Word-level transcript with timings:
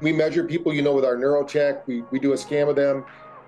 We 0.00 0.12
measure 0.12 0.44
people, 0.44 0.72
you 0.72 0.82
know, 0.82 0.92
with 0.92 1.04
our 1.04 1.16
NeuroCheck. 1.16 1.86
We, 1.86 2.02
we 2.10 2.18
do 2.18 2.32
a 2.32 2.36
scan 2.36 2.66
with 2.66 2.76
them. 2.76 3.04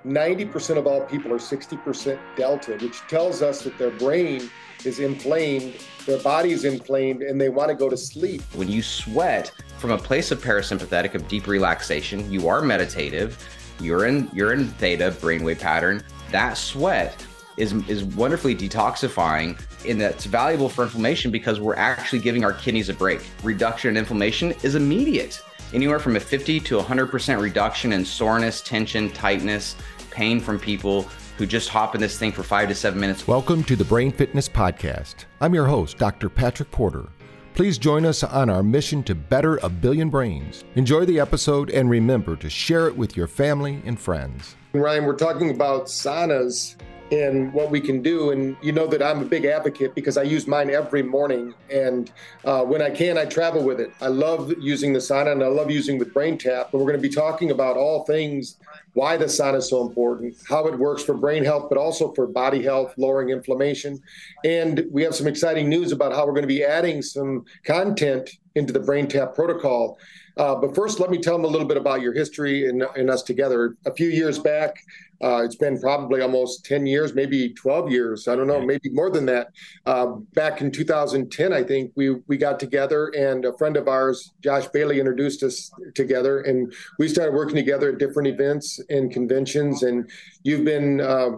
90% 0.07 0.79
of 0.79 0.87
all 0.87 1.03
people 1.03 1.33
are 1.33 1.39
60% 1.39 2.19
delta, 2.37 2.79
which 2.81 2.99
tells 3.09 3.43
us 3.43 3.63
that 3.63 3.77
their 3.79 3.91
brain 3.91 4.49
is 4.85 5.01
inflamed, 5.01 5.75
their 6.07 6.21
body 6.21 6.53
is 6.53 6.65
inflamed, 6.65 7.23
and 7.23 7.41
they 7.41 7.49
want 7.49 7.69
to 7.69 7.75
go 7.75 7.89
to 7.89 7.97
sleep. 7.97 8.43
When 8.55 8.69
you 8.69 8.83
sweat 8.83 9.53
from 9.79 9.91
a 9.91 9.99
place 9.99 10.31
of 10.31 10.43
parasympathetic, 10.43 11.15
of 11.15 11.27
deep 11.29 11.47
relaxation, 11.47 12.31
you 12.31 12.49
are 12.49 12.63
meditative, 12.63 13.45
you're 13.81 14.07
in 14.07 14.31
you're 14.33 14.53
in 14.53 14.69
theta 14.69 15.11
brainwave 15.21 15.61
pattern. 15.61 16.03
That 16.31 16.57
sweat 16.57 17.25
is 17.57 17.73
is 17.89 18.05
wonderfully 18.05 18.55
detoxifying 18.55 19.61
and 19.87 20.01
that's 20.01 20.25
valuable 20.25 20.69
for 20.69 20.85
inflammation 20.85 21.31
because 21.31 21.61
we're 21.61 21.77
actually 21.77 22.19
giving 22.21 22.45
our 22.45 22.53
kidneys 22.53 22.89
a 22.89 22.95
break. 22.95 23.21
Reduction 23.43 23.91
in 23.91 23.97
inflammation 23.97 24.53
is 24.63 24.75
immediate. 24.75 25.43
Anywhere 25.75 25.99
from 25.99 26.17
a 26.17 26.21
50 26.21 26.61
to 26.61 26.79
100% 26.79 27.43
reduction 27.43 27.93
in 27.93 28.03
soreness, 28.03 28.63
tension, 28.63 29.11
tightness, 29.11 29.77
pain 30.11 30.41
from 30.41 30.59
people 30.59 31.03
who 31.37 31.45
just 31.45 31.69
hop 31.69 31.95
in 31.95 32.01
this 32.01 32.19
thing 32.19 32.33
for 32.33 32.43
five 32.43 32.69
to 32.69 32.75
seven 32.75 32.99
minutes. 32.99 33.29
Welcome 33.29 33.63
to 33.65 33.77
the 33.77 33.85
Brain 33.85 34.11
Fitness 34.11 34.49
Podcast. 34.49 35.27
I'm 35.43 35.55
your 35.55 35.67
host, 35.67 35.99
Dr. 35.99 36.31
Patrick 36.31 36.71
Porter. 36.71 37.07
Please 37.55 37.77
join 37.77 38.07
us 38.07 38.25
on 38.25 38.49
our 38.49 38.63
mission 38.63 39.03
to 39.03 39.15
better 39.15 39.59
a 39.59 39.69
billion 39.69 40.09
brains. 40.09 40.65
Enjoy 40.77 41.05
the 41.05 41.21
episode 41.21 41.69
and 41.69 41.91
remember 41.91 42.35
to 42.37 42.49
share 42.49 42.89
it 42.89 42.97
with 42.97 43.15
your 43.15 43.27
family 43.27 43.83
and 43.85 44.01
friends. 44.01 44.57
Ryan, 44.73 45.05
we're 45.05 45.17
talking 45.17 45.51
about 45.51 45.87
saunas 45.87 46.77
and 47.11 47.53
what 47.53 47.71
we 47.71 47.81
can 47.81 48.03
do. 48.03 48.31
And 48.31 48.57
you 48.63 48.73
know 48.73 48.87
that 48.87 49.03
I'm 49.03 49.21
a 49.21 49.25
big 49.25 49.45
advocate 49.45 49.95
because 49.95 50.17
I 50.17 50.23
use 50.23 50.47
mine 50.47 50.71
every 50.71 51.03
morning. 51.03 51.55
And 51.71 52.11
uh, 52.45 52.65
when 52.65 52.83
I 52.83 52.91
can, 52.91 53.17
I 53.19 53.25
travel 53.25 53.65
with 53.65 53.81
it. 53.81 53.93
I 54.01 54.09
love 54.09 54.53
using 54.59 54.93
the 54.93 54.99
sauna 54.99 55.33
and 55.33 55.43
I 55.43 55.47
love 55.47 55.71
using 55.71 55.99
with 55.99 56.13
BrainTap. 56.13 56.71
But 56.71 56.79
we're 56.79 56.91
going 56.91 57.01
to 57.01 57.09
be 57.09 57.15
talking 57.15 57.51
about 57.51 57.77
all 57.77 58.05
things 58.05 58.57
why 58.95 59.17
the 59.17 59.27
sauna 59.27 59.59
is 59.59 59.71
so 59.71 59.87
important, 59.87 60.37
how 60.49 60.67
it 60.67 60.79
works 60.79 61.03
for 61.03 61.15
brain 61.15 61.45
health, 61.45 61.69
but 61.69 61.79
also 61.79 62.13
for 62.15 62.27
body 62.27 62.63
health, 62.63 62.95
lowering 62.97 63.31
inflammation. 63.31 64.01
And 64.45 64.85
we 64.91 65.03
have 65.03 65.15
some 65.15 65.27
exciting 65.27 65.69
news 65.69 65.93
about 65.93 66.13
how 66.13 66.27
we're 66.27 66.33
going 66.33 66.43
to 66.43 66.49
be 66.49 66.65
adding 66.65 67.03
some 67.03 67.45
content 67.65 68.31
into 68.55 68.73
the 68.73 68.81
BrainTap 68.81 69.35
protocol. 69.35 69.99
Uh, 70.39 70.55
but 70.55 70.75
first, 70.75 71.01
let 71.01 71.11
me 71.11 71.19
tell 71.19 71.37
them 71.37 71.45
a 71.45 71.49
little 71.49 71.67
bit 71.67 71.77
about 71.77 72.01
your 72.01 72.13
history 72.13 72.69
and, 72.69 72.83
and 72.97 73.11
us 73.11 73.23
together. 73.23 73.75
A 73.87 73.93
few 73.93 74.09
years 74.09 74.39
back, 74.39 74.79
uh, 75.21 75.43
it's 75.45 75.57
been 75.57 75.81
probably 75.81 76.21
almost 76.21 76.65
10 76.65 76.87
years, 76.87 77.13
maybe 77.13 77.53
12 77.55 77.91
years. 77.91 78.29
I 78.29 78.37
don't 78.37 78.47
know, 78.47 78.61
maybe 78.61 78.89
more 78.91 79.11
than 79.11 79.27
that. 79.27 79.49
Uh, 79.85 80.07
back 80.35 80.61
in 80.61 80.71
2010, 80.71 81.53
I 81.53 81.63
think 81.65 81.91
we 81.97 82.11
we 82.29 82.37
got 82.37 82.61
together, 82.61 83.09
and 83.17 83.45
a 83.45 83.57
friend 83.59 83.77
of 83.77 83.89
ours, 83.89 84.31
Josh 84.43 84.69
Bailey, 84.69 85.01
introduced 85.01 85.43
us 85.43 85.73
together, 85.97 86.43
and 86.43 86.73
we 86.99 87.09
started 87.09 87.35
working 87.35 87.57
together 87.57 87.91
at 87.91 87.99
different 87.99 88.29
events 88.29 88.81
and 88.91 89.11
conventions. 89.11 89.83
And 89.83 90.09
you've 90.45 90.65
been 90.65 91.01
uh, 91.01 91.31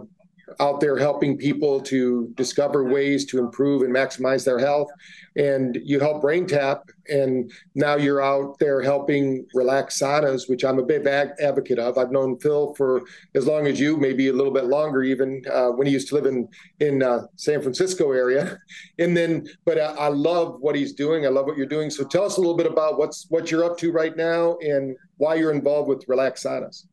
out 0.59 0.79
there 0.79 0.97
helping 0.97 1.37
people 1.37 1.79
to 1.81 2.33
discover 2.35 2.83
ways 2.83 3.25
to 3.25 3.39
improve 3.39 3.81
and 3.81 3.93
maximize 3.93 4.45
their 4.45 4.59
health. 4.59 4.89
And 5.37 5.79
you 5.83 5.99
help 5.99 6.21
BrainTap, 6.21 6.81
and 7.07 7.49
now 7.73 7.95
you're 7.95 8.21
out 8.21 8.59
there 8.59 8.81
helping 8.81 9.45
relax 9.53 9.97
saunas, 9.97 10.49
which 10.49 10.65
I'm 10.65 10.77
a 10.77 10.83
big 10.83 11.07
advocate 11.07 11.79
of. 11.79 11.97
I've 11.97 12.11
known 12.11 12.37
Phil 12.37 12.73
for 12.75 13.03
as 13.33 13.47
long 13.47 13.65
as 13.67 13.79
you, 13.79 13.95
maybe 13.95 14.27
a 14.27 14.33
little 14.33 14.51
bit 14.51 14.65
longer, 14.65 15.03
even 15.03 15.41
uh, 15.49 15.69
when 15.69 15.87
he 15.87 15.93
used 15.93 16.09
to 16.09 16.15
live 16.15 16.25
in 16.25 16.49
in 16.81 17.01
uh, 17.01 17.27
San 17.37 17.61
Francisco 17.61 18.11
area. 18.11 18.57
And 18.99 19.17
then, 19.17 19.47
but 19.65 19.79
I, 19.79 19.93
I 19.95 20.07
love 20.09 20.61
what 20.61 20.75
he's 20.75 20.93
doing. 20.93 21.25
I 21.25 21.29
love 21.29 21.47
what 21.47 21.57
you're 21.57 21.65
doing. 21.65 21.89
So 21.89 22.03
tell 22.03 22.23
us 22.23 22.37
a 22.37 22.39
little 22.39 22.55
bit 22.55 22.67
about 22.67 22.99
what's 22.99 23.25
what 23.29 23.49
you're 23.49 23.63
up 23.63 23.77
to 23.79 23.91
right 23.91 24.15
now 24.15 24.57
and 24.57 24.95
why 25.17 25.35
you're 25.35 25.51
involved 25.51 25.89
with 25.89 26.07
Relax 26.07 26.43
Saunas. 26.43 26.85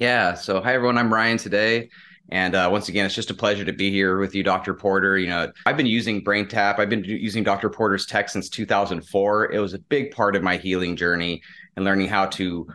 Yeah. 0.00 0.34
So 0.34 0.60
hi 0.60 0.74
everyone. 0.74 0.98
I'm 0.98 1.12
Ryan 1.12 1.38
Today. 1.38 1.90
And 2.32 2.54
uh, 2.54 2.66
once 2.72 2.88
again, 2.88 3.04
it's 3.04 3.14
just 3.14 3.30
a 3.30 3.34
pleasure 3.34 3.62
to 3.62 3.74
be 3.74 3.90
here 3.90 4.18
with 4.18 4.34
you, 4.34 4.42
Dr. 4.42 4.72
Porter. 4.72 5.18
You 5.18 5.28
know, 5.28 5.52
I've 5.66 5.76
been 5.76 5.84
using 5.84 6.24
BrainTap. 6.24 6.78
I've 6.78 6.88
been 6.88 7.04
using 7.04 7.44
Dr. 7.44 7.68
Porter's 7.68 8.06
tech 8.06 8.30
since 8.30 8.48
2004. 8.48 9.52
It 9.52 9.58
was 9.58 9.74
a 9.74 9.78
big 9.78 10.12
part 10.12 10.34
of 10.34 10.42
my 10.42 10.56
healing 10.56 10.96
journey 10.96 11.42
and 11.76 11.84
learning 11.84 12.08
how 12.08 12.24
to 12.26 12.66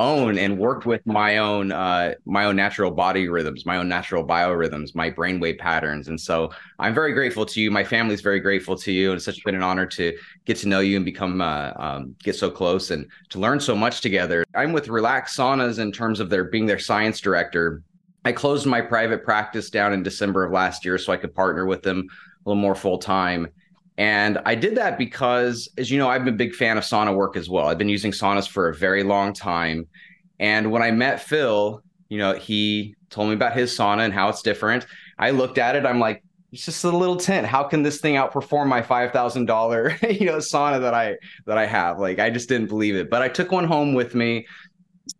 own 0.00 0.36
and 0.36 0.58
work 0.58 0.84
with 0.84 1.06
my 1.06 1.38
own 1.38 1.70
uh, 1.70 2.14
my 2.24 2.44
own 2.46 2.56
natural 2.56 2.90
body 2.90 3.28
rhythms, 3.28 3.64
my 3.64 3.76
own 3.76 3.88
natural 3.88 4.26
biorhythms, 4.26 4.96
my 4.96 5.12
brainwave 5.12 5.60
patterns. 5.60 6.08
And 6.08 6.20
so 6.20 6.50
I'm 6.80 6.92
very 6.92 7.12
grateful 7.12 7.46
to 7.46 7.60
you. 7.60 7.70
My 7.70 7.84
family's 7.84 8.20
very 8.20 8.40
grateful 8.40 8.76
to 8.78 8.90
you. 8.90 9.10
And 9.10 9.16
it's 9.18 9.26
such 9.26 9.44
been 9.44 9.54
an 9.54 9.62
honor 9.62 9.86
to 9.86 10.18
get 10.44 10.56
to 10.56 10.68
know 10.68 10.80
you 10.80 10.96
and 10.96 11.04
become 11.04 11.40
uh, 11.40 11.70
um, 11.76 12.16
get 12.24 12.34
so 12.34 12.50
close 12.50 12.90
and 12.90 13.06
to 13.28 13.38
learn 13.38 13.60
so 13.60 13.76
much 13.76 14.00
together. 14.00 14.44
I'm 14.56 14.72
with 14.72 14.88
Relax 14.88 15.36
Saunas 15.36 15.78
in 15.78 15.92
terms 15.92 16.18
of 16.18 16.30
their 16.30 16.42
being 16.42 16.66
their 16.66 16.80
science 16.80 17.20
director 17.20 17.84
I 18.24 18.32
closed 18.32 18.66
my 18.66 18.80
private 18.80 19.24
practice 19.24 19.70
down 19.70 19.92
in 19.92 20.02
December 20.02 20.44
of 20.44 20.52
last 20.52 20.84
year 20.84 20.98
so 20.98 21.12
I 21.12 21.16
could 21.16 21.34
partner 21.34 21.66
with 21.66 21.82
them 21.82 22.06
a 22.08 22.48
little 22.48 22.60
more 22.60 22.74
full 22.74 22.98
time. 22.98 23.48
And 23.96 24.38
I 24.44 24.54
did 24.54 24.76
that 24.76 24.98
because, 24.98 25.68
as 25.78 25.90
you 25.90 25.98
know, 25.98 26.08
I've 26.08 26.24
been 26.24 26.34
a 26.34 26.36
big 26.36 26.54
fan 26.54 26.78
of 26.78 26.84
sauna 26.84 27.14
work 27.14 27.36
as 27.36 27.48
well. 27.48 27.68
I've 27.68 27.78
been 27.78 27.88
using 27.88 28.12
saunas 28.12 28.48
for 28.48 28.68
a 28.68 28.74
very 28.74 29.04
long 29.04 29.32
time. 29.32 29.86
And 30.40 30.72
when 30.72 30.82
I 30.82 30.90
met 30.90 31.20
Phil, 31.20 31.82
you 32.08 32.18
know, 32.18 32.34
he 32.34 32.96
told 33.10 33.28
me 33.28 33.34
about 33.34 33.56
his 33.56 33.76
sauna 33.76 34.04
and 34.04 34.12
how 34.12 34.28
it's 34.28 34.42
different. 34.42 34.86
I 35.18 35.30
looked 35.30 35.58
at 35.58 35.76
it, 35.76 35.86
I'm 35.86 36.00
like, 36.00 36.24
it's 36.54 36.64
just 36.64 36.84
a 36.84 36.90
little 36.90 37.16
tent. 37.16 37.46
How 37.46 37.64
can 37.64 37.82
this 37.82 38.00
thing 38.00 38.14
outperform 38.14 38.68
my 38.68 38.80
five 38.80 39.12
thousand 39.12 39.46
dollar, 39.46 39.96
you 40.08 40.26
know, 40.26 40.36
sauna 40.36 40.80
that 40.80 40.94
I 40.94 41.16
that 41.46 41.58
I 41.58 41.66
have? 41.66 41.98
Like, 41.98 42.20
I 42.20 42.30
just 42.30 42.48
didn't 42.48 42.68
believe 42.68 42.94
it. 42.94 43.10
But 43.10 43.22
I 43.22 43.28
took 43.28 43.50
one 43.50 43.64
home 43.64 43.92
with 43.94 44.14
me 44.14 44.46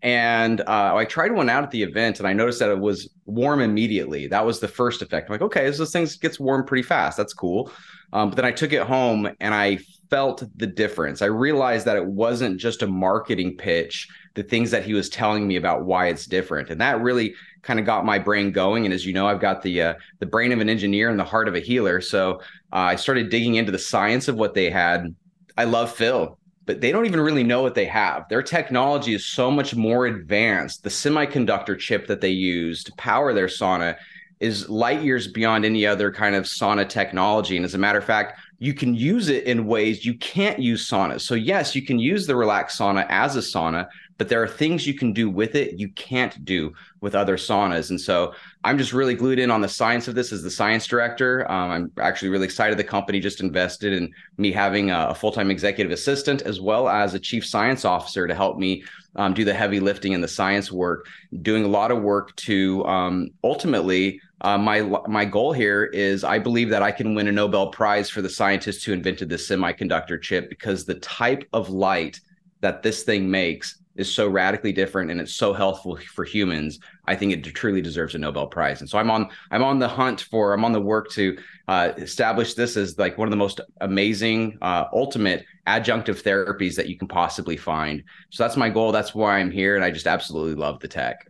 and 0.03 0.61
uh, 0.63 0.95
I 0.97 1.05
tried 1.05 1.33
one 1.33 1.49
out 1.49 1.63
at 1.63 1.71
the 1.71 1.83
event, 1.83 2.19
and 2.19 2.29
I 2.29 2.33
noticed 2.33 2.59
that 2.61 2.71
it 2.71 2.79
was 2.79 3.09
warm 3.27 3.61
immediately. 3.61 4.27
That 4.27 4.45
was 4.45 4.61
the 4.61 4.69
first 4.69 5.03
effect. 5.03 5.29
I'm 5.29 5.35
like, 5.35 5.43
okay, 5.43 5.69
this 5.69 5.93
thing 5.93 6.09
gets 6.21 6.41
warm 6.41 6.65
pretty 6.65 6.83
fast. 6.83 7.17
That's 7.17 7.35
cool. 7.35 7.71
Um, 8.13 8.31
but 8.31 8.37
then 8.37 8.45
I 8.45 8.53
took 8.53 8.73
it 8.73 8.83
home, 8.83 9.29
and 9.41 9.55
I 9.55 9.79
felt 10.11 10.45
the 10.57 10.67
difference. 10.67 11.23
I 11.23 11.27
realized 11.27 11.87
that 11.87 11.97
it 11.97 12.07
wasn't 12.07 12.61
just 12.61 12.83
a 12.83 12.87
marketing 12.87 13.57
pitch. 13.57 14.09
The 14.35 14.43
things 14.43 14.71
that 14.71 14.85
he 14.85 14.95
was 14.95 15.09
telling 15.09 15.47
me 15.47 15.57
about 15.57 15.85
why 15.85 16.09
it's 16.09 16.27
different, 16.27 16.71
and 16.71 16.81
that 16.81 17.01
really 17.01 17.35
kind 17.63 17.79
of 17.79 17.87
got 17.87 18.05
my 18.05 18.19
brain 18.19 18.53
going. 18.53 18.85
And 18.85 18.93
as 18.93 19.07
you 19.07 19.13
know, 19.13 19.27
I've 19.27 19.41
got 19.41 19.63
the 19.63 19.83
uh, 19.83 19.95
the 20.19 20.27
brain 20.27 20.53
of 20.53 20.61
an 20.61 20.69
engineer 20.69 21.11
and 21.11 21.19
the 21.19 21.25
heart 21.25 21.47
of 21.47 21.55
a 21.55 21.61
healer. 21.61 22.01
So 22.01 22.41
uh, 22.73 22.77
I 22.77 22.97
started 22.97 23.31
digging 23.31 23.57
into 23.57 23.73
the 23.73 23.79
science 23.79 24.29
of 24.29 24.37
what 24.37 24.55
they 24.55 24.71
had. 24.71 25.15
I 25.57 25.65
love 25.65 25.93
Phil 25.93 26.39
but 26.67 26.81
they 26.81 26.93
don't 26.93 27.07
even 27.07 27.21
really 27.21 27.45
know 27.45 27.63
what 27.63 27.75
they 27.75 27.85
have. 27.85 28.29
Their 28.29 28.43
technology 28.43 29.15
is 29.15 29.27
so 29.27 29.51
much 29.51 29.75
more 29.75 30.07
advanced. 30.07 30.83
The 30.83 30.91
semiconductor 30.91 31.79
chip 31.79 32.07
that 32.07 32.21
they 32.21 32.31
use 32.31 32.83
to 32.85 32.93
power 32.97 33.33
their 33.35 33.47
sauna 33.47 33.97
is 34.41 34.69
light 34.69 35.03
years 35.03 35.29
beyond 35.29 35.65
any 35.65 35.87
other 35.87 36.11
kind 36.11 36.35
of 36.35 36.45
sauna 36.45 36.89
technology. 36.89 37.57
And 37.57 37.65
as 37.65 37.75
a 37.75 37.79
matter 37.79 37.99
of 37.99 38.05
fact, 38.05 38.39
you 38.59 38.75
can 38.75 38.95
use 38.95 39.29
it 39.29 39.45
in 39.45 39.67
ways 39.67 40.05
you 40.05 40.15
can't 40.19 40.59
use 40.59 40.89
saunas. 40.89 41.21
So, 41.23 41.35
yes, 41.35 41.75
you 41.75 41.83
can 41.83 41.99
use 41.99 42.27
the 42.27 42.37
relax 42.37 42.79
sauna 42.79 43.07
as 43.09 43.37
a 43.37 43.41
sauna, 43.41 43.87
but 44.19 44.29
there 44.29 44.43
are 44.43 44.49
things 44.49 44.87
you 44.87 44.95
can 44.95 45.13
do 45.13 45.29
with 45.29 45.55
it 45.55 45.79
you 45.79 45.89
can't 45.91 46.45
do 46.45 46.73
with 47.01 47.15
other 47.15 47.37
saunas. 47.37 47.91
And 47.91 48.01
so 48.01 48.35
I'm 48.63 48.79
just 48.79 48.93
really 48.93 49.15
glued 49.15 49.39
in 49.39 49.51
on 49.51 49.61
the 49.61 49.69
science 49.69 50.09
of 50.09 50.15
this 50.15 50.33
as 50.33 50.43
the 50.43 50.51
science 50.51 50.87
director. 50.87 51.51
Um, 51.51 51.71
I'm 51.71 51.93
actually 52.01 52.29
really 52.29 52.45
excited 52.45 52.79
the 52.79 52.85
company 52.85 53.21
just 53.21 53.41
invested 53.41 53.93
in 53.93 54.13
me 54.39 54.53
having 54.53 54.91
a, 54.91 55.15
full 55.15 55.33
time 55.33 55.51
executive 55.51 55.93
assistant 55.93 56.43
as 56.43 56.61
well 56.61 56.89
as 56.89 57.15
a 57.15 57.19
chief 57.19 57.47
science 57.47 57.85
officer 57.85 58.27
to 58.27 58.35
help 58.35 58.59
me 58.59 58.85
um, 59.17 59.33
do 59.33 59.45
the 59.45 59.55
heavy 59.55 59.81
lifting 59.81 60.15
and 60.15 60.25
the 60.25 60.29
science 60.29 60.73
work, 60.73 61.07
doing 61.43 61.65
a 61.65 61.69
lot 61.69 61.91
of 61.91 62.03
work 62.03 62.35
to 62.37 62.85
um, 62.87 63.31
ultimately. 63.43 64.21
Uh, 64.41 64.59
my 64.59 64.83
my 65.07 65.25
goal 65.25 65.53
here 65.55 65.85
is 65.85 66.23
I 66.23 66.39
believe 66.39 66.69
that 66.69 66.83
I 66.83 66.91
can 66.91 67.15
win 67.15 67.29
a 67.29 67.33
Nobel 67.33 67.69
Prize 67.69 68.11
for 68.11 68.21
the 68.21 68.29
scientists 68.29 68.85
who 68.85 68.93
invented 68.93 69.29
this 69.31 69.49
semiconductor 69.49 70.21
chip 70.21 70.51
because 70.51 70.85
the 70.85 70.97
type 70.97 71.45
of 71.55 71.71
light 71.71 72.21
that 72.61 72.83
this 72.83 73.05
thing 73.05 73.31
makes 73.31 73.79
is 73.97 74.13
so 74.13 74.29
radically 74.29 74.73
different 74.73 75.11
and 75.11 75.21
it's 75.21 75.35
so 75.35 75.53
helpful 75.53 75.97
for 76.15 76.25
humans 76.25 76.79
i 77.07 77.15
think 77.15 77.33
it 77.33 77.43
truly 77.55 77.81
deserves 77.81 78.15
a 78.15 78.19
nobel 78.19 78.47
prize. 78.47 78.81
And 78.81 78.91
so 78.91 78.99
i'm 78.99 79.11
on 79.11 79.29
i'm 79.51 79.63
on 79.63 79.79
the 79.79 79.89
hunt 79.89 80.23
for 80.23 80.53
i'm 80.53 80.65
on 80.65 80.73
the 80.73 80.81
work 80.81 81.11
to 81.13 81.39
uh, 81.67 81.93
establish 81.97 82.55
this 82.55 82.77
as 82.77 82.99
like 82.99 83.17
one 83.17 83.27
of 83.27 83.31
the 83.31 83.37
most 83.37 83.61
amazing 83.81 84.59
uh, 84.61 84.85
ultimate 84.93 85.47
adjunctive 85.67 86.23
therapies 86.23 86.77
that 86.77 86.91
you 86.91 86.99
can 86.99 87.09
possibly 87.09 87.57
find. 87.57 88.03
So 88.31 88.43
that's 88.45 88.57
my 88.57 88.69
goal. 88.69 88.93
That's 88.93 89.15
why 89.15 89.39
i'm 89.39 89.51
here 89.51 89.77
and 89.77 89.85
i 89.85 89.91
just 89.91 90.07
absolutely 90.07 90.55
love 90.55 90.81
the 90.81 90.89
tech 90.89 91.27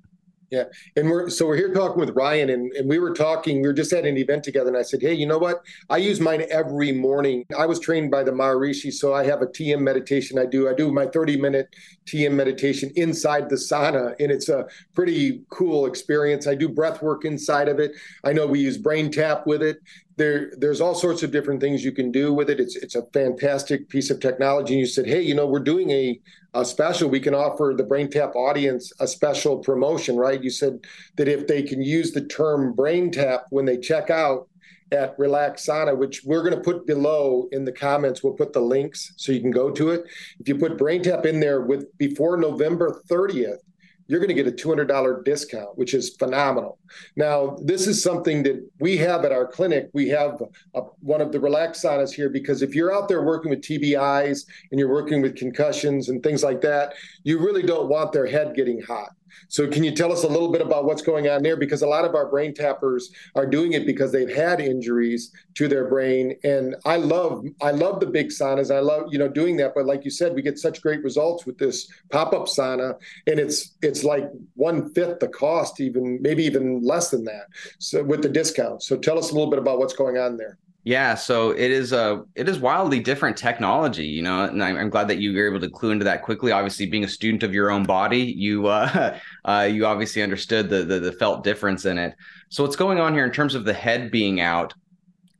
yeah. 0.54 0.64
And 0.94 1.10
we're 1.10 1.28
so 1.30 1.46
we're 1.46 1.56
here 1.56 1.74
talking 1.74 1.98
with 1.98 2.10
Ryan 2.10 2.50
and, 2.50 2.70
and 2.72 2.88
we 2.88 3.00
were 3.00 3.12
talking, 3.12 3.60
we 3.60 3.66
were 3.66 3.74
just 3.74 3.92
at 3.92 4.06
an 4.06 4.16
event 4.16 4.44
together 4.44 4.68
and 4.68 4.76
I 4.76 4.82
said, 4.82 5.02
Hey, 5.02 5.12
you 5.12 5.26
know 5.26 5.38
what? 5.38 5.62
I 5.90 5.96
use 5.96 6.20
mine 6.20 6.44
every 6.48 6.92
morning. 6.92 7.44
I 7.58 7.66
was 7.66 7.80
trained 7.80 8.12
by 8.12 8.22
the 8.22 8.30
Maharishi, 8.30 8.92
so 8.92 9.12
I 9.12 9.24
have 9.24 9.42
a 9.42 9.46
TM 9.46 9.80
meditation 9.80 10.38
I 10.38 10.46
do. 10.46 10.68
I 10.68 10.74
do 10.74 10.92
my 10.92 11.06
30 11.06 11.38
minute 11.38 11.74
TM 12.06 12.32
meditation 12.32 12.92
inside 12.94 13.48
the 13.48 13.56
sauna, 13.56 14.14
and 14.20 14.30
it's 14.30 14.48
a 14.48 14.66
pretty 14.94 15.40
cool 15.50 15.86
experience. 15.86 16.46
I 16.46 16.54
do 16.54 16.68
breath 16.68 17.02
work 17.02 17.24
inside 17.24 17.68
of 17.68 17.80
it. 17.80 17.92
I 18.22 18.32
know 18.32 18.46
we 18.46 18.60
use 18.60 18.78
BrainTap 18.78 19.46
with 19.46 19.62
it. 19.62 19.78
There 20.16 20.52
there's 20.58 20.80
all 20.80 20.94
sorts 20.94 21.22
of 21.22 21.30
different 21.30 21.60
things 21.60 21.84
you 21.84 21.92
can 21.92 22.12
do 22.12 22.32
with 22.32 22.50
it. 22.50 22.60
It's 22.60 22.76
it's 22.76 22.94
a 22.94 23.06
fantastic 23.12 23.88
piece 23.88 24.10
of 24.10 24.20
technology. 24.20 24.74
And 24.74 24.80
you 24.80 24.86
said, 24.86 25.06
hey, 25.06 25.22
you 25.22 25.34
know, 25.34 25.46
we're 25.46 25.60
doing 25.60 25.90
a, 25.90 26.20
a 26.54 26.64
special. 26.64 27.08
We 27.08 27.20
can 27.20 27.34
offer 27.34 27.74
the 27.76 27.84
BrainTap 27.84 28.34
audience 28.34 28.92
a 29.00 29.06
special 29.06 29.58
promotion, 29.58 30.16
right? 30.16 30.42
You 30.42 30.50
said 30.50 30.78
that 31.16 31.28
if 31.28 31.46
they 31.46 31.62
can 31.62 31.82
use 31.82 32.12
the 32.12 32.26
term 32.26 32.74
BrainTap 32.74 33.44
when 33.50 33.64
they 33.64 33.76
check 33.76 34.10
out 34.10 34.48
at 34.92 35.18
Relax 35.18 35.66
Sauna, 35.66 35.96
which 35.96 36.22
we're 36.24 36.42
going 36.42 36.54
to 36.54 36.60
put 36.60 36.86
below 36.86 37.48
in 37.52 37.64
the 37.64 37.72
comments. 37.72 38.22
We'll 38.22 38.34
put 38.34 38.52
the 38.52 38.60
links 38.60 39.12
so 39.16 39.32
you 39.32 39.40
can 39.40 39.50
go 39.50 39.70
to 39.70 39.90
it. 39.90 40.04
If 40.38 40.48
you 40.48 40.56
put 40.56 40.78
BrainTap 40.78 41.26
in 41.26 41.40
there 41.40 41.62
with 41.62 41.86
before 41.98 42.36
November 42.36 43.02
30th, 43.08 43.58
you're 44.06 44.20
going 44.20 44.34
to 44.34 44.34
get 44.34 44.46
a 44.46 44.52
$200 44.52 45.24
discount, 45.24 45.78
which 45.78 45.94
is 45.94 46.16
phenomenal. 46.16 46.78
Now, 47.16 47.56
this 47.62 47.86
is 47.86 48.02
something 48.02 48.42
that 48.44 48.68
we 48.80 48.96
have 48.98 49.24
at 49.24 49.32
our 49.32 49.46
clinic. 49.46 49.90
We 49.92 50.08
have 50.08 50.42
a, 50.74 50.80
one 51.00 51.20
of 51.20 51.32
the 51.32 51.40
relax 51.40 51.82
saunas 51.82 52.12
here 52.12 52.28
because 52.28 52.62
if 52.62 52.74
you're 52.74 52.94
out 52.94 53.08
there 53.08 53.22
working 53.22 53.50
with 53.50 53.62
TBIs 53.62 54.46
and 54.70 54.78
you're 54.78 54.92
working 54.92 55.22
with 55.22 55.36
concussions 55.36 56.08
and 56.08 56.22
things 56.22 56.42
like 56.42 56.60
that, 56.62 56.94
you 57.22 57.38
really 57.38 57.62
don't 57.62 57.88
want 57.88 58.12
their 58.12 58.26
head 58.26 58.54
getting 58.54 58.82
hot. 58.82 59.10
So, 59.48 59.68
can 59.68 59.84
you 59.84 59.92
tell 59.92 60.12
us 60.12 60.24
a 60.24 60.28
little 60.28 60.50
bit 60.50 60.60
about 60.60 60.84
what's 60.84 61.02
going 61.02 61.28
on 61.28 61.42
there? 61.42 61.56
Because 61.56 61.82
a 61.82 61.86
lot 61.86 62.04
of 62.04 62.14
our 62.14 62.26
brain 62.26 62.54
tappers 62.54 63.10
are 63.34 63.46
doing 63.46 63.72
it 63.72 63.86
because 63.86 64.12
they've 64.12 64.34
had 64.34 64.60
injuries 64.60 65.32
to 65.54 65.68
their 65.68 65.88
brain, 65.88 66.36
and 66.44 66.74
I 66.84 66.96
love 66.96 67.44
I 67.62 67.70
love 67.70 68.00
the 68.00 68.06
big 68.06 68.28
saunas. 68.28 68.74
I 68.74 68.80
love 68.80 69.12
you 69.12 69.18
know 69.18 69.28
doing 69.28 69.56
that, 69.58 69.72
but 69.74 69.86
like 69.86 70.04
you 70.04 70.10
said, 70.10 70.34
we 70.34 70.42
get 70.42 70.58
such 70.58 70.82
great 70.82 71.02
results 71.04 71.46
with 71.46 71.58
this 71.58 71.88
pop 72.10 72.32
up 72.32 72.46
sauna, 72.46 72.98
and 73.26 73.38
it's 73.38 73.72
it's 73.82 74.04
like 74.04 74.28
one 74.56 74.92
fifth 74.92 75.20
the 75.20 75.28
cost, 75.28 75.80
even 75.80 76.20
maybe 76.20 76.44
even 76.44 76.83
less 76.84 77.10
than 77.10 77.24
that. 77.24 77.46
So 77.78 78.02
with 78.02 78.22
the 78.22 78.28
discount. 78.28 78.82
So 78.82 78.96
tell 78.96 79.18
us 79.18 79.30
a 79.30 79.34
little 79.34 79.50
bit 79.50 79.58
about 79.58 79.78
what's 79.78 79.94
going 79.94 80.18
on 80.18 80.36
there. 80.36 80.58
Yeah, 80.86 81.14
so 81.14 81.52
it 81.52 81.70
is 81.70 81.92
a 81.92 82.22
it 82.34 82.46
is 82.46 82.58
wildly 82.58 83.00
different 83.00 83.38
technology, 83.38 84.06
you 84.06 84.20
know, 84.20 84.44
and 84.44 84.62
I'm, 84.62 84.76
I'm, 84.76 84.90
glad 84.90 85.08
that 85.08 85.16
you 85.16 85.32
were 85.32 85.48
able 85.48 85.60
to 85.60 85.70
clue 85.70 85.92
into 85.92 86.04
that 86.04 86.22
quickly. 86.22 86.52
Obviously, 86.52 86.84
being 86.84 87.04
a 87.04 87.08
student 87.08 87.42
of 87.42 87.54
your 87.54 87.70
own 87.70 87.84
body, 87.84 88.20
you 88.20 88.66
uh, 88.66 89.18
uh, 89.46 89.66
you 89.70 89.86
obviously 89.86 90.22
understood 90.22 90.68
the, 90.68 90.84
the 90.84 91.00
the 91.00 91.12
felt 91.12 91.42
difference 91.42 91.86
in 91.86 91.96
it. 91.96 92.14
So 92.50 92.62
what's 92.62 92.76
going 92.76 93.00
on 93.00 93.14
here 93.14 93.24
in 93.24 93.32
terms 93.32 93.54
of 93.54 93.64
the 93.64 93.72
head 93.72 94.10
being 94.10 94.42
out? 94.42 94.74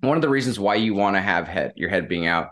One 0.01 0.17
of 0.17 0.23
the 0.23 0.31
reasons 0.31 0.59
why 0.59 0.77
you 0.77 0.95
want 0.95 1.17
to 1.17 1.21
have 1.21 1.47
head 1.47 1.75
your 1.77 1.91
head 1.91 2.09
being 2.09 2.27
out 2.27 2.49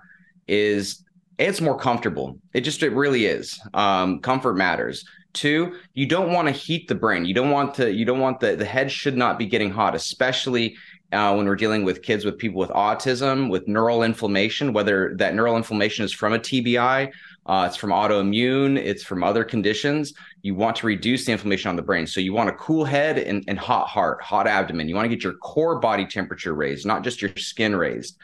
is 0.46 1.02
it's 1.38 1.62
more 1.62 1.78
comfortable. 1.78 2.36
It 2.52 2.60
just 2.60 2.82
it 2.82 2.92
really 2.92 3.24
is. 3.24 3.58
Um, 3.72 4.20
comfort 4.20 4.54
matters. 4.54 5.02
Two, 5.32 5.78
you 5.94 6.06
don't 6.06 6.32
want 6.32 6.48
to 6.48 6.52
heat 6.52 6.88
the 6.88 6.94
brain. 6.94 7.24
You 7.24 7.34
don't 7.34 7.50
want 7.50 7.74
to. 7.76 7.92
You 7.92 8.04
don't 8.04 8.20
want 8.20 8.40
the 8.40 8.54
the 8.54 8.64
head 8.64 8.92
should 8.92 9.16
not 9.16 9.38
be 9.38 9.46
getting 9.46 9.70
hot, 9.70 9.94
especially 9.94 10.76
uh, 11.12 11.34
when 11.34 11.46
we're 11.46 11.56
dealing 11.56 11.84
with 11.84 12.02
kids 12.02 12.24
with 12.24 12.38
people 12.38 12.58
with 12.58 12.70
autism, 12.70 13.50
with 13.50 13.68
neural 13.68 14.02
inflammation, 14.02 14.72
whether 14.72 15.14
that 15.16 15.34
neural 15.34 15.56
inflammation 15.56 16.04
is 16.04 16.12
from 16.12 16.32
a 16.32 16.38
TBI, 16.38 17.10
uh, 17.44 17.66
it's 17.68 17.76
from 17.76 17.90
autoimmune, 17.90 18.78
it's 18.78 19.02
from 19.02 19.22
other 19.22 19.44
conditions. 19.44 20.14
You 20.42 20.54
want 20.54 20.76
to 20.76 20.86
reduce 20.86 21.26
the 21.26 21.32
inflammation 21.32 21.68
on 21.68 21.76
the 21.76 21.82
brain. 21.82 22.06
So 22.06 22.20
you 22.20 22.32
want 22.32 22.48
a 22.48 22.54
cool 22.54 22.84
head 22.84 23.18
and, 23.18 23.44
and 23.46 23.58
hot 23.58 23.88
heart, 23.88 24.22
hot 24.22 24.46
abdomen. 24.46 24.88
You 24.88 24.94
want 24.94 25.04
to 25.04 25.14
get 25.14 25.22
your 25.22 25.34
core 25.34 25.78
body 25.78 26.06
temperature 26.06 26.54
raised, 26.54 26.86
not 26.86 27.04
just 27.04 27.20
your 27.20 27.30
skin 27.36 27.76
raised. 27.76 28.16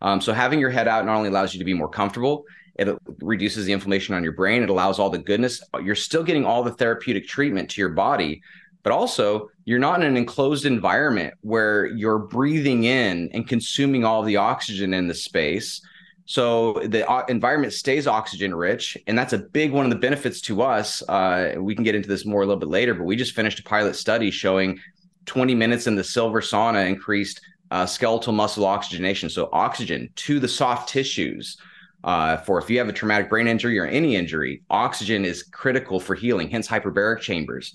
Um, 0.00 0.20
so 0.20 0.32
having 0.32 0.58
your 0.58 0.70
head 0.70 0.88
out 0.88 1.06
not 1.06 1.16
only 1.16 1.28
allows 1.28 1.54
you 1.54 1.58
to 1.60 1.64
be 1.64 1.74
more 1.74 1.88
comfortable, 1.88 2.44
it 2.76 2.96
reduces 3.20 3.66
the 3.66 3.72
inflammation 3.72 4.14
on 4.14 4.22
your 4.22 4.32
brain. 4.32 4.62
It 4.62 4.70
allows 4.70 4.98
all 4.98 5.10
the 5.10 5.18
goodness. 5.18 5.62
You're 5.82 5.94
still 5.94 6.22
getting 6.22 6.44
all 6.44 6.62
the 6.62 6.72
therapeutic 6.72 7.28
treatment 7.28 7.70
to 7.70 7.80
your 7.80 7.90
body, 7.90 8.42
but 8.82 8.92
also 8.92 9.48
you're 9.64 9.78
not 9.78 10.00
in 10.00 10.06
an 10.06 10.16
enclosed 10.16 10.64
environment 10.64 11.34
where 11.42 11.86
you're 11.86 12.18
breathing 12.18 12.84
in 12.84 13.30
and 13.32 13.48
consuming 13.48 14.04
all 14.04 14.22
the 14.22 14.36
oxygen 14.36 14.94
in 14.94 15.06
the 15.06 15.14
space. 15.14 15.80
So 16.24 16.82
the 16.86 17.08
uh, 17.08 17.24
environment 17.28 17.72
stays 17.72 18.06
oxygen 18.06 18.54
rich, 18.54 18.96
and 19.06 19.18
that's 19.18 19.32
a 19.32 19.38
big 19.38 19.72
one 19.72 19.84
of 19.84 19.90
the 19.90 19.98
benefits 19.98 20.40
to 20.42 20.62
us. 20.62 21.02
Uh, 21.08 21.54
we 21.58 21.74
can 21.74 21.84
get 21.84 21.94
into 21.94 22.08
this 22.08 22.24
more 22.24 22.42
a 22.42 22.46
little 22.46 22.60
bit 22.60 22.68
later, 22.68 22.94
but 22.94 23.04
we 23.04 23.16
just 23.16 23.34
finished 23.34 23.58
a 23.58 23.62
pilot 23.64 23.96
study 23.96 24.30
showing 24.30 24.78
20 25.26 25.54
minutes 25.54 25.86
in 25.86 25.94
the 25.94 26.04
silver 26.04 26.40
sauna 26.40 26.88
increased 26.88 27.40
uh, 27.70 27.86
skeletal 27.86 28.32
muscle 28.32 28.66
oxygenation, 28.66 29.30
so 29.30 29.48
oxygen 29.52 30.08
to 30.14 30.38
the 30.38 30.48
soft 30.48 30.88
tissues. 30.88 31.56
Uh, 32.04 32.36
for 32.38 32.58
if 32.58 32.68
you 32.68 32.78
have 32.78 32.88
a 32.88 32.92
traumatic 32.92 33.28
brain 33.28 33.46
injury 33.46 33.78
or 33.78 33.86
any 33.86 34.16
injury, 34.16 34.62
oxygen 34.70 35.24
is 35.24 35.44
critical 35.44 36.00
for 36.00 36.14
healing, 36.14 36.48
hence 36.48 36.66
hyperbaric 36.66 37.20
chambers. 37.20 37.74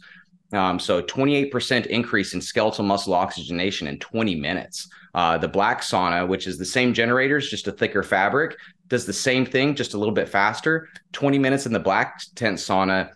Um, 0.54 0.80
so 0.80 1.02
28% 1.02 1.88
increase 1.88 2.34
in 2.34 2.42
skeletal 2.42 2.86
muscle 2.86 3.14
oxygenation 3.14 3.88
in 3.88 4.00
20 4.00 4.36
minutes. 4.36 4.88
Uh, 5.14 5.38
the 5.38 5.48
black 5.48 5.82
sauna, 5.82 6.28
which 6.28 6.48
is 6.48 6.58
the 6.58 6.66
same 6.66 6.94
generators, 6.94 7.50
just 7.50 7.68
a 7.68 7.72
thicker 7.72 8.04
fabric, 8.04 8.56
does 8.88 9.06
the 9.06 9.14
same 9.14 9.46
thing, 9.46 9.76
just 9.76 9.94
a 9.94 9.98
little 9.98 10.14
bit 10.14 10.30
faster. 10.30 10.88
20 11.14 11.38
minutes 11.38 11.66
in 11.66 11.74
the 11.74 11.80
black 11.80 12.22
tent 12.36 12.58
sauna, 12.58 13.10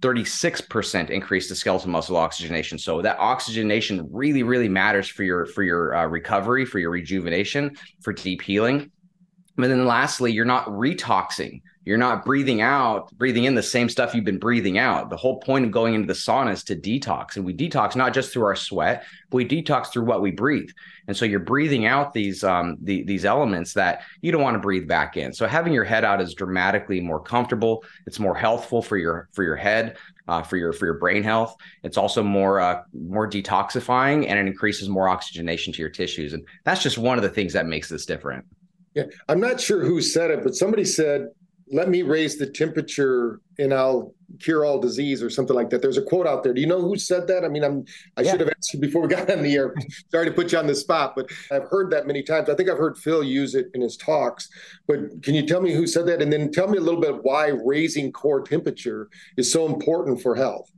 36% 0.00 1.10
increase 1.10 1.48
to 1.48 1.54
skeletal 1.54 1.88
muscle 1.88 2.16
oxygenation. 2.16 2.76
So 2.76 3.02
that 3.02 3.18
oxygenation 3.18 4.08
really, 4.12 4.42
really 4.42 4.68
matters 4.68 5.08
for 5.08 5.22
your 5.22 5.46
for 5.46 5.62
your 5.62 5.94
uh, 5.94 6.06
recovery, 6.06 6.64
for 6.64 6.80
your 6.80 6.90
rejuvenation, 6.90 7.76
for 8.02 8.12
deep 8.12 8.42
healing. 8.42 8.90
And 9.56 9.64
then 9.64 9.86
lastly, 9.86 10.32
you're 10.32 10.44
not 10.44 10.66
retoxing 10.66 11.60
you're 11.84 11.98
not 11.98 12.24
breathing 12.24 12.60
out, 12.60 13.10
breathing 13.18 13.44
in 13.44 13.56
the 13.56 13.62
same 13.62 13.88
stuff 13.88 14.14
you've 14.14 14.24
been 14.24 14.38
breathing 14.38 14.78
out. 14.78 15.10
The 15.10 15.16
whole 15.16 15.40
point 15.40 15.64
of 15.64 15.72
going 15.72 15.94
into 15.94 16.06
the 16.06 16.12
sauna 16.12 16.52
is 16.52 16.62
to 16.64 16.76
detox. 16.76 17.34
And 17.34 17.44
we 17.44 17.52
detox 17.54 17.96
not 17.96 18.14
just 18.14 18.32
through 18.32 18.44
our 18.44 18.54
sweat, 18.54 19.04
but 19.30 19.36
we 19.36 19.48
detox 19.48 19.88
through 19.88 20.04
what 20.04 20.22
we 20.22 20.30
breathe. 20.30 20.70
And 21.08 21.16
so 21.16 21.24
you're 21.24 21.40
breathing 21.40 21.84
out 21.84 22.14
these 22.14 22.44
um, 22.44 22.76
the, 22.82 23.02
these 23.02 23.24
elements 23.24 23.74
that 23.74 24.02
you 24.20 24.30
don't 24.30 24.42
want 24.42 24.54
to 24.54 24.60
breathe 24.60 24.86
back 24.86 25.16
in. 25.16 25.32
So 25.32 25.48
having 25.48 25.72
your 25.72 25.82
head 25.82 26.04
out 26.04 26.20
is 26.20 26.34
dramatically 26.34 27.00
more 27.00 27.20
comfortable. 27.20 27.84
It's 28.06 28.20
more 28.20 28.36
healthful 28.36 28.80
for 28.80 28.96
your 28.96 29.28
for 29.32 29.42
your 29.42 29.56
head, 29.56 29.96
uh, 30.28 30.42
for 30.42 30.56
your 30.56 30.72
for 30.72 30.86
your 30.86 30.98
brain 30.98 31.24
health. 31.24 31.56
It's 31.82 31.96
also 31.96 32.22
more 32.22 32.60
uh, 32.60 32.82
more 32.94 33.28
detoxifying, 33.28 34.28
and 34.28 34.38
it 34.38 34.46
increases 34.46 34.88
more 34.88 35.08
oxygenation 35.08 35.72
to 35.72 35.80
your 35.80 35.90
tissues. 35.90 36.32
And 36.32 36.46
that's 36.62 36.82
just 36.82 36.96
one 36.96 37.18
of 37.18 37.24
the 37.24 37.30
things 37.30 37.54
that 37.54 37.66
makes 37.66 37.88
this 37.88 38.06
different. 38.06 38.46
Yeah, 38.94 39.04
I'm 39.28 39.40
not 39.40 39.60
sure 39.60 39.84
who 39.84 40.00
said 40.00 40.30
it, 40.30 40.44
but 40.44 40.54
somebody 40.54 40.84
said 40.84 41.28
let 41.72 41.88
me 41.88 42.02
raise 42.02 42.36
the 42.36 42.46
temperature 42.46 43.40
and 43.58 43.72
I'll 43.72 44.12
cure 44.40 44.64
all 44.64 44.78
disease 44.78 45.22
or 45.22 45.30
something 45.30 45.56
like 45.56 45.70
that. 45.70 45.80
There's 45.80 45.96
a 45.96 46.02
quote 46.02 46.26
out 46.26 46.42
there. 46.42 46.52
Do 46.52 46.60
you 46.60 46.66
know 46.66 46.82
who 46.82 46.98
said 46.98 47.26
that? 47.28 47.44
I 47.44 47.48
mean, 47.48 47.64
I'm 47.64 47.84
I 48.18 48.22
yeah. 48.22 48.30
should 48.30 48.40
have 48.40 48.50
asked 48.50 48.74
you 48.74 48.80
before 48.80 49.02
we 49.02 49.08
got 49.08 49.30
on 49.30 49.42
the 49.42 49.54
air. 49.54 49.74
Sorry 50.10 50.26
to 50.26 50.32
put 50.32 50.52
you 50.52 50.58
on 50.58 50.66
the 50.66 50.74
spot, 50.74 51.14
but 51.16 51.30
I've 51.50 51.64
heard 51.64 51.90
that 51.92 52.06
many 52.06 52.22
times. 52.22 52.50
I 52.50 52.54
think 52.54 52.68
I've 52.68 52.78
heard 52.78 52.98
Phil 52.98 53.24
use 53.24 53.54
it 53.54 53.68
in 53.72 53.80
his 53.80 53.96
talks. 53.96 54.48
But 54.86 55.22
can 55.22 55.34
you 55.34 55.46
tell 55.46 55.62
me 55.62 55.72
who 55.72 55.86
said 55.86 56.06
that? 56.06 56.20
And 56.20 56.30
then 56.30 56.52
tell 56.52 56.68
me 56.68 56.76
a 56.76 56.82
little 56.82 57.00
bit 57.00 57.22
why 57.22 57.48
raising 57.64 58.12
core 58.12 58.42
temperature 58.42 59.08
is 59.38 59.50
so 59.50 59.66
important 59.66 60.20
for 60.20 60.36
health. 60.36 60.68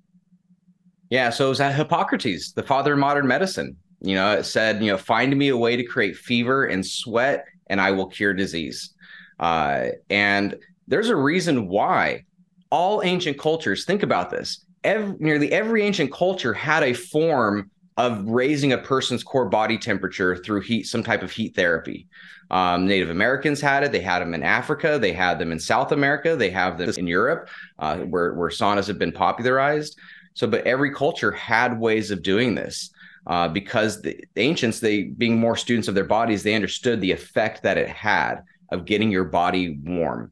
Yeah, 1.11 1.31
so 1.31 1.47
it 1.47 1.51
was 1.51 1.61
at 1.61 1.75
Hippocrates, 1.75 2.53
the 2.53 2.63
father 2.63 2.93
of 2.93 2.99
modern 3.01 3.27
medicine. 3.27 3.77
You 4.01 4.15
know, 4.15 4.33
it 4.33 4.45
said, 4.45 4.83
you 4.83 4.91
know, 4.93 4.99
find 4.99 5.37
me 5.37 5.49
a 5.49 5.57
way 5.57 5.77
to 5.77 5.85
create 5.85 6.17
fever 6.17 6.67
and 6.67 6.85
sweat, 6.85 7.47
and 7.69 7.81
I 7.81 7.91
will 7.91 8.07
cure 8.07 8.35
disease. 8.35 8.91
Uh, 9.39 9.89
and 10.11 10.57
there's 10.87 11.09
a 11.09 11.17
reason 11.17 11.69
why 11.69 12.25
all 12.71 13.03
ancient 13.03 13.39
cultures 13.39 13.85
think 13.85 14.03
about 14.03 14.31
this. 14.31 14.65
Every, 14.83 15.17
nearly 15.19 15.53
every 15.53 15.83
ancient 15.83 16.13
culture 16.13 16.53
had 16.53 16.83
a 16.83 16.93
form 16.93 17.71
of 17.97 18.25
raising 18.27 18.73
a 18.73 18.79
person's 18.79 19.23
core 19.23 19.49
body 19.49 19.79
temperature 19.79 20.37
through 20.37 20.63
heat, 20.63 20.87
some 20.87 21.03
type 21.03 21.23
of 21.23 21.31
heat 21.31 21.55
therapy. 21.55 22.07
Um, 22.51 22.87
Native 22.87 23.11
Americans 23.11 23.61
had 23.61 23.85
it. 23.85 23.93
They 23.93 24.01
had 24.01 24.21
them 24.21 24.35
in 24.35 24.43
Africa. 24.43 24.99
They 25.01 25.13
had 25.13 25.39
them 25.39 25.53
in 25.53 25.59
South 25.59 25.93
America. 25.93 26.37
They 26.37 26.51
have 26.51 26.77
them 26.79 26.93
in 26.97 27.07
Europe, 27.07 27.49
uh, 27.79 27.99
where 27.99 28.35
where 28.35 28.51
saunas 28.51 28.87
have 28.89 28.99
been 28.99 29.13
popularized. 29.13 29.99
So, 30.35 30.47
but 30.47 30.67
every 30.67 30.93
culture 30.93 31.31
had 31.31 31.79
ways 31.79 32.11
of 32.11 32.23
doing 32.23 32.55
this. 32.55 32.91
Uh, 33.27 33.49
because 33.49 34.03
the, 34.03 34.23
the 34.35 34.43
ancients, 34.43 34.81
they 34.81 35.05
being 35.05 35.39
more 35.39 35.57
students 35.57 35.89
of 35.89 35.95
their 35.95 36.05
bodies, 36.05 36.43
they 36.43 36.55
understood 36.55 37.01
the 37.01 37.11
effect 37.11 37.63
that 37.63 37.79
it 37.79 37.89
had 37.89 38.43
of 38.71 38.85
getting 38.85 39.11
your 39.11 39.25
body 39.25 39.79
warm. 39.83 40.31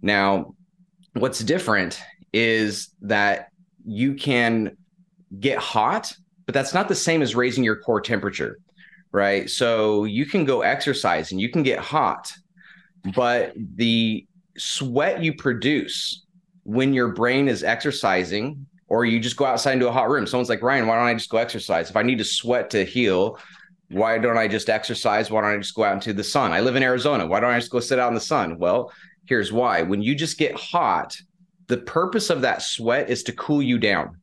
Now, 0.00 0.54
what's 1.14 1.40
different 1.40 2.02
is 2.32 2.90
that 3.02 3.48
you 3.84 4.14
can 4.14 4.76
get 5.38 5.58
hot, 5.58 6.12
but 6.46 6.54
that's 6.54 6.74
not 6.74 6.88
the 6.88 6.94
same 6.94 7.22
as 7.22 7.34
raising 7.36 7.62
your 7.62 7.76
core 7.76 8.00
temperature, 8.00 8.58
right? 9.12 9.48
So 9.48 10.04
you 10.04 10.26
can 10.26 10.44
go 10.44 10.62
exercise 10.62 11.30
and 11.30 11.40
you 11.40 11.48
can 11.48 11.62
get 11.62 11.78
hot, 11.78 12.32
but 13.14 13.52
the 13.76 14.26
sweat 14.56 15.22
you 15.22 15.34
produce 15.34 16.24
when 16.64 16.92
your 16.92 17.08
brain 17.08 17.48
is 17.48 17.62
exercising, 17.62 18.66
or 18.92 19.04
you 19.04 19.18
just 19.18 19.36
go 19.36 19.46
outside 19.46 19.72
into 19.72 19.88
a 19.88 19.92
hot 19.92 20.10
room. 20.10 20.26
Someone's 20.26 20.48
like, 20.48 20.62
Ryan, 20.62 20.86
why 20.86 20.96
don't 20.96 21.06
I 21.06 21.14
just 21.14 21.30
go 21.30 21.38
exercise? 21.38 21.90
If 21.90 21.96
I 21.96 22.02
need 22.02 22.18
to 22.18 22.24
sweat 22.24 22.70
to 22.70 22.84
heal, 22.84 23.38
why 23.88 24.18
don't 24.18 24.38
I 24.38 24.46
just 24.46 24.68
exercise? 24.68 25.30
Why 25.30 25.40
don't 25.40 25.50
I 25.50 25.56
just 25.56 25.74
go 25.74 25.84
out 25.84 25.94
into 25.94 26.12
the 26.12 26.24
sun? 26.24 26.52
I 26.52 26.60
live 26.60 26.76
in 26.76 26.82
Arizona. 26.82 27.26
Why 27.26 27.40
don't 27.40 27.50
I 27.50 27.58
just 27.58 27.72
go 27.72 27.80
sit 27.80 27.98
out 27.98 28.08
in 28.08 28.14
the 28.14 28.20
sun? 28.20 28.58
Well, 28.58 28.92
Here's 29.26 29.52
why. 29.52 29.82
When 29.82 30.02
you 30.02 30.14
just 30.14 30.38
get 30.38 30.58
hot, 30.58 31.16
the 31.68 31.78
purpose 31.78 32.30
of 32.30 32.40
that 32.42 32.62
sweat 32.62 33.08
is 33.08 33.22
to 33.24 33.32
cool 33.32 33.62
you 33.62 33.78
down. 33.78 34.16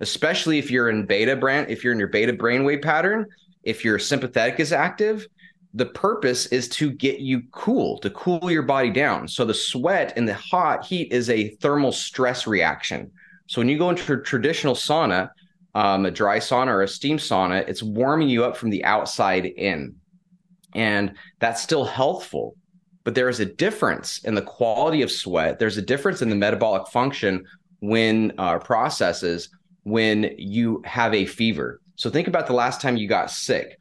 Especially 0.00 0.58
if 0.58 0.70
you're 0.70 0.90
in 0.90 1.06
beta 1.06 1.36
brain, 1.36 1.66
if 1.68 1.82
you're 1.82 1.92
in 1.92 1.98
your 1.98 2.08
beta 2.08 2.32
brainwave 2.32 2.82
pattern, 2.82 3.26
if 3.62 3.84
your 3.84 3.98
sympathetic 3.98 4.60
is 4.60 4.72
active, 4.72 5.26
the 5.72 5.86
purpose 5.86 6.46
is 6.46 6.68
to 6.68 6.92
get 6.92 7.20
you 7.20 7.42
cool, 7.52 7.98
to 7.98 8.10
cool 8.10 8.50
your 8.50 8.62
body 8.62 8.90
down. 8.90 9.26
So 9.26 9.44
the 9.44 9.54
sweat 9.54 10.12
and 10.16 10.28
the 10.28 10.34
hot 10.34 10.84
heat 10.84 11.10
is 11.10 11.30
a 11.30 11.50
thermal 11.56 11.90
stress 11.90 12.46
reaction. 12.46 13.10
So 13.46 13.60
when 13.60 13.68
you 13.68 13.78
go 13.78 13.90
into 13.90 14.12
a 14.12 14.20
traditional 14.20 14.74
sauna, 14.74 15.30
um, 15.74 16.06
a 16.06 16.10
dry 16.10 16.38
sauna 16.38 16.68
or 16.68 16.82
a 16.82 16.88
steam 16.88 17.18
sauna, 17.18 17.66
it's 17.68 17.82
warming 17.82 18.28
you 18.28 18.44
up 18.44 18.56
from 18.56 18.70
the 18.70 18.84
outside 18.84 19.46
in. 19.46 19.94
And 20.74 21.14
that's 21.40 21.62
still 21.62 21.84
healthful. 21.84 22.54
But 23.04 23.14
there 23.14 23.28
is 23.28 23.40
a 23.40 23.44
difference 23.44 24.24
in 24.24 24.34
the 24.34 24.42
quality 24.42 25.02
of 25.02 25.10
sweat. 25.10 25.58
There's 25.58 25.76
a 25.76 25.82
difference 25.82 26.22
in 26.22 26.30
the 26.30 26.36
metabolic 26.36 26.88
function 26.88 27.44
when 27.80 28.32
uh, 28.38 28.58
processes 28.60 29.50
when 29.82 30.34
you 30.38 30.82
have 30.86 31.12
a 31.12 31.26
fever. 31.26 31.78
So 31.96 32.08
think 32.08 32.28
about 32.28 32.46
the 32.46 32.54
last 32.54 32.80
time 32.80 32.96
you 32.96 33.06
got 33.06 33.30
sick 33.30 33.76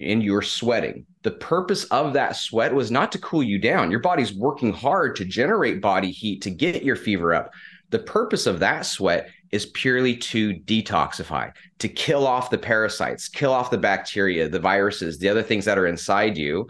and 0.00 0.22
you're 0.22 0.42
sweating. 0.42 1.04
The 1.22 1.32
purpose 1.32 1.84
of 1.84 2.14
that 2.14 2.36
sweat 2.36 2.72
was 2.72 2.90
not 2.90 3.12
to 3.12 3.18
cool 3.18 3.42
you 3.42 3.58
down. 3.58 3.90
Your 3.90 4.00
body's 4.00 4.32
working 4.32 4.72
hard 4.72 5.16
to 5.16 5.24
generate 5.24 5.82
body 5.82 6.10
heat 6.10 6.42
to 6.42 6.50
get 6.50 6.84
your 6.84 6.96
fever 6.96 7.34
up. 7.34 7.50
The 7.90 7.98
purpose 7.98 8.46
of 8.46 8.60
that 8.60 8.86
sweat 8.86 9.30
is 9.50 9.66
purely 9.66 10.16
to 10.16 10.54
detoxify, 10.54 11.52
to 11.78 11.88
kill 11.88 12.26
off 12.26 12.50
the 12.50 12.58
parasites, 12.58 13.28
kill 13.28 13.52
off 13.52 13.70
the 13.70 13.78
bacteria, 13.78 14.48
the 14.48 14.60
viruses, 14.60 15.18
the 15.18 15.28
other 15.28 15.42
things 15.42 15.64
that 15.64 15.78
are 15.78 15.86
inside 15.86 16.36
you, 16.36 16.68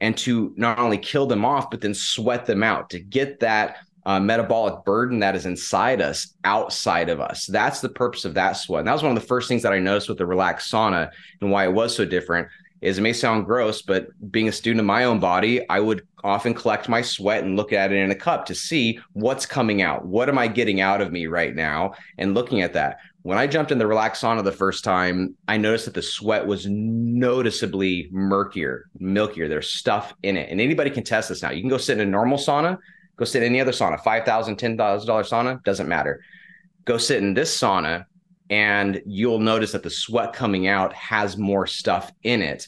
and 0.00 0.16
to 0.18 0.52
not 0.56 0.78
only 0.78 0.98
kill 0.98 1.26
them 1.26 1.44
off, 1.44 1.70
but 1.70 1.80
then 1.80 1.94
sweat 1.94 2.46
them 2.46 2.62
out 2.62 2.90
to 2.90 3.00
get 3.00 3.40
that 3.40 3.78
uh, 4.06 4.18
metabolic 4.18 4.84
burden 4.84 5.18
that 5.20 5.36
is 5.36 5.46
inside 5.46 6.00
us 6.00 6.34
outside 6.44 7.08
of 7.08 7.20
us. 7.20 7.46
That's 7.46 7.80
the 7.80 7.88
purpose 7.88 8.24
of 8.24 8.34
that 8.34 8.52
sweat. 8.52 8.80
And 8.80 8.88
that 8.88 8.94
was 8.94 9.02
one 9.02 9.14
of 9.14 9.20
the 9.20 9.28
first 9.28 9.48
things 9.48 9.62
that 9.62 9.72
I 9.72 9.78
noticed 9.78 10.08
with 10.08 10.18
the 10.18 10.26
relax 10.26 10.70
sauna 10.70 11.10
and 11.40 11.50
why 11.50 11.64
it 11.64 11.72
was 11.72 11.94
so 11.94 12.04
different 12.04 12.48
is 12.82 12.98
it 12.98 13.02
may 13.02 13.12
sound 13.12 13.46
gross, 13.46 13.82
but 13.82 14.08
being 14.30 14.48
a 14.48 14.52
student 14.52 14.80
of 14.80 14.86
my 14.86 15.04
own 15.04 15.20
body, 15.20 15.68
I 15.68 15.80
would 15.80 16.02
often 16.24 16.54
collect 16.54 16.88
my 16.88 17.02
sweat 17.02 17.44
and 17.44 17.56
look 17.56 17.72
at 17.72 17.92
it 17.92 17.96
in 17.96 18.10
a 18.10 18.14
cup 18.14 18.46
to 18.46 18.54
see 18.54 19.00
what's 19.12 19.46
coming 19.46 19.82
out. 19.82 20.06
What 20.06 20.28
am 20.28 20.38
I 20.38 20.48
getting 20.48 20.80
out 20.80 21.00
of 21.00 21.12
me 21.12 21.26
right 21.26 21.54
now? 21.54 21.94
And 22.18 22.34
looking 22.34 22.62
at 22.62 22.72
that. 22.74 23.00
When 23.22 23.36
I 23.36 23.46
jumped 23.46 23.70
in 23.70 23.76
the 23.76 23.86
relax 23.86 24.22
sauna 24.22 24.42
the 24.42 24.50
first 24.50 24.82
time, 24.82 25.36
I 25.46 25.58
noticed 25.58 25.84
that 25.84 25.94
the 25.94 26.00
sweat 26.00 26.46
was 26.46 26.66
noticeably 26.66 28.08
murkier, 28.10 28.86
milkier. 28.98 29.46
There's 29.46 29.68
stuff 29.68 30.14
in 30.22 30.38
it. 30.38 30.50
And 30.50 30.58
anybody 30.58 30.88
can 30.88 31.04
test 31.04 31.28
this 31.28 31.42
now. 31.42 31.50
You 31.50 31.60
can 31.60 31.68
go 31.68 31.76
sit 31.76 31.98
in 31.98 32.08
a 32.08 32.10
normal 32.10 32.38
sauna, 32.38 32.78
go 33.16 33.26
sit 33.26 33.42
in 33.42 33.50
any 33.50 33.60
other 33.60 33.72
sauna, 33.72 34.00
$5,000, 34.00 34.24
$10,000 34.24 35.04
sauna, 35.04 35.62
doesn't 35.64 35.88
matter. 35.88 36.22
Go 36.86 36.96
sit 36.96 37.18
in 37.18 37.34
this 37.34 37.54
sauna 37.56 38.06
and 38.50 39.00
you'll 39.06 39.38
notice 39.38 39.72
that 39.72 39.84
the 39.84 39.90
sweat 39.90 40.32
coming 40.32 40.66
out 40.66 40.92
has 40.92 41.38
more 41.38 41.66
stuff 41.66 42.10
in 42.24 42.42
it 42.42 42.66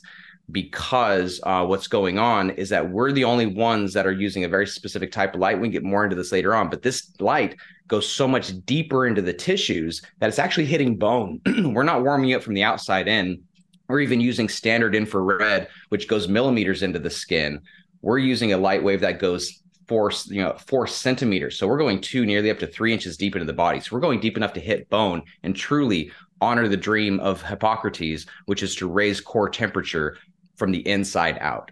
because 0.51 1.41
uh, 1.45 1.65
what's 1.65 1.87
going 1.87 2.19
on 2.19 2.51
is 2.51 2.69
that 2.69 2.89
we're 2.89 3.13
the 3.13 3.25
only 3.25 3.47
ones 3.47 3.93
that 3.93 4.07
are 4.07 4.13
using 4.13 4.45
a 4.45 4.49
very 4.49 4.67
specific 4.67 5.11
type 5.11 5.35
of 5.35 5.41
light. 5.41 5.59
We 5.59 5.69
can 5.69 5.73
get 5.73 5.83
more 5.83 6.05
into 6.05 6.17
this 6.17 6.33
later 6.33 6.55
on, 6.55 6.69
but 6.69 6.83
this 6.83 7.11
light 7.21 7.57
goes 7.89 8.09
so 8.09 8.29
much 8.29 8.53
deeper 8.65 9.07
into 9.07 9.23
the 9.23 9.33
tissues 9.33 10.03
that 10.19 10.29
it's 10.29 10.39
actually 10.39 10.67
hitting 10.67 10.97
bone. 10.97 11.41
we're 11.75 11.83
not 11.83 12.03
warming 12.03 12.31
it 12.31 12.43
from 12.43 12.55
the 12.55 12.63
outside 12.63 13.09
in. 13.09 13.43
We're 13.89 14.01
even 14.01 14.21
using 14.21 14.49
standard 14.49 14.95
infrared, 14.95 15.69
which 15.89 16.09
goes 16.09 16.29
millimeters 16.29 16.83
into 16.83 16.99
the 16.99 17.11
skin. 17.11 17.61
We're 18.01 18.19
using 18.19 18.53
a 18.53 18.59
light 18.59 18.83
wave 18.83 19.01
that 19.01 19.19
goes 19.19 19.62
four, 19.93 20.11
you 20.29 20.41
know, 20.41 20.55
four 20.55 20.87
centimeters. 20.87 21.59
So 21.59 21.69
we're 21.69 21.77
going 21.77 22.01
two, 22.01 22.25
nearly 22.25 22.51
up 22.51 22.59
to 22.61 22.67
three 22.67 22.95
inches 22.95 23.19
deep 23.19 23.37
into 23.37 23.45
the 23.45 23.53
body. 23.53 23.79
So 23.79 23.91
we're 23.93 24.01
going 24.01 24.21
deep 24.21 24.39
enough 24.39 24.55
to 24.55 24.61
hit 24.61 24.89
bone 24.89 25.23
and 25.43 25.55
truly 25.55 26.11
honor 26.41 26.67
the 26.67 26.79
dream 26.79 27.21
of 27.21 27.43
Hippocrates, 27.43 28.25
which 28.47 28.63
is 28.63 28.75
to 28.77 28.89
raise 28.89 29.21
core 29.21 29.51
temperature 29.51 30.17
from 30.57 30.73
the 30.73 30.89
inside 30.89 31.37
out 31.43 31.71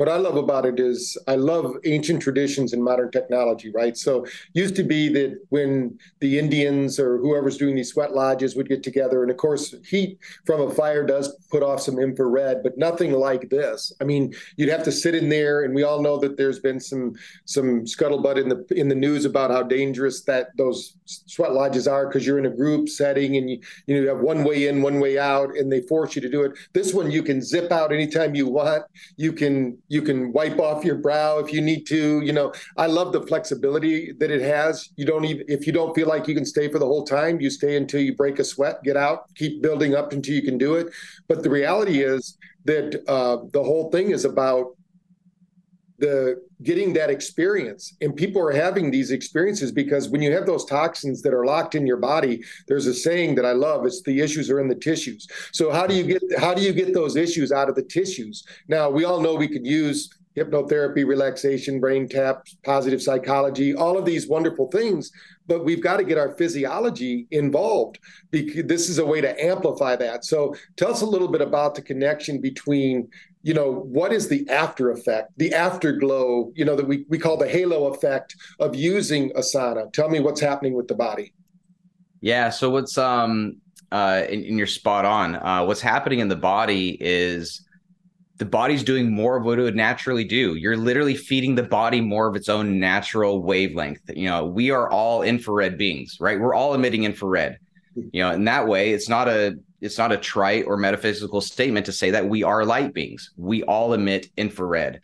what 0.00 0.08
I 0.08 0.16
love 0.16 0.36
about 0.36 0.64
it 0.64 0.80
is 0.80 1.18
I 1.28 1.34
love 1.34 1.76
ancient 1.84 2.22
traditions 2.22 2.72
and 2.72 2.82
modern 2.82 3.10
technology, 3.10 3.70
right? 3.70 3.94
So 3.94 4.26
used 4.54 4.74
to 4.76 4.82
be 4.82 5.10
that 5.10 5.38
when 5.50 5.98
the 6.20 6.38
Indians 6.38 6.98
or 6.98 7.18
whoever's 7.18 7.58
doing 7.58 7.74
these 7.74 7.90
sweat 7.92 8.14
lodges 8.14 8.56
would 8.56 8.66
get 8.66 8.82
together, 8.82 9.20
and 9.20 9.30
of 9.30 9.36
course 9.36 9.74
heat 9.86 10.18
from 10.46 10.62
a 10.62 10.70
fire 10.70 11.04
does 11.04 11.36
put 11.50 11.62
off 11.62 11.82
some 11.82 11.98
infrared, 11.98 12.62
but 12.62 12.78
nothing 12.78 13.12
like 13.12 13.50
this. 13.50 13.92
I 14.00 14.04
mean, 14.04 14.34
you'd 14.56 14.70
have 14.70 14.84
to 14.84 14.92
sit 14.92 15.14
in 15.14 15.28
there, 15.28 15.64
and 15.64 15.74
we 15.74 15.82
all 15.82 16.00
know 16.00 16.16
that 16.20 16.38
there's 16.38 16.60
been 16.60 16.80
some 16.80 17.14
some 17.44 17.84
scuttlebutt 17.84 18.40
in 18.40 18.48
the 18.48 18.64
in 18.74 18.88
the 18.88 18.94
news 18.94 19.26
about 19.26 19.50
how 19.50 19.62
dangerous 19.62 20.22
that 20.22 20.56
those 20.56 20.94
sweat 21.04 21.52
lodges 21.52 21.86
are 21.86 22.06
because 22.06 22.26
you're 22.26 22.38
in 22.38 22.46
a 22.46 22.56
group 22.56 22.88
setting 22.88 23.36
and 23.36 23.50
you 23.50 23.60
you 23.84 23.94
know 23.94 24.00
you 24.00 24.08
have 24.08 24.20
one 24.20 24.44
way 24.44 24.66
in, 24.66 24.80
one 24.80 24.98
way 24.98 25.18
out, 25.18 25.50
and 25.58 25.70
they 25.70 25.82
force 25.82 26.16
you 26.16 26.22
to 26.22 26.30
do 26.30 26.42
it. 26.42 26.52
This 26.72 26.94
one 26.94 27.10
you 27.10 27.22
can 27.22 27.42
zip 27.42 27.70
out 27.70 27.92
anytime 27.92 28.34
you 28.34 28.46
want. 28.46 28.84
You 29.18 29.34
can 29.34 29.76
you 29.90 30.00
can 30.00 30.32
wipe 30.32 30.58
off 30.58 30.84
your 30.84 30.94
brow 30.94 31.40
if 31.40 31.52
you 31.52 31.60
need 31.60 31.84
to. 31.88 32.20
You 32.22 32.32
know, 32.32 32.52
I 32.78 32.86
love 32.86 33.12
the 33.12 33.22
flexibility 33.26 34.12
that 34.12 34.30
it 34.30 34.40
has. 34.40 34.88
You 34.96 35.04
don't 35.04 35.24
even 35.26 35.44
if 35.48 35.66
you 35.66 35.72
don't 35.72 35.94
feel 35.94 36.08
like 36.08 36.28
you 36.28 36.34
can 36.34 36.46
stay 36.46 36.68
for 36.68 36.78
the 36.78 36.86
whole 36.86 37.04
time, 37.04 37.40
you 37.40 37.50
stay 37.50 37.76
until 37.76 38.00
you 38.00 38.14
break 38.14 38.38
a 38.38 38.44
sweat, 38.44 38.82
get 38.84 38.96
out, 38.96 39.24
keep 39.34 39.60
building 39.60 39.94
up 39.94 40.12
until 40.12 40.34
you 40.34 40.42
can 40.42 40.56
do 40.56 40.76
it. 40.76 40.86
But 41.28 41.42
the 41.42 41.50
reality 41.50 42.02
is 42.02 42.36
that 42.64 43.02
uh, 43.08 43.38
the 43.52 43.62
whole 43.62 43.90
thing 43.90 44.10
is 44.10 44.24
about 44.24 44.66
the 46.00 46.42
getting 46.62 46.92
that 46.94 47.10
experience. 47.10 47.94
And 48.00 48.14
people 48.14 48.42
are 48.42 48.52
having 48.52 48.90
these 48.90 49.10
experiences 49.10 49.70
because 49.70 50.08
when 50.08 50.22
you 50.22 50.32
have 50.32 50.46
those 50.46 50.64
toxins 50.64 51.22
that 51.22 51.32
are 51.32 51.46
locked 51.46 51.74
in 51.74 51.86
your 51.86 51.96
body 51.96 52.42
there's 52.68 52.86
a 52.86 52.94
saying 52.94 53.34
that 53.34 53.44
i 53.44 53.52
love 53.52 53.86
it's 53.86 54.02
the 54.02 54.20
issues 54.20 54.50
are 54.50 54.60
in 54.60 54.68
the 54.68 54.74
tissues. 54.74 55.28
So 55.52 55.70
how 55.70 55.86
do 55.86 55.94
you 55.94 56.04
get 56.04 56.22
how 56.38 56.54
do 56.54 56.62
you 56.62 56.72
get 56.72 56.92
those 56.94 57.16
issues 57.16 57.52
out 57.52 57.68
of 57.68 57.74
the 57.74 57.82
tissues? 57.82 58.44
Now 58.68 58.90
we 58.90 59.04
all 59.04 59.20
know 59.20 59.34
we 59.34 59.48
could 59.48 59.66
use 59.66 60.10
hypnotherapy 60.40 61.06
relaxation 61.06 61.80
BrainTaps 61.80 62.56
positive 62.64 63.02
psychology 63.02 63.74
all 63.74 63.98
of 63.98 64.04
these 64.04 64.26
wonderful 64.26 64.70
things. 64.70 65.10
But 65.46 65.64
we've 65.64 65.82
got 65.82 65.96
to 65.96 66.04
get 66.04 66.18
our 66.18 66.34
physiology 66.36 67.26
involved. 67.30 67.98
Because 68.30 68.64
this 68.66 68.88
is 68.88 68.98
a 68.98 69.04
way 69.04 69.20
to 69.20 69.44
amplify 69.44 69.96
that. 69.96 70.24
So 70.24 70.54
tell 70.76 70.92
us 70.92 71.02
a 71.02 71.06
little 71.06 71.28
bit 71.28 71.40
about 71.40 71.74
the 71.74 71.82
connection 71.82 72.40
between 72.40 73.08
you 73.42 73.54
know 73.54 73.72
what 73.72 74.12
is 74.12 74.28
the 74.28 74.46
after 74.50 74.90
effect 74.90 75.32
the 75.38 75.54
afterglow 75.54 76.52
you 76.54 76.62
know 76.62 76.76
that 76.76 76.86
we, 76.86 77.06
we 77.08 77.18
call 77.18 77.38
the 77.38 77.48
halo 77.48 77.86
effect 77.86 78.36
of 78.58 78.74
using 78.74 79.30
a 79.30 79.40
sauna. 79.40 79.90
Tell 79.92 80.10
me 80.10 80.20
what's 80.20 80.40
happening 80.40 80.74
with 80.74 80.88
the 80.88 80.94
body. 80.94 81.32
Yeah 82.20 82.50
so 82.50 82.68
what's 82.68 82.98
um 82.98 83.60
uh 83.90 84.22
and, 84.28 84.44
and 84.44 84.58
you're 84.58 84.66
spot 84.66 85.06
on 85.06 85.36
uh 85.36 85.64
what's 85.64 85.80
happening 85.80 86.18
in 86.18 86.28
the 86.28 86.36
body 86.36 86.98
is 87.00 87.62
the 88.40 88.44
body's 88.44 88.82
doing 88.82 89.12
more 89.12 89.36
of 89.36 89.44
what 89.44 89.58
it 89.58 89.62
would 89.62 89.76
naturally 89.76 90.24
do 90.24 90.54
you're 90.56 90.76
literally 90.76 91.14
feeding 91.14 91.54
the 91.54 91.62
body 91.62 92.00
more 92.00 92.26
of 92.26 92.34
its 92.34 92.48
own 92.48 92.80
natural 92.80 93.42
wavelength 93.42 94.00
you 94.14 94.28
know 94.28 94.44
we 94.44 94.70
are 94.70 94.90
all 94.90 95.22
infrared 95.22 95.78
beings 95.78 96.16
right 96.20 96.40
we're 96.40 96.54
all 96.54 96.74
emitting 96.74 97.04
infrared 97.04 97.58
you 97.94 98.22
know 98.22 98.32
in 98.32 98.44
that 98.44 98.66
way 98.66 98.90
it's 98.90 99.08
not 99.08 99.28
a 99.28 99.56
it's 99.80 99.98
not 99.98 100.12
a 100.12 100.16
trite 100.16 100.66
or 100.66 100.76
metaphysical 100.76 101.40
statement 101.40 101.86
to 101.86 101.92
say 101.92 102.10
that 102.10 102.28
we 102.28 102.42
are 102.42 102.64
light 102.64 102.92
beings. 102.92 103.30
We 103.36 103.62
all 103.62 103.94
emit 103.94 104.28
infrared. 104.36 105.00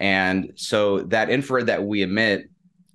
And 0.00 0.52
so 0.56 1.00
that 1.04 1.30
infrared 1.30 1.66
that 1.66 1.82
we 1.82 2.02
emit, 2.02 2.48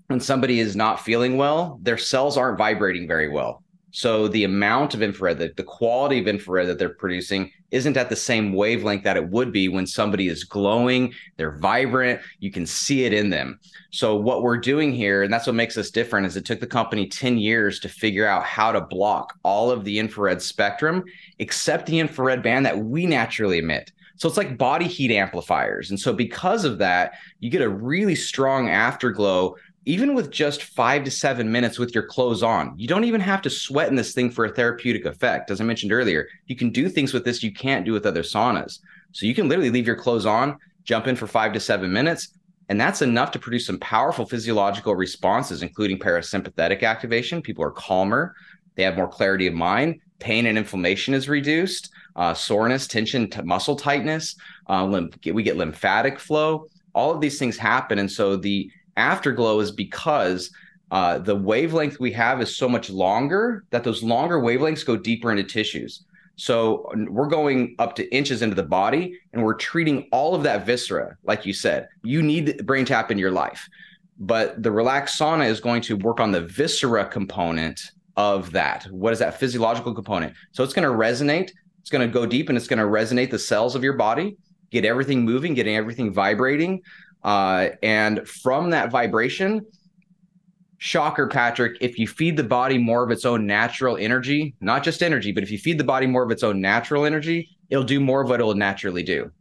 when 0.07 0.19
somebody 0.19 0.59
is 0.59 0.75
not 0.75 0.99
feeling 0.99 1.37
well, 1.37 1.79
their 1.81 1.97
cells 1.97 2.37
aren't 2.37 2.57
vibrating 2.57 3.07
very 3.07 3.29
well. 3.29 3.61
So 3.91 4.27
the 4.27 4.43
amount 4.43 4.93
of 4.93 5.01
infrared, 5.01 5.39
the, 5.39 5.51
the 5.55 5.63
quality 5.63 6.19
of 6.19 6.27
infrared 6.27 6.67
that 6.67 6.79
they're 6.79 6.89
producing 6.89 7.51
isn't 7.73 7.97
at 7.97 8.07
the 8.07 8.15
same 8.15 8.53
wavelength 8.53 9.03
that 9.03 9.17
it 9.17 9.29
would 9.29 9.51
be 9.51 9.67
when 9.67 9.87
somebody 9.87 10.27
is 10.27 10.43
glowing, 10.43 11.13
they're 11.37 11.57
vibrant, 11.57 12.21
you 12.39 12.51
can 12.51 12.65
see 12.65 13.03
it 13.03 13.13
in 13.13 13.29
them. 13.29 13.59
So 13.89 14.15
what 14.15 14.43
we're 14.43 14.57
doing 14.57 14.93
here, 14.93 15.23
and 15.23 15.33
that's 15.33 15.47
what 15.47 15.55
makes 15.55 15.77
us 15.77 15.89
different, 15.89 16.27
is 16.27 16.37
it 16.37 16.45
took 16.45 16.59
the 16.59 16.67
company 16.67 17.07
10 17.07 17.37
years 17.37 17.79
to 17.79 17.89
figure 17.89 18.27
out 18.27 18.43
how 18.43 18.71
to 18.71 18.81
block 18.81 19.33
all 19.43 19.71
of 19.71 19.83
the 19.83 19.97
infrared 19.97 20.41
spectrum 20.41 21.03
except 21.39 21.87
the 21.87 21.99
infrared 21.99 22.43
band 22.43 22.65
that 22.65 22.77
we 22.77 23.07
naturally 23.07 23.57
emit. 23.57 23.91
So 24.17 24.27
it's 24.27 24.37
like 24.37 24.57
body 24.57 24.87
heat 24.87 25.11
amplifiers. 25.11 25.89
And 25.89 25.99
so 25.99 26.13
because 26.13 26.65
of 26.65 26.77
that, 26.77 27.13
you 27.39 27.49
get 27.49 27.61
a 27.61 27.69
really 27.69 28.15
strong 28.15 28.69
afterglow 28.69 29.55
even 29.85 30.13
with 30.13 30.31
just 30.31 30.63
five 30.63 31.03
to 31.03 31.11
seven 31.11 31.51
minutes 31.51 31.77
with 31.77 31.93
your 31.93 32.05
clothes 32.05 32.43
on, 32.43 32.73
you 32.77 32.87
don't 32.87 33.03
even 33.03 33.21
have 33.21 33.41
to 33.41 33.49
sweat 33.49 33.89
in 33.89 33.95
this 33.95 34.13
thing 34.13 34.29
for 34.29 34.45
a 34.45 34.53
therapeutic 34.53 35.05
effect. 35.05 35.51
As 35.51 35.59
I 35.59 35.65
mentioned 35.65 35.91
earlier, 35.91 36.27
you 36.47 36.55
can 36.55 36.69
do 36.69 36.87
things 36.87 37.13
with 37.13 37.25
this 37.25 37.43
you 37.43 37.53
can't 37.53 37.85
do 37.85 37.91
with 37.91 38.05
other 38.05 38.23
saunas. 38.23 38.79
So 39.11 39.25
you 39.25 39.35
can 39.35 39.49
literally 39.49 39.69
leave 39.69 39.87
your 39.87 39.97
clothes 39.97 40.25
on, 40.25 40.57
jump 40.85 41.07
in 41.07 41.15
for 41.15 41.27
five 41.27 41.53
to 41.53 41.59
seven 41.59 41.91
minutes, 41.91 42.29
and 42.69 42.79
that's 42.79 43.01
enough 43.01 43.31
to 43.31 43.39
produce 43.39 43.67
some 43.67 43.79
powerful 43.79 44.25
physiological 44.25 44.95
responses, 44.95 45.61
including 45.61 45.99
parasympathetic 45.99 46.81
activation. 46.83 47.41
People 47.41 47.63
are 47.63 47.71
calmer, 47.71 48.33
they 48.75 48.83
have 48.83 48.95
more 48.95 49.07
clarity 49.07 49.47
of 49.47 49.53
mind, 49.53 49.99
pain 50.19 50.45
and 50.45 50.57
inflammation 50.57 51.13
is 51.13 51.27
reduced, 51.27 51.89
uh, 52.15 52.33
soreness, 52.33 52.87
tension, 52.87 53.29
t- 53.29 53.41
muscle 53.41 53.75
tightness, 53.75 54.35
uh, 54.69 54.85
lymph- 54.85 55.17
we 55.33 55.43
get 55.43 55.57
lymphatic 55.57 56.19
flow. 56.19 56.67
All 56.95 57.11
of 57.11 57.19
these 57.19 57.37
things 57.37 57.57
happen. 57.57 57.99
And 57.99 58.09
so 58.09 58.37
the 58.37 58.71
afterglow 58.97 59.59
is 59.59 59.71
because 59.71 60.51
uh, 60.91 61.17
the 61.17 61.35
wavelength 61.35 61.99
we 61.99 62.11
have 62.11 62.41
is 62.41 62.55
so 62.55 62.69
much 62.69 62.89
longer 62.89 63.63
that 63.71 63.83
those 63.83 64.03
longer 64.03 64.39
wavelengths 64.39 64.85
go 64.85 64.95
deeper 64.95 65.31
into 65.31 65.43
tissues. 65.43 66.03
So 66.35 66.91
we're 67.09 67.27
going 67.27 67.75
up 67.79 67.95
to 67.95 68.15
inches 68.15 68.41
into 68.41 68.55
the 68.55 68.63
body 68.63 69.17
and 69.33 69.43
we're 69.43 69.55
treating 69.55 70.07
all 70.11 70.35
of 70.35 70.43
that 70.43 70.65
viscera. 70.65 71.15
Like 71.23 71.45
you 71.45 71.53
said, 71.53 71.87
you 72.03 72.21
need 72.21 72.59
BrainTap 72.63 73.11
in 73.11 73.17
your 73.17 73.31
life, 73.31 73.67
but 74.19 74.61
the 74.61 74.71
relax 74.71 75.17
sauna 75.17 75.47
is 75.47 75.59
going 75.59 75.81
to 75.83 75.95
work 75.97 76.19
on 76.19 76.31
the 76.31 76.41
viscera 76.41 77.05
component 77.05 77.81
of 78.17 78.51
that. 78.51 78.85
What 78.91 79.13
is 79.13 79.19
that 79.19 79.39
physiological 79.39 79.93
component? 79.93 80.33
So 80.51 80.63
it's 80.63 80.73
going 80.73 80.87
to 80.87 80.95
resonate. 80.95 81.51
It's 81.81 81.89
going 81.89 82.07
to 82.07 82.11
go 82.11 82.25
deep 82.25 82.49
and 82.49 82.57
it's 82.57 82.67
going 82.67 82.79
to 82.79 82.85
resonate 82.85 83.29
the 83.29 83.39
cells 83.39 83.75
of 83.75 83.83
your 83.83 83.93
body, 83.93 84.35
get 84.71 84.85
everything 84.85 85.23
moving, 85.23 85.53
getting 85.53 85.75
everything 85.75 86.13
vibrating. 86.13 86.81
Uh, 87.23 87.69
and 87.81 88.27
from 88.27 88.69
that 88.71 88.91
vibration, 88.91 89.65
shocker, 90.77 91.27
Patrick, 91.27 91.77
if 91.79 91.97
you 91.97 92.07
feed 92.07 92.35
the 92.35 92.43
body 92.43 92.77
more 92.77 93.03
of 93.03 93.11
its 93.11 93.25
own 93.25 93.47
natural 93.47 93.95
energy, 93.97 94.53
not 94.59 94.83
just 94.83 95.01
energy, 95.01 95.31
but 95.31 95.43
if 95.43 95.49
you 95.49 95.57
feed 95.57 95.77
the 95.77 95.83
body 95.83 96.05
more 96.05 96.23
of 96.23 96.31
its 96.31 96.43
own 96.43 96.59
natural 96.59 97.05
energy, 97.05 97.47
it'll 97.69 97.83
do 97.83 97.99
more 97.99 98.21
of 98.21 98.29
what 98.29 98.39
it'll 98.39 98.55
naturally 98.55 99.03
do. 99.03 99.31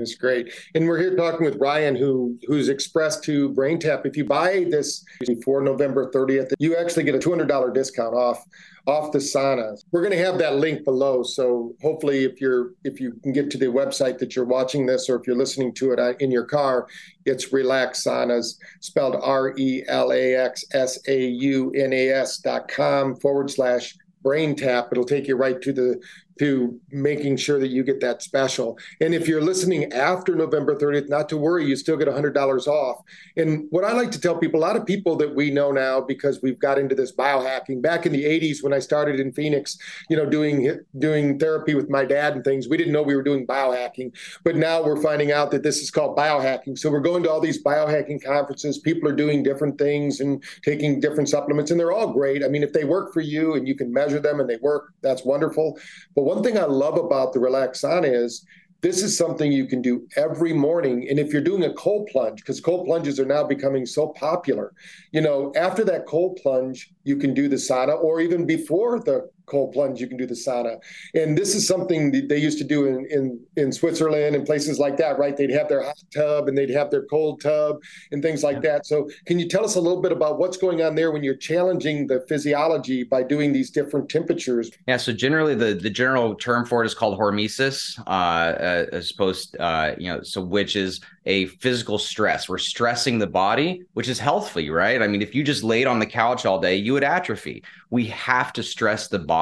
That's 0.00 0.14
great. 0.14 0.50
And 0.74 0.88
we're 0.88 0.98
here 0.98 1.14
talking 1.14 1.44
with 1.44 1.56
Ryan, 1.56 1.94
who 1.94 2.38
who's 2.46 2.70
expressed 2.70 3.22
to 3.24 3.50
BrainTap. 3.50 4.06
If 4.06 4.16
you 4.16 4.24
buy 4.24 4.64
this 4.70 5.04
before 5.26 5.60
November 5.60 6.10
30th, 6.10 6.52
you 6.58 6.74
actually 6.74 7.04
get 7.04 7.14
a 7.14 7.18
$200 7.18 7.74
discount 7.74 8.14
off 8.14 8.42
off 8.86 9.12
the 9.12 9.18
sauna. 9.18 9.78
We're 9.92 10.00
going 10.00 10.16
to 10.16 10.24
have 10.24 10.38
that 10.38 10.56
link 10.56 10.86
below. 10.86 11.22
So 11.22 11.74
hopefully, 11.82 12.24
if 12.24 12.40
you're 12.40 12.70
if 12.84 12.98
you 12.98 13.12
can 13.22 13.34
get 13.34 13.50
to 13.50 13.58
the 13.58 13.66
website 13.66 14.16
that 14.20 14.34
you're 14.34 14.46
watching 14.46 14.86
this, 14.86 15.10
or 15.10 15.16
if 15.16 15.26
you're 15.26 15.36
listening 15.36 15.74
to 15.74 15.92
it 15.92 15.98
uh, 15.98 16.14
in 16.18 16.30
your 16.30 16.46
car, 16.46 16.88
it's 17.26 17.52
Relax 17.52 18.02
Saunas, 18.02 18.56
spelled 18.80 19.16
R 19.22 19.54
E 19.58 19.84
L 19.86 20.12
A 20.12 20.34
X 20.34 20.64
S 20.72 20.98
A 21.08 21.26
U 21.26 21.72
N 21.72 21.92
A 21.92 22.08
S 22.08 22.38
dot 22.38 22.68
com 22.68 23.16
forward 23.16 23.50
slash 23.50 23.98
brain 24.22 24.54
tap 24.54 24.88
it'll 24.92 25.04
take 25.04 25.26
you 25.26 25.34
right 25.34 25.62
to 25.62 25.72
the 25.72 25.98
to 26.40 26.80
making 26.90 27.36
sure 27.36 27.60
that 27.60 27.68
you 27.68 27.84
get 27.84 28.00
that 28.00 28.22
special. 28.22 28.78
And 29.02 29.14
if 29.14 29.28
you're 29.28 29.42
listening 29.42 29.92
after 29.92 30.34
November 30.34 30.74
30th, 30.74 31.06
not 31.10 31.28
to 31.28 31.36
worry, 31.36 31.66
you 31.66 31.76
still 31.76 31.98
get 31.98 32.08
$100 32.08 32.66
off. 32.66 33.02
And 33.36 33.66
what 33.68 33.84
I 33.84 33.92
like 33.92 34.10
to 34.12 34.20
tell 34.20 34.38
people, 34.38 34.58
a 34.58 34.64
lot 34.64 34.74
of 34.74 34.86
people 34.86 35.16
that 35.16 35.34
we 35.34 35.50
know 35.50 35.70
now 35.70 36.00
because 36.00 36.40
we've 36.40 36.58
got 36.58 36.78
into 36.78 36.94
this 36.94 37.14
biohacking. 37.14 37.82
Back 37.82 38.06
in 38.06 38.12
the 38.12 38.24
80s 38.24 38.62
when 38.62 38.72
I 38.72 38.78
started 38.78 39.20
in 39.20 39.32
Phoenix, 39.32 39.76
you 40.08 40.16
know, 40.16 40.24
doing 40.24 40.80
doing 40.98 41.38
therapy 41.38 41.74
with 41.74 41.90
my 41.90 42.06
dad 42.06 42.36
and 42.36 42.42
things, 42.42 42.68
we 42.68 42.78
didn't 42.78 42.94
know 42.94 43.02
we 43.02 43.16
were 43.16 43.22
doing 43.22 43.46
biohacking. 43.46 44.10
But 44.42 44.56
now 44.56 44.82
we're 44.82 45.02
finding 45.02 45.32
out 45.32 45.50
that 45.50 45.62
this 45.62 45.82
is 45.82 45.90
called 45.90 46.16
biohacking. 46.16 46.78
So 46.78 46.90
we're 46.90 47.00
going 47.00 47.22
to 47.24 47.30
all 47.30 47.40
these 47.42 47.62
biohacking 47.62 48.24
conferences. 48.24 48.78
People 48.78 49.10
are 49.10 49.14
doing 49.14 49.42
different 49.42 49.76
things 49.76 50.20
and 50.20 50.42
taking 50.64 51.00
different 51.00 51.28
supplements, 51.28 51.70
and 51.70 51.78
they're 51.78 51.92
all 51.92 52.14
great. 52.14 52.42
I 52.42 52.48
mean, 52.48 52.62
if 52.62 52.72
they 52.72 52.84
work 52.84 53.12
for 53.12 53.20
you 53.20 53.56
and 53.56 53.68
you 53.68 53.74
can 53.74 53.92
measure 53.92 54.20
them 54.20 54.40
and 54.40 54.48
they 54.48 54.56
work, 54.56 54.94
that's 55.02 55.22
wonderful. 55.22 55.78
But 56.14 56.29
one 56.30 56.44
thing 56.44 56.56
I 56.56 56.64
love 56.64 56.96
about 56.96 57.32
the 57.32 57.40
Relax 57.40 57.80
Sauna 57.80 58.12
is 58.12 58.46
this 58.82 59.02
is 59.02 59.18
something 59.18 59.50
you 59.50 59.66
can 59.66 59.82
do 59.82 60.06
every 60.16 60.52
morning. 60.52 61.08
And 61.10 61.18
if 61.18 61.32
you're 61.32 61.42
doing 61.42 61.64
a 61.64 61.74
cold 61.74 62.08
plunge, 62.12 62.38
because 62.38 62.60
cold 62.60 62.86
plunges 62.86 63.18
are 63.18 63.26
now 63.26 63.42
becoming 63.42 63.84
so 63.84 64.06
popular, 64.08 64.72
you 65.10 65.20
know, 65.20 65.52
after 65.56 65.82
that 65.84 66.06
cold 66.06 66.38
plunge, 66.40 66.92
you 67.02 67.16
can 67.16 67.34
do 67.34 67.48
the 67.48 67.56
sauna, 67.56 68.00
or 68.00 68.20
even 68.20 68.46
before 68.46 69.00
the 69.00 69.28
cold 69.50 69.72
plunge, 69.72 70.00
you 70.00 70.06
can 70.06 70.16
do 70.16 70.26
the 70.26 70.34
sauna. 70.34 70.78
And 71.14 71.36
this 71.36 71.54
is 71.54 71.66
something 71.66 72.12
that 72.12 72.28
they 72.28 72.38
used 72.38 72.58
to 72.58 72.64
do 72.64 72.86
in, 72.86 73.06
in, 73.10 73.40
in 73.56 73.72
Switzerland 73.72 74.36
and 74.36 74.46
places 74.46 74.78
like 74.78 74.96
that, 74.98 75.18
right? 75.18 75.36
They'd 75.36 75.50
have 75.50 75.68
their 75.68 75.82
hot 75.82 75.98
tub 76.14 76.48
and 76.48 76.56
they'd 76.56 76.70
have 76.70 76.90
their 76.90 77.04
cold 77.06 77.40
tub 77.40 77.82
and 78.12 78.22
things 78.22 78.42
like 78.42 78.62
that. 78.62 78.86
So, 78.86 79.08
can 79.26 79.38
you 79.38 79.48
tell 79.48 79.64
us 79.64 79.76
a 79.76 79.80
little 79.80 80.00
bit 80.00 80.12
about 80.12 80.38
what's 80.38 80.56
going 80.56 80.82
on 80.82 80.94
there 80.94 81.10
when 81.10 81.22
you're 81.22 81.36
challenging 81.36 82.06
the 82.06 82.24
physiology 82.28 83.02
by 83.04 83.22
doing 83.22 83.52
these 83.52 83.70
different 83.70 84.08
temperatures? 84.08 84.70
Yeah. 84.86 84.96
So, 84.96 85.12
generally, 85.12 85.54
the, 85.54 85.74
the 85.74 85.90
general 85.90 86.34
term 86.34 86.64
for 86.64 86.82
it 86.82 86.86
is 86.86 86.94
called 86.94 87.18
hormesis, 87.18 87.98
uh, 88.06 88.10
uh, 88.10 88.86
as 88.92 89.10
opposed, 89.10 89.56
uh, 89.58 89.94
you 89.98 90.08
know, 90.08 90.22
so 90.22 90.40
which 90.40 90.76
is 90.76 91.00
a 91.26 91.46
physical 91.46 91.98
stress. 91.98 92.48
We're 92.48 92.58
stressing 92.58 93.18
the 93.18 93.26
body, 93.26 93.82
which 93.92 94.08
is 94.08 94.18
healthy, 94.18 94.70
right? 94.70 95.02
I 95.02 95.06
mean, 95.06 95.22
if 95.22 95.34
you 95.34 95.44
just 95.44 95.62
laid 95.62 95.86
on 95.86 95.98
the 95.98 96.06
couch 96.06 96.46
all 96.46 96.58
day, 96.58 96.76
you 96.76 96.94
would 96.94 97.04
atrophy. 97.04 97.62
We 97.90 98.06
have 98.06 98.52
to 98.54 98.62
stress 98.62 99.08
the 99.08 99.18
body 99.18 99.39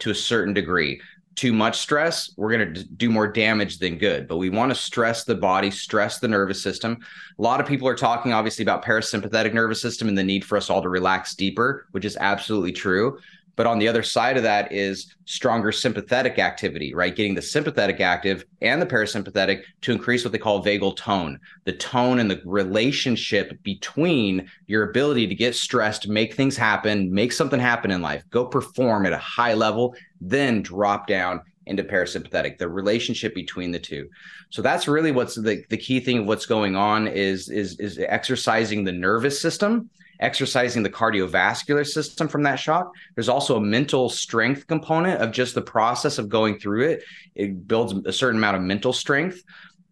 to 0.00 0.10
a 0.10 0.14
certain 0.14 0.54
degree. 0.54 1.00
Too 1.36 1.52
much 1.52 1.78
stress, 1.78 2.34
we're 2.36 2.50
going 2.50 2.74
to 2.74 2.84
do 2.84 3.08
more 3.08 3.26
damage 3.26 3.78
than 3.78 3.96
good. 3.96 4.28
But 4.28 4.36
we 4.36 4.50
want 4.50 4.70
to 4.70 4.74
stress 4.74 5.24
the 5.24 5.34
body, 5.34 5.70
stress 5.70 6.18
the 6.18 6.28
nervous 6.28 6.62
system. 6.62 6.98
A 7.38 7.42
lot 7.42 7.60
of 7.60 7.66
people 7.66 7.88
are 7.88 7.94
talking, 7.94 8.32
obviously, 8.32 8.62
about 8.62 8.84
parasympathetic 8.84 9.54
nervous 9.54 9.80
system 9.80 10.08
and 10.08 10.18
the 10.18 10.24
need 10.24 10.44
for 10.44 10.56
us 10.58 10.68
all 10.68 10.82
to 10.82 10.88
relax 10.88 11.34
deeper, 11.34 11.86
which 11.92 12.04
is 12.04 12.18
absolutely 12.20 12.72
true. 12.72 13.18
But 13.60 13.66
on 13.66 13.78
the 13.78 13.88
other 13.88 14.02
side 14.02 14.38
of 14.38 14.42
that 14.44 14.72
is 14.72 15.14
stronger 15.26 15.70
sympathetic 15.70 16.38
activity, 16.38 16.94
right? 16.94 17.14
Getting 17.14 17.34
the 17.34 17.42
sympathetic 17.42 18.00
active 18.00 18.42
and 18.62 18.80
the 18.80 18.86
parasympathetic 18.86 19.64
to 19.82 19.92
increase 19.92 20.24
what 20.24 20.32
they 20.32 20.38
call 20.38 20.64
vagal 20.64 20.96
tone, 20.96 21.38
the 21.66 21.74
tone 21.74 22.20
and 22.20 22.30
the 22.30 22.40
relationship 22.46 23.62
between 23.62 24.50
your 24.66 24.88
ability 24.88 25.26
to 25.26 25.34
get 25.34 25.54
stressed, 25.54 26.08
make 26.08 26.32
things 26.32 26.56
happen, 26.56 27.12
make 27.12 27.32
something 27.32 27.60
happen 27.60 27.90
in 27.90 28.00
life, 28.00 28.24
go 28.30 28.46
perform 28.46 29.04
at 29.04 29.12
a 29.12 29.18
high 29.18 29.52
level, 29.52 29.94
then 30.22 30.62
drop 30.62 31.06
down 31.06 31.42
into 31.66 31.84
parasympathetic 31.84 32.56
the 32.56 32.66
relationship 32.66 33.34
between 33.34 33.72
the 33.72 33.78
two. 33.78 34.08
So 34.48 34.62
that's 34.62 34.88
really 34.88 35.12
what's 35.12 35.34
the, 35.34 35.62
the 35.68 35.76
key 35.76 36.00
thing 36.00 36.20
of 36.20 36.24
what's 36.24 36.46
going 36.46 36.76
on 36.76 37.06
is 37.06 37.50
is 37.50 37.78
is 37.78 37.98
exercising 37.98 38.84
the 38.84 38.92
nervous 38.92 39.38
system 39.38 39.90
exercising 40.20 40.82
the 40.82 40.90
cardiovascular 40.90 41.86
system 41.86 42.28
from 42.28 42.42
that 42.44 42.56
shock. 42.56 42.92
There's 43.14 43.28
also 43.28 43.56
a 43.56 43.60
mental 43.60 44.08
strength 44.08 44.66
component 44.66 45.20
of 45.20 45.32
just 45.32 45.54
the 45.54 45.62
process 45.62 46.18
of 46.18 46.28
going 46.28 46.58
through 46.58 46.90
it. 46.90 47.02
It 47.34 47.66
builds 47.66 47.94
a 48.06 48.12
certain 48.12 48.38
amount 48.38 48.56
of 48.56 48.62
mental 48.62 48.92
strength 48.92 49.42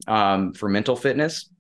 um, 0.07 0.53
for 0.53 0.69
mental 0.69 0.97
fitness. 0.97 1.51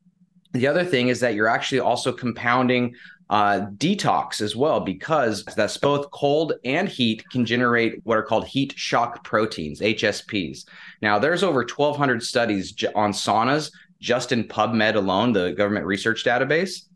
The 0.52 0.66
other 0.66 0.84
thing 0.84 1.08
is 1.08 1.20
that 1.20 1.34
you're 1.34 1.48
actually 1.48 1.80
also 1.80 2.12
compounding 2.12 2.94
uh, 3.30 3.66
detox 3.76 4.40
as 4.40 4.56
well, 4.56 4.80
because 4.80 5.44
that's 5.44 5.76
both 5.76 6.10
cold 6.10 6.54
and 6.64 6.88
heat 6.88 7.28
can 7.30 7.44
generate 7.44 8.00
what 8.04 8.16
are 8.16 8.22
called 8.22 8.46
heat 8.46 8.72
shock 8.76 9.22
proteins, 9.22 9.80
HSPs. 9.80 10.64
Now, 11.02 11.18
there's 11.18 11.42
over 11.42 11.60
1,200 11.60 12.22
studies 12.22 12.74
on 12.94 13.12
saunas 13.12 13.70
just 14.00 14.32
in 14.32 14.44
PubMed 14.44 14.94
alone, 14.94 15.32
the 15.32 15.52
government 15.52 15.84
research 15.84 16.24
database. 16.24 16.87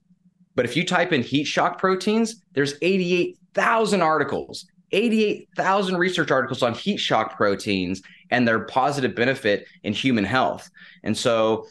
But 0.54 0.64
if 0.64 0.76
you 0.76 0.84
type 0.84 1.12
in 1.12 1.22
heat 1.22 1.44
shock 1.44 1.78
proteins, 1.78 2.42
there's 2.52 2.74
88,000 2.82 4.02
articles, 4.02 4.66
88,000 4.92 5.96
research 5.96 6.30
articles 6.30 6.62
on 6.62 6.74
heat 6.74 6.98
shock 6.98 7.36
proteins 7.36 8.02
and 8.30 8.46
their 8.46 8.60
positive 8.60 9.14
benefit 9.14 9.66
in 9.82 9.92
human 9.92 10.24
health. 10.24 10.70
And 11.04 11.16
so 11.16 11.66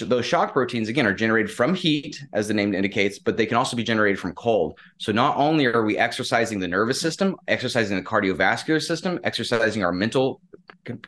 those 0.00 0.24
shock 0.24 0.52
proteins 0.52 0.88
again 0.88 1.06
are 1.06 1.12
generated 1.12 1.50
from 1.50 1.74
heat 1.74 2.22
as 2.32 2.48
the 2.48 2.54
name 2.54 2.74
indicates 2.74 3.18
but 3.18 3.36
they 3.36 3.44
can 3.44 3.56
also 3.56 3.76
be 3.76 3.82
generated 3.82 4.18
from 4.18 4.32
cold 4.32 4.78
so 4.98 5.12
not 5.12 5.36
only 5.36 5.66
are 5.66 5.84
we 5.84 5.98
exercising 5.98 6.58
the 6.58 6.66
nervous 6.66 6.98
system 6.98 7.36
exercising 7.48 7.94
the 7.96 8.02
cardiovascular 8.02 8.82
system 8.82 9.20
exercising 9.24 9.84
our 9.84 9.92
mental 9.92 10.40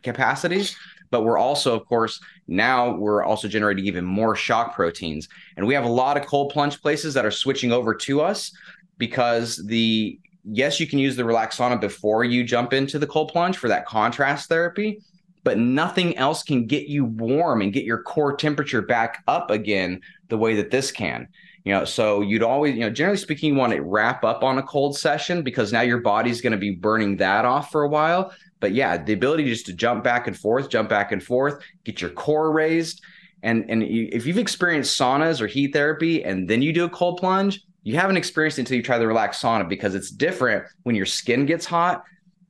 capacities 0.02 0.76
but 1.10 1.22
we're 1.22 1.38
also, 1.38 1.74
of 1.74 1.86
course, 1.86 2.20
now 2.48 2.94
we're 2.94 3.24
also 3.24 3.48
generating 3.48 3.84
even 3.86 4.04
more 4.04 4.36
shock 4.36 4.74
proteins. 4.74 5.28
And 5.56 5.66
we 5.66 5.74
have 5.74 5.84
a 5.84 5.88
lot 5.88 6.16
of 6.16 6.26
cold 6.26 6.52
plunge 6.52 6.80
places 6.80 7.14
that 7.14 7.26
are 7.26 7.30
switching 7.30 7.72
over 7.72 7.94
to 7.94 8.20
us 8.20 8.52
because 8.98 9.64
the 9.66 10.18
yes, 10.46 10.78
you 10.78 10.86
can 10.86 10.98
use 10.98 11.16
the 11.16 11.24
relax 11.24 11.58
sauna 11.58 11.80
before 11.80 12.24
you 12.24 12.44
jump 12.44 12.72
into 12.72 12.98
the 12.98 13.06
cold 13.06 13.32
plunge 13.32 13.56
for 13.56 13.68
that 13.68 13.86
contrast 13.86 14.48
therapy, 14.48 15.00
but 15.42 15.58
nothing 15.58 16.16
else 16.16 16.42
can 16.42 16.66
get 16.66 16.86
you 16.86 17.04
warm 17.04 17.62
and 17.62 17.72
get 17.72 17.84
your 17.84 18.02
core 18.02 18.36
temperature 18.36 18.82
back 18.82 19.22
up 19.26 19.50
again 19.50 20.00
the 20.28 20.38
way 20.38 20.54
that 20.54 20.70
this 20.70 20.92
can. 20.92 21.28
You 21.64 21.72
know, 21.72 21.84
so 21.84 22.20
you'd 22.20 22.44
always, 22.44 22.74
you 22.74 22.82
know, 22.82 22.90
generally 22.90 23.18
speaking, 23.18 23.52
you 23.52 23.58
want 23.58 23.72
to 23.72 23.82
wrap 23.82 24.22
up 24.22 24.44
on 24.44 24.58
a 24.58 24.62
cold 24.62 24.96
session 24.96 25.42
because 25.42 25.72
now 25.72 25.80
your 25.80 25.98
body's 25.98 26.40
going 26.40 26.52
to 26.52 26.56
be 26.56 26.70
burning 26.70 27.16
that 27.16 27.44
off 27.44 27.72
for 27.72 27.82
a 27.82 27.88
while. 27.88 28.32
But 28.60 28.72
yeah, 28.72 28.96
the 28.96 29.12
ability 29.12 29.44
just 29.44 29.66
to 29.66 29.72
jump 29.72 30.02
back 30.02 30.26
and 30.26 30.36
forth, 30.36 30.70
jump 30.70 30.88
back 30.88 31.12
and 31.12 31.22
forth, 31.22 31.62
get 31.84 32.00
your 32.00 32.10
core 32.10 32.52
raised. 32.52 33.02
And, 33.42 33.68
and 33.70 33.82
you, 33.82 34.08
if 34.10 34.26
you've 34.26 34.38
experienced 34.38 34.98
saunas 34.98 35.40
or 35.40 35.46
heat 35.46 35.72
therapy 35.72 36.24
and 36.24 36.48
then 36.48 36.62
you 36.62 36.72
do 36.72 36.84
a 36.84 36.90
cold 36.90 37.18
plunge, 37.18 37.60
you 37.82 37.96
haven't 37.96 38.16
experienced 38.16 38.58
until 38.58 38.76
you 38.76 38.82
try 38.82 38.98
the 38.98 39.06
relax 39.06 39.40
sauna 39.40 39.68
because 39.68 39.94
it's 39.94 40.10
different 40.10 40.64
when 40.82 40.96
your 40.96 41.06
skin 41.06 41.46
gets 41.46 41.66
hot 41.66 42.02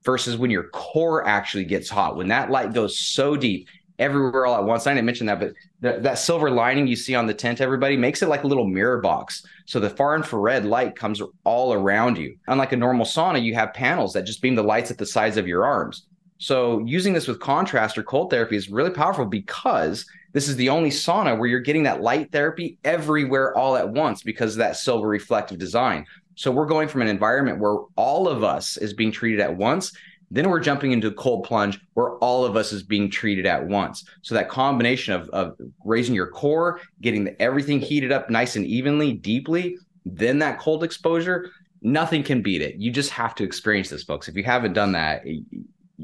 versus 0.04 0.38
when 0.38 0.50
your 0.50 0.68
core 0.68 1.26
actually 1.26 1.64
gets 1.64 1.90
hot. 1.90 2.16
When 2.16 2.28
that 2.28 2.50
light 2.50 2.72
goes 2.72 2.98
so 2.98 3.36
deep 3.36 3.68
everywhere 3.98 4.46
all 4.46 4.56
at 4.56 4.64
once. 4.64 4.86
I 4.86 4.94
didn't 4.94 5.06
mention 5.06 5.26
that, 5.26 5.40
but 5.40 5.52
the, 5.80 5.98
that 6.00 6.18
silver 6.18 6.50
lining 6.50 6.86
you 6.86 6.96
see 6.96 7.14
on 7.14 7.26
the 7.26 7.34
tent, 7.34 7.60
everybody 7.60 7.96
makes 7.96 8.22
it 8.22 8.28
like 8.28 8.44
a 8.44 8.46
little 8.46 8.66
mirror 8.66 9.00
box. 9.00 9.46
So 9.66 9.80
the 9.80 9.90
far 9.90 10.16
infrared 10.16 10.64
light 10.64 10.96
comes 10.96 11.20
all 11.44 11.72
around 11.72 12.18
you. 12.18 12.36
Unlike 12.48 12.72
a 12.72 12.76
normal 12.76 13.06
sauna, 13.06 13.42
you 13.42 13.54
have 13.54 13.74
panels 13.74 14.12
that 14.12 14.24
just 14.24 14.42
beam 14.42 14.54
the 14.54 14.62
lights 14.62 14.90
at 14.90 14.98
the 14.98 15.06
sides 15.06 15.36
of 15.36 15.46
your 15.46 15.64
arms. 15.64 16.04
So 16.38 16.80
using 16.80 17.12
this 17.12 17.26
with 17.26 17.40
contrast 17.40 17.96
or 17.96 18.02
cold 18.02 18.30
therapy 18.30 18.56
is 18.56 18.68
really 18.68 18.90
powerful 18.90 19.24
because 19.24 20.04
this 20.32 20.48
is 20.48 20.56
the 20.56 20.68
only 20.68 20.90
sauna 20.90 21.38
where 21.38 21.48
you're 21.48 21.60
getting 21.60 21.84
that 21.84 22.02
light 22.02 22.30
therapy 22.30 22.76
everywhere 22.84 23.56
all 23.56 23.76
at 23.76 23.88
once 23.88 24.22
because 24.22 24.52
of 24.52 24.58
that 24.58 24.76
silver 24.76 25.08
reflective 25.08 25.58
design. 25.58 26.04
So 26.34 26.52
we're 26.52 26.66
going 26.66 26.88
from 26.88 27.00
an 27.00 27.08
environment 27.08 27.58
where 27.58 27.78
all 27.96 28.28
of 28.28 28.44
us 28.44 28.76
is 28.76 28.92
being 28.92 29.10
treated 29.10 29.40
at 29.40 29.56
once 29.56 29.92
Then 30.30 30.50
we're 30.50 30.60
jumping 30.60 30.92
into 30.92 31.08
a 31.08 31.12
cold 31.12 31.44
plunge 31.44 31.78
where 31.94 32.12
all 32.16 32.44
of 32.44 32.56
us 32.56 32.72
is 32.72 32.82
being 32.82 33.10
treated 33.10 33.46
at 33.46 33.66
once. 33.66 34.04
So 34.22 34.34
that 34.34 34.48
combination 34.48 35.14
of, 35.14 35.28
of 35.30 35.56
raising 35.84 36.14
your 36.14 36.28
core, 36.28 36.80
getting 37.00 37.24
the, 37.24 37.40
everything 37.40 37.80
heated 37.80 38.10
up 38.10 38.28
nice 38.28 38.56
and 38.56 38.66
evenly, 38.66 39.12
deeply, 39.12 39.76
then 40.04 40.38
that 40.40 40.58
cold 40.58 40.82
exposure, 40.82 41.50
nothing 41.82 42.22
can 42.22 42.42
beat 42.42 42.60
it. 42.60 42.76
You 42.76 42.90
just 42.90 43.10
have 43.10 43.34
to 43.36 43.44
experience 43.44 43.88
this, 43.88 44.02
folks. 44.02 44.28
If 44.28 44.36
you 44.36 44.42
haven't 44.42 44.72
done 44.72 44.92
that, 44.92 45.24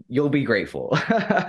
you'll 0.09 0.29
be 0.29 0.45
grateful. 0.45 0.97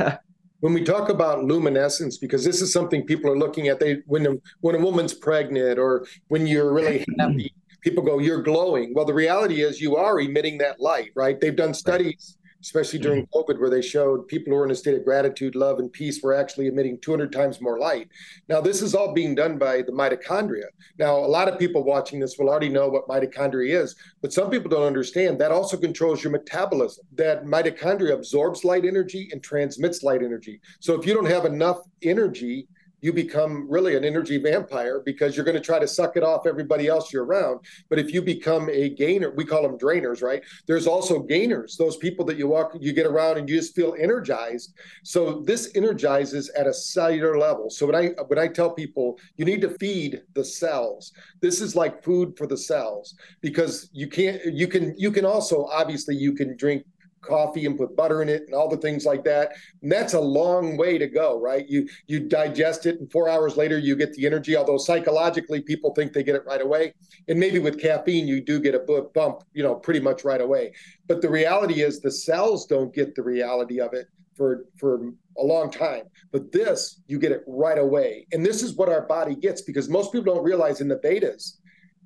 when 0.61 0.73
we 0.73 0.83
talk 0.83 1.09
about 1.09 1.43
luminescence, 1.43 2.17
because 2.17 2.43
this 2.43 2.61
is 2.61 2.73
something 2.73 3.05
people 3.05 3.29
are 3.29 3.37
looking 3.37 3.67
at, 3.67 3.79
they 3.79 3.97
when 4.07 4.25
a, 4.25 4.35
when 4.61 4.75
a 4.75 4.79
woman's 4.79 5.13
pregnant 5.13 5.77
or 5.77 6.07
when 6.29 6.47
you're 6.47 6.73
really 6.73 7.05
happy, 7.19 7.53
people 7.81 8.03
go, 8.03 8.19
"You're 8.19 8.41
glowing." 8.41 8.93
Well, 8.95 9.05
the 9.05 9.13
reality 9.13 9.61
is 9.61 9.81
you 9.81 9.95
are 9.97 10.19
emitting 10.19 10.57
that 10.59 10.79
light, 10.79 11.11
right? 11.15 11.39
They've 11.39 11.55
done 11.55 11.73
studies 11.73 12.37
especially 12.63 12.97
during 12.97 13.25
mm-hmm. 13.25 13.37
COVID, 13.37 13.59
where 13.59 13.69
they 13.69 13.81
showed 13.81 14.27
people 14.27 14.53
who 14.53 14.59
are 14.59 14.65
in 14.65 14.71
a 14.71 14.75
state 14.75 14.95
of 14.95 15.03
gratitude, 15.03 15.53
love, 15.53 15.79
and 15.79 15.91
peace 15.91 16.23
were 16.23 16.33
actually 16.33 16.67
emitting 16.67 16.97
200 16.99 17.31
times 17.31 17.61
more 17.61 17.77
light. 17.77 18.07
Now, 18.47 18.61
this 18.61 18.81
is 18.81 18.95
all 18.95 19.13
being 19.13 19.35
done 19.35 19.57
by 19.57 19.81
the 19.81 19.91
mitochondria. 19.91 20.65
Now, 20.97 21.17
a 21.17 21.27
lot 21.27 21.49
of 21.49 21.59
people 21.59 21.83
watching 21.83 22.19
this 22.19 22.37
will 22.37 22.49
already 22.49 22.69
know 22.69 22.87
what 22.87 23.07
mitochondria 23.07 23.81
is, 23.81 23.95
but 24.21 24.31
some 24.31 24.49
people 24.49 24.69
don't 24.69 24.87
understand 24.87 25.39
that 25.39 25.51
also 25.51 25.75
controls 25.75 26.23
your 26.23 26.31
metabolism. 26.31 27.05
That 27.13 27.43
mitochondria 27.43 28.13
absorbs 28.13 28.63
light 28.63 28.85
energy 28.85 29.29
and 29.31 29.43
transmits 29.43 30.01
light 30.01 30.23
energy. 30.23 30.61
So 30.79 30.99
if 30.99 31.05
you 31.05 31.13
don't 31.13 31.25
have 31.25 31.45
enough 31.45 31.81
energy, 32.01 32.67
you 33.03 33.11
become 33.11 33.69
really 33.69 33.97
an 33.97 34.05
energy 34.05 34.37
vampire 34.37 35.01
because 35.05 35.35
you're 35.35 35.43
going 35.43 35.57
to 35.57 35.61
try 35.61 35.77
to 35.77 35.87
suck 35.87 36.15
it 36.15 36.23
off 36.23 36.47
everybody 36.47 36.87
else 36.87 37.11
you're 37.11 37.25
around. 37.25 37.59
But 37.89 37.99
if 37.99 38.13
you 38.13 38.21
become 38.21 38.69
a 38.69 38.89
gainer, 38.89 39.29
we 39.31 39.43
call 39.43 39.61
them 39.61 39.77
drainers, 39.77 40.23
right? 40.23 40.41
There's 40.67 40.87
also 40.87 41.19
gainers, 41.19 41.75
those 41.75 41.97
people 41.97 42.23
that 42.25 42.37
you 42.37 42.47
walk, 42.47 42.77
you 42.79 42.93
get 42.93 43.05
around 43.05 43.37
and 43.37 43.49
you 43.49 43.57
just 43.57 43.75
feel 43.75 43.93
energized. 43.99 44.73
So 45.03 45.41
this 45.41 45.71
energizes 45.75 46.49
at 46.51 46.65
a 46.65 46.73
cellular 46.73 47.37
level. 47.37 47.69
So 47.69 47.85
when 47.85 47.95
I 47.95 48.07
when 48.27 48.39
I 48.39 48.47
tell 48.47 48.71
people 48.71 49.19
you 49.35 49.43
need 49.43 49.59
to 49.61 49.77
feed 49.79 50.21
the 50.33 50.45
cells, 50.45 51.11
this 51.41 51.59
is 51.59 51.75
like 51.75 52.03
food 52.03 52.37
for 52.37 52.47
the 52.47 52.57
cells 52.57 53.15
because 53.41 53.89
you 53.91 54.07
can't 54.07 54.45
you 54.45 54.67
can 54.69 54.95
you 54.97 55.11
can 55.11 55.25
also 55.25 55.65
obviously 55.65 56.15
you 56.15 56.31
can 56.31 56.55
drink 56.55 56.85
coffee 57.23 57.65
and 57.65 57.77
put 57.77 57.95
butter 57.95 58.21
in 58.21 58.29
it 58.29 58.43
and 58.43 58.53
all 58.53 58.69
the 58.69 58.77
things 58.77 59.05
like 59.05 59.23
that. 59.23 59.53
And 59.81 59.91
that's 59.91 60.13
a 60.13 60.19
long 60.19 60.77
way 60.77 60.97
to 60.97 61.07
go, 61.07 61.39
right? 61.41 61.67
You 61.67 61.89
you 62.07 62.19
digest 62.19 62.85
it 62.85 62.99
and 62.99 63.11
4 63.11 63.29
hours 63.29 63.57
later 63.57 63.77
you 63.77 63.95
get 63.95 64.13
the 64.13 64.25
energy 64.25 64.55
although 64.55 64.77
psychologically 64.77 65.61
people 65.61 65.93
think 65.93 66.13
they 66.13 66.23
get 66.23 66.35
it 66.35 66.45
right 66.45 66.61
away. 66.61 66.93
And 67.27 67.39
maybe 67.39 67.59
with 67.59 67.81
caffeine 67.81 68.27
you 68.27 68.41
do 68.41 68.59
get 68.59 68.75
a 68.75 69.07
bump, 69.13 69.43
you 69.53 69.63
know, 69.63 69.75
pretty 69.75 69.99
much 69.99 70.23
right 70.23 70.41
away. 70.41 70.73
But 71.07 71.21
the 71.21 71.29
reality 71.29 71.81
is 71.81 71.99
the 71.99 72.11
cells 72.11 72.65
don't 72.65 72.93
get 72.93 73.15
the 73.15 73.23
reality 73.23 73.79
of 73.79 73.93
it 73.93 74.07
for 74.35 74.65
for 74.77 75.11
a 75.37 75.43
long 75.43 75.71
time. 75.71 76.03
But 76.31 76.51
this 76.51 77.01
you 77.07 77.19
get 77.19 77.31
it 77.31 77.43
right 77.47 77.77
away. 77.77 78.27
And 78.31 78.45
this 78.45 78.61
is 78.63 78.75
what 78.75 78.89
our 78.89 79.07
body 79.07 79.35
gets 79.35 79.61
because 79.61 79.89
most 79.89 80.11
people 80.11 80.33
don't 80.33 80.43
realize 80.43 80.81
in 80.81 80.87
the 80.87 80.99
Vedas 80.99 81.59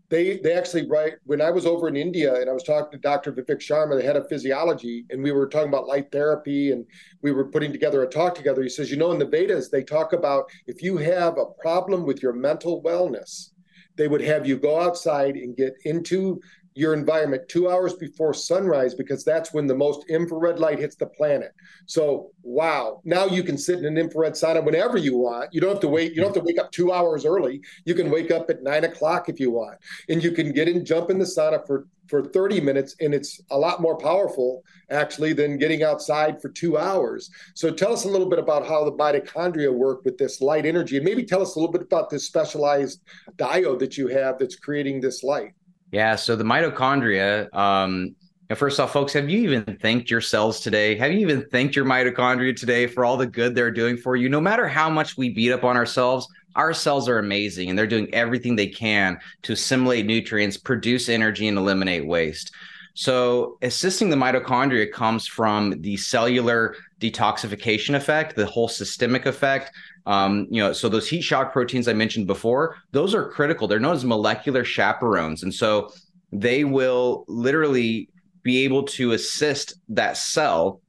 they 0.10 0.38
they 0.38 0.54
actually 0.54 0.88
write 0.88 1.14
when 1.26 1.42
I 1.42 1.52
was 1.52 1.66
over 1.66 1.88
in 1.88 1.98
India 1.98 2.34
and 2.36 2.50
I 2.50 2.54
was 2.54 2.64
talking 2.64 2.92
to 2.92 2.98
Dr. 2.98 3.34
Vivek 3.34 3.60
Sharma, 3.60 3.98
the 3.98 4.04
head 4.04 4.16
of 4.16 4.30
physiology, 4.30 5.06
and 5.10 5.22
we 5.22 5.32
were 5.32 5.48
talking 5.48 5.68
about 5.68 5.88
light 5.88 6.12
therapy 6.12 6.72
and 6.72 6.86
we 7.22 7.32
were 7.32 7.50
putting 7.52 7.72
together 7.72 8.04
a 8.04 8.10
talk 8.10 8.34
together. 8.34 8.64
He 8.64 8.70
says, 8.70 8.90
you 8.90 8.98
know, 8.98 9.12
in 9.12 9.20
the 9.20 9.26
Vedas, 9.26 9.70
they 9.70 9.84
talk 9.84 10.14
about 10.14 10.46
if 10.66 10.82
you 10.82 10.98
have 10.98 11.38
a 11.38 11.46
problem 11.62 12.06
with 12.06 12.24
your 12.24 12.34
mental 12.34 12.82
wellness, 12.84 13.50
they 13.98 14.08
would 14.08 14.22
have 14.22 14.48
you 14.48 14.58
go 14.58 14.80
outside 14.80 15.36
and 15.36 15.58
get 15.58 15.74
into 15.84 16.40
your 16.78 16.94
environment 16.94 17.42
two 17.50 17.72
hours 17.72 17.96
before 17.96 18.36
sunrise 18.36 18.94
because 18.94 19.24
that's 19.24 19.52
when 19.52 19.66
the 19.66 19.74
most 19.74 20.08
infrared 20.10 20.60
light 20.60 20.78
hits 20.78 20.96
the 20.96 21.08
planet. 21.08 21.52
So, 21.88 22.30
wow, 22.44 23.02
now 23.04 23.26
you 23.26 23.42
can 23.42 23.58
sit 23.58 23.80
in 23.80 23.86
an 23.86 23.98
infrared 23.98 24.34
sauna 24.34 24.64
whenever 24.64 24.96
you 24.96 25.18
want. 25.18 25.52
You 25.52 25.60
don't 25.60 25.72
have 25.72 25.80
to 25.82 25.88
wait. 25.88 26.14
You 26.14 26.18
don't 26.22 26.36
have 26.36 26.44
to 26.44 26.46
wake 26.46 26.60
up 26.60 26.72
two 26.72 26.94
hours 26.94 27.26
early. 27.26 27.62
You 27.86 27.96
can 27.96 28.12
wake 28.12 28.30
up 28.30 28.52
at 28.52 28.62
nine 28.62 28.84
o'clock 28.84 29.28
if 29.28 29.40
you 29.40 29.50
want, 29.50 29.80
and 30.08 30.24
you 30.24 30.32
can 30.32 30.54
get 30.54 30.68
in, 30.68 30.86
jump 30.86 31.10
in 31.10 31.18
the 31.18 31.26
sauna 31.26 31.66
for 31.66 31.88
for 32.08 32.24
30 32.24 32.62
minutes, 32.62 32.96
and 33.02 33.14
it's 33.14 33.42
a 33.52 33.58
lot 33.58 33.82
more 33.82 33.98
powerful 33.98 34.64
actually 34.90 35.34
than 35.34 35.58
getting 35.58 35.84
outside 35.84 36.42
for 36.42 36.48
two 36.48 36.78
hours. 36.78 37.30
So, 37.56 37.72
tell 37.72 37.92
us 37.92 38.06
a 38.06 38.10
little 38.10 38.30
bit 38.30 38.40
about 38.40 38.68
how 38.68 38.86
the 38.86 38.92
mitochondria 38.92 39.74
work 39.74 40.06
with 40.06 40.20
this 40.20 40.42
light 40.42 40.68
energy, 40.68 40.98
and 40.98 41.06
maybe 41.06 41.26
tell 41.26 41.42
us 41.42 41.56
a 41.56 41.60
little 41.60 41.74
bit 41.74 41.82
about 41.82 42.12
this 42.12 42.28
specialized 42.28 43.02
diode 43.38 43.80
that 43.80 43.98
you 43.98 44.08
have 44.10 44.38
that's 44.38 44.56
creating 44.56 45.02
this 45.02 45.24
light. 45.24 45.54
Yeah. 45.92 46.16
So 46.16 46.36
the 46.36 46.44
mitochondria, 46.44 47.54
um, 47.56 48.16
first 48.56 48.80
off, 48.80 48.92
folks, 48.92 49.14
have 49.14 49.30
you 49.30 49.40
even 49.50 49.78
thanked 49.78 50.10
your 50.10 50.22
cells 50.22 50.60
today? 50.60 50.96
Have 50.96 51.12
you 51.12 51.20
even 51.20 51.46
thanked 51.50 51.76
your 51.76 51.86
mitochondria 51.86 52.56
today 52.56 52.88
for 52.88 53.06
all 53.06 53.18
the 53.18 53.28
good 53.28 53.56
they're 53.56 53.72
doing 53.72 53.98
for 53.98 54.16
you? 54.16 54.30
No 54.30 54.42
matter 54.42 54.68
how 54.68 54.90
much 54.90 55.18
we 55.18 55.30
beat 55.30 55.52
up 55.52 55.64
on 55.64 55.78
ourselves, 55.78 56.28
our 56.56 56.74
cells 56.74 57.08
are 57.08 57.20
amazing 57.20 57.70
and 57.70 57.78
they're 57.78 57.88
doing 57.88 58.14
everything 58.14 58.56
they 58.56 58.68
can 58.68 59.18
to 59.44 59.54
assimilate 59.54 60.06
nutrients, 60.06 60.58
produce 60.58 61.08
energy, 61.08 61.48
and 61.48 61.58
eliminate 61.58 62.06
waste. 62.06 62.52
So, 62.96 63.60
assisting 63.62 64.10
the 64.10 64.16
mitochondria 64.16 64.92
comes 64.92 65.28
from 65.28 65.82
the 65.82 65.98
cellular 65.98 66.76
detoxification 67.00 67.94
effect, 67.94 68.36
the 68.36 68.48
whole 68.48 68.68
systemic 68.68 69.28
effect, 69.28 69.72
um, 70.08 70.48
you 70.50 70.64
know, 70.64 70.72
so 70.72 70.88
those 70.88 71.08
heat 71.08 71.22
shock 71.22 71.52
proteins 71.52 71.90
I 71.90 71.94
mentioned 71.94 72.28
before, 72.28 72.78
those 72.92 73.14
are 73.14 73.30
critical. 73.30 73.68
They're 73.68 73.80
known 73.80 73.94
as 73.94 74.06
molecular 74.06 74.64
chaperones. 74.64 75.44
And 75.44 75.54
so 75.54 75.92
they 76.32 76.64
will 76.64 77.26
literally 77.28 78.10
be 78.42 78.64
able 78.64 78.84
to 78.84 79.12
assist 79.12 79.76
that 79.90 80.16
cell 80.16 80.82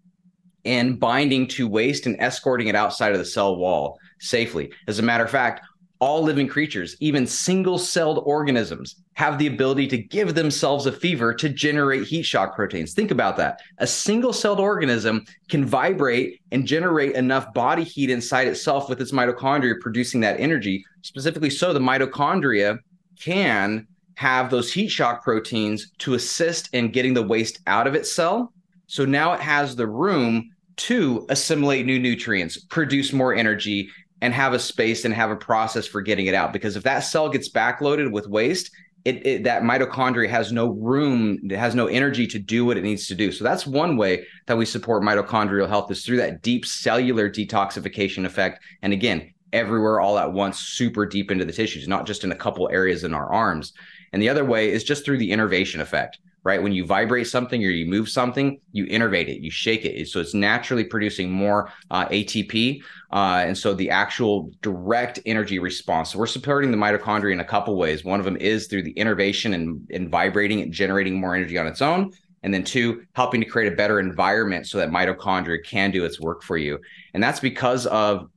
in 0.63 0.97
binding 0.97 1.49
to 1.49 1.67
waste 1.67 2.07
and 2.07 2.15
escorting 2.21 2.69
it 2.69 2.77
outside 2.77 3.13
of 3.13 3.19
the 3.19 3.25
cell 3.25 3.57
wall 3.57 3.99
safely. 4.21 4.73
As 4.87 5.01
a 5.01 5.03
matter 5.03 5.25
of 5.25 5.31
fact, 5.31 5.63
all 6.01 6.23
living 6.23 6.47
creatures, 6.47 6.97
even 7.01 7.27
single 7.27 7.79
celled 7.79 8.23
organisms, 8.25 8.97
have 9.15 9.39
the 9.39 9.49
ability 9.49 9.89
to 9.89 9.99
give 9.99 10.35
themselves 10.35 10.87
a 10.87 10.93
fever 10.93 11.35
to 11.35 11.49
generate 11.49 12.05
heat 12.05 12.23
shock 12.23 12.55
proteins. 12.55 12.95
Think 12.95 13.11
about 13.11 13.37
that. 13.37 13.61
A 13.79 13.87
single 13.87 14.33
celled 14.33 14.61
organism 14.61 15.25
can 15.49 15.65
vibrate 15.65 16.41
and 16.53 16.67
generate 16.67 17.17
enough 17.17 17.53
body 17.53 17.83
heat 17.83 18.11
inside 18.11 18.47
itself 18.47 18.89
with 18.89 19.01
its 19.01 19.13
mitochondria 19.13 19.75
producing 19.81 20.21
that 20.21 20.39
energy. 20.39 20.85
Specifically, 21.03 21.51
so 21.51 21.73
the 21.73 21.81
mitochondria 21.81 22.79
can 23.19 23.87
have 24.15 24.51
those 24.51 24.73
heat 24.73 24.89
shock 24.89 25.23
proteins 25.23 25.91
to 25.99 26.15
assist 26.15 26.73
in 26.75 26.91
getting 26.91 27.15
the 27.15 27.23
waste 27.23 27.61
out 27.67 27.87
of 27.87 27.95
its 27.95 28.11
cell. 28.13 28.53
So 28.87 29.05
now 29.05 29.33
it 29.33 29.41
has 29.41 29.75
the 29.75 29.87
room 29.87 30.51
to 30.77 31.27
assimilate 31.29 31.87
new 31.87 31.99
nutrients, 31.99 32.57
produce 32.57 33.13
more 33.13 33.35
energy, 33.35 33.89
and 34.21 34.35
have 34.35 34.53
a 34.53 34.59
space 34.59 35.05
and 35.05 35.15
have 35.15 35.31
a 35.31 35.37
process 35.37 35.87
for 35.87 36.03
getting 36.03 36.27
it 36.27 36.35
out. 36.35 36.53
Because 36.53 36.77
if 36.77 36.83
that 36.85 37.01
cell 37.01 37.29
gets 37.29 37.51
backloaded 37.51 38.11
with 38.11 38.27
waste, 38.27 38.71
it, 39.05 39.27
it, 39.27 39.45
that 39.45 39.63
mitochondria 39.63 40.29
has 40.29 40.53
no 40.53 40.71
room, 40.71 41.39
it 41.45 41.57
has 41.57 41.75
no 41.75 41.87
energy 41.87 42.27
to 42.27 42.39
do 42.39 42.65
what 42.65 42.77
it 42.77 42.83
needs 42.83 43.07
to 43.07 43.15
do. 43.15 43.31
So 43.31 43.45
that's 43.45 43.67
one 43.67 43.97
way 43.97 44.27
that 44.47 44.59
we 44.59 44.65
support 44.65 45.03
mitochondrial 45.03 45.69
health 45.69 45.91
is 45.91 46.05
through 46.05 46.19
that 46.19 46.43
deep 46.43 46.67
cellular 46.67 47.31
detoxification 47.31 48.25
effect. 48.25 48.63
And 48.83 48.93
again, 48.93 49.33
everywhere 49.53 50.01
all 50.01 50.19
at 50.19 50.33
once, 50.33 50.59
super 50.59 51.07
deep 51.07 51.31
into 51.31 51.45
the 51.45 51.53
tissues, 51.53 51.89
not 51.89 52.07
just 52.07 52.25
in 52.25 52.33
a 52.33 52.37
couple 52.37 52.69
areas 52.71 53.05
in 53.05 53.15
our 53.15 53.33
arms. 53.33 53.73
And 54.13 54.21
the 54.21 54.29
other 54.29 54.45
way 54.45 54.71
is 54.71 54.85
just 54.85 55.05
through 55.05 55.19
the 55.19 55.31
innervation 55.31 55.81
effect 55.81 56.19
right? 56.45 56.63
When 56.63 56.73
you 56.73 56.87
vibrate 56.87 57.27
something 57.27 57.65
or 57.65 57.69
you 57.69 57.87
move 57.87 58.09
something, 58.09 58.61
you 58.73 58.87
innervate 58.87 59.29
it, 59.29 59.41
you 59.41 59.51
shake 59.51 59.85
it. 59.85 60.09
So 60.09 60.21
it's 60.21 60.35
naturally 60.35 60.85
producing 60.85 61.31
more 61.31 61.73
uh, 61.91 62.07
ATP. 62.09 62.83
Uh, 63.13 63.43
and 63.47 63.57
so 63.57 63.75
the 63.75 63.91
actual 63.91 64.51
direct 64.63 65.19
energy 65.27 65.59
response. 65.59 66.13
So 66.13 66.19
we're 66.19 66.27
supporting 66.27 66.71
the 66.71 66.77
mitochondria 66.77 67.33
in 67.33 67.41
a 67.41 67.45
couple 67.45 67.77
ways. 67.77 68.05
One 68.05 68.21
of 68.21 68.25
them 68.25 68.37
is 68.37 68.67
through 68.67 68.83
the 68.85 68.93
innervation 68.93 69.55
and, 69.55 69.89
and 69.93 70.09
vibrating 70.09 70.63
and 70.63 70.73
generating 70.73 71.21
more 71.21 71.35
energy 71.35 71.59
on 71.59 71.67
its 71.67 71.83
own. 71.83 72.13
And 72.43 72.55
then 72.55 72.63
two, 72.63 73.05
helping 73.15 73.41
to 73.41 73.47
create 73.47 73.73
a 73.73 73.77
better 73.77 73.99
environment 73.99 74.69
so 74.69 74.79
that 74.79 74.91
mitochondria 74.91 75.65
can 75.65 75.91
do 75.91 76.05
its 76.05 76.21
work 76.21 76.43
for 76.43 76.57
you. 76.57 76.79
And 77.15 77.23
that's 77.23 77.41
because 77.41 77.87
of 77.87 78.31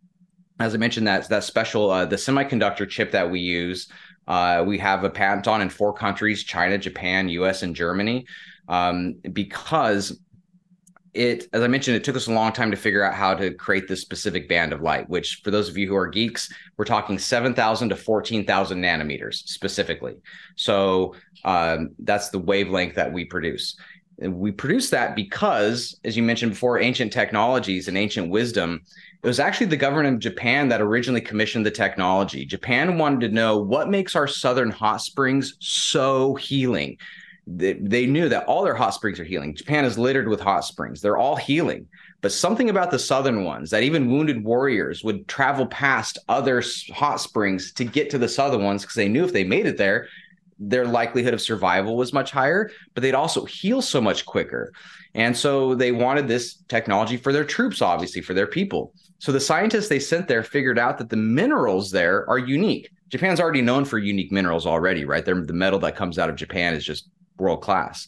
as 0.60 0.76
I 0.76 0.78
mentioned, 0.78 1.08
that 1.08 1.28
that 1.30 1.44
special 1.44 1.90
uh, 1.90 2.06
the 2.06 2.18
semiconductor 2.18 2.88
chip 2.88 3.12
that 3.12 3.30
we 3.30 3.40
use 3.40 3.88
uh, 4.28 4.64
we 4.66 4.78
have 4.78 5.04
a 5.04 5.10
patent 5.10 5.48
on 5.48 5.62
in 5.62 5.70
four 5.70 5.94
countries 5.94 6.44
China, 6.44 6.78
Japan, 6.78 7.30
US, 7.30 7.64
and 7.64 7.76
Germany. 7.76 8.26
Um, 8.68 9.16
because 9.34 10.18
it, 11.14 11.48
as 11.52 11.62
I 11.62 11.68
mentioned, 11.68 11.98
it 11.98 12.04
took 12.04 12.16
us 12.16 12.28
a 12.28 12.32
long 12.32 12.54
time 12.54 12.72
to 12.72 12.78
figure 12.78 13.04
out 13.04 13.14
how 13.14 13.34
to 13.34 13.54
create 13.54 13.88
this 13.88 14.02
specific 14.02 14.48
band 14.48 14.72
of 14.72 14.82
light, 14.82 15.10
which 15.10 15.42
for 15.44 15.52
those 15.52 15.68
of 15.68 15.78
you 15.78 15.88
who 15.88 15.96
are 15.96 16.08
geeks, 16.08 16.50
we're 16.78 16.86
talking 16.86 17.20
7,000 17.20 17.90
to 17.90 17.96
14,000 17.96 18.82
nanometers 18.82 19.48
specifically. 19.48 20.16
So 20.56 21.16
um, 21.44 21.90
that's 22.00 22.30
the 22.30 22.40
wavelength 22.40 22.96
that 22.96 23.12
we 23.12 23.26
produce. 23.26 23.76
We 24.20 24.52
produce 24.52 24.90
that 24.92 25.16
because, 25.16 26.00
as 26.06 26.16
you 26.16 26.24
mentioned 26.24 26.52
before, 26.52 26.80
ancient 26.80 27.12
technologies 27.12 27.88
and 27.88 27.98
ancient 27.98 28.30
wisdom 28.30 28.82
it 29.24 29.28
was 29.28 29.40
actually 29.40 29.68
the 29.68 29.78
government 29.78 30.16
of 30.16 30.20
Japan 30.20 30.70
that 30.70 30.82
originally 30.82 31.22
commissioned 31.22 31.66
the 31.66 31.72
technology. 31.72 32.46
Japan 32.46 32.98
wanted 32.98 33.28
to 33.28 33.34
know 33.34 33.58
what 33.58 33.90
makes 33.90 34.16
our 34.16 34.28
southern 34.28 34.72
hot 34.72 35.02
springs 35.02 35.56
so 35.60 36.34
healing. 36.36 36.98
they, 37.46 37.74
they 37.74 38.06
knew 38.06 38.30
that 38.30 38.46
all 38.46 38.64
their 38.64 38.76
hot 38.76 38.92
springs 38.92 39.20
are 39.20 39.24
healing. 39.24 39.56
Japan 39.56 39.86
is 39.86 39.98
littered 39.98 40.28
with 40.28 40.40
hot 40.40 40.66
springs. 40.66 41.02
They're 41.02 41.18
all 41.18 41.36
healing. 41.36 41.88
But 42.22 42.32
something 42.32 42.70
about 42.70 42.92
the 42.92 43.00
southern 43.00 43.44
ones 43.44 43.72
that 43.72 43.84
even 43.84 44.12
wounded 44.12 44.44
warriors 44.44 45.04
would 45.04 45.28
travel 45.28 45.66
past 45.68 46.20
other 46.30 46.64
hot 46.94 47.20
springs 47.20 47.74
to 47.74 47.84
get 47.84 48.12
to 48.12 48.20
the 48.20 48.30
southern 48.30 48.64
ones 48.64 48.84
because 48.84 48.96
they 48.96 49.10
knew 49.10 49.24
if 49.24 49.34
they 49.34 49.44
made 49.44 49.66
it 49.66 49.78
there, 49.78 50.08
their 50.62 50.86
likelihood 50.86 51.34
of 51.34 51.42
survival 51.42 51.98
was 51.98 52.14
much 52.14 52.32
higher, 52.32 52.70
but 52.94 53.02
they'd 53.02 53.16
also 53.16 53.46
heal 53.46 53.82
so 53.82 54.00
much 54.00 54.26
quicker. 54.26 54.72
And 55.16 55.36
so 55.36 55.76
they 55.76 55.92
wanted 55.92 56.28
this 56.28 56.56
technology 56.68 57.18
for 57.18 57.34
their 57.34 57.44
troops, 57.44 57.82
obviously, 57.82 58.22
for 58.22 58.34
their 58.34 58.48
people. 58.48 58.94
So 59.20 59.32
the 59.32 59.40
scientists 59.40 59.88
they 59.88 60.00
sent 60.00 60.28
there 60.28 60.44
figured 60.44 60.80
out 60.80 60.98
that 61.00 61.10
the 61.10 61.18
minerals 61.18 61.92
there 61.92 62.30
are 62.30 62.38
unique. 62.38 62.90
Japan's 63.10 63.40
already 63.40 63.62
known 63.62 63.86
for 63.86 63.98
unique 63.98 64.32
minerals 64.32 64.66
already, 64.66 65.04
right? 65.04 65.26
They're, 65.26 65.42
the 65.42 65.54
metal 65.54 65.80
that 65.80 65.96
comes 65.96 66.18
out 66.18 66.30
of 66.30 66.38
Japan 66.38 66.74
is 66.74 66.86
just 66.86 67.10
world 67.38 67.62
class. 67.62 68.08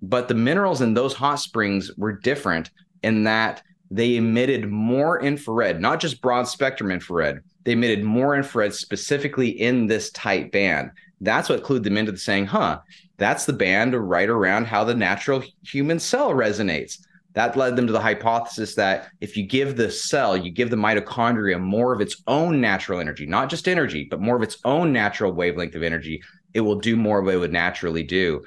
But 0.00 0.28
the 0.28 0.34
minerals 0.34 0.80
in 0.80 0.94
those 0.94 1.14
hot 1.14 1.40
springs 1.40 1.90
were 1.96 2.12
different 2.12 2.70
in 3.02 3.24
that 3.24 3.62
they 3.90 4.16
emitted 4.16 4.68
more 4.68 5.20
infrared, 5.20 5.80
not 5.80 5.98
just 5.98 6.20
broad 6.20 6.46
spectrum 6.46 6.90
infrared. 6.90 7.40
They 7.64 7.72
emitted 7.72 8.04
more 8.04 8.36
infrared 8.36 8.74
specifically 8.74 9.48
in 9.48 9.86
this 9.86 10.10
tight 10.10 10.52
band. 10.52 10.90
That's 11.20 11.48
what 11.48 11.62
clued 11.62 11.82
them 11.82 11.96
into 11.96 12.12
the 12.12 12.18
saying, 12.18 12.46
huh, 12.46 12.80
that's 13.16 13.44
the 13.46 13.52
band 13.52 13.94
right 13.94 14.28
around 14.28 14.66
how 14.66 14.84
the 14.84 14.94
natural 14.94 15.42
human 15.64 15.98
cell 15.98 16.30
resonates. 16.30 16.98
That 17.34 17.56
led 17.56 17.76
them 17.76 17.86
to 17.86 17.92
the 17.92 18.00
hypothesis 18.00 18.74
that 18.76 19.08
if 19.20 19.36
you 19.36 19.44
give 19.44 19.76
the 19.76 19.90
cell, 19.90 20.36
you 20.36 20.50
give 20.50 20.70
the 20.70 20.76
mitochondria 20.76 21.60
more 21.60 21.92
of 21.92 22.00
its 22.00 22.22
own 22.26 22.60
natural 22.60 23.00
energy, 23.00 23.26
not 23.26 23.50
just 23.50 23.68
energy, 23.68 24.06
but 24.10 24.20
more 24.20 24.36
of 24.36 24.42
its 24.42 24.58
own 24.64 24.92
natural 24.92 25.32
wavelength 25.32 25.74
of 25.74 25.82
energy, 25.82 26.22
it 26.54 26.60
will 26.60 26.80
do 26.80 26.96
more 26.96 27.18
of 27.18 27.26
what 27.26 27.34
it 27.34 27.38
would 27.38 27.52
naturally 27.52 28.02
do. 28.02 28.44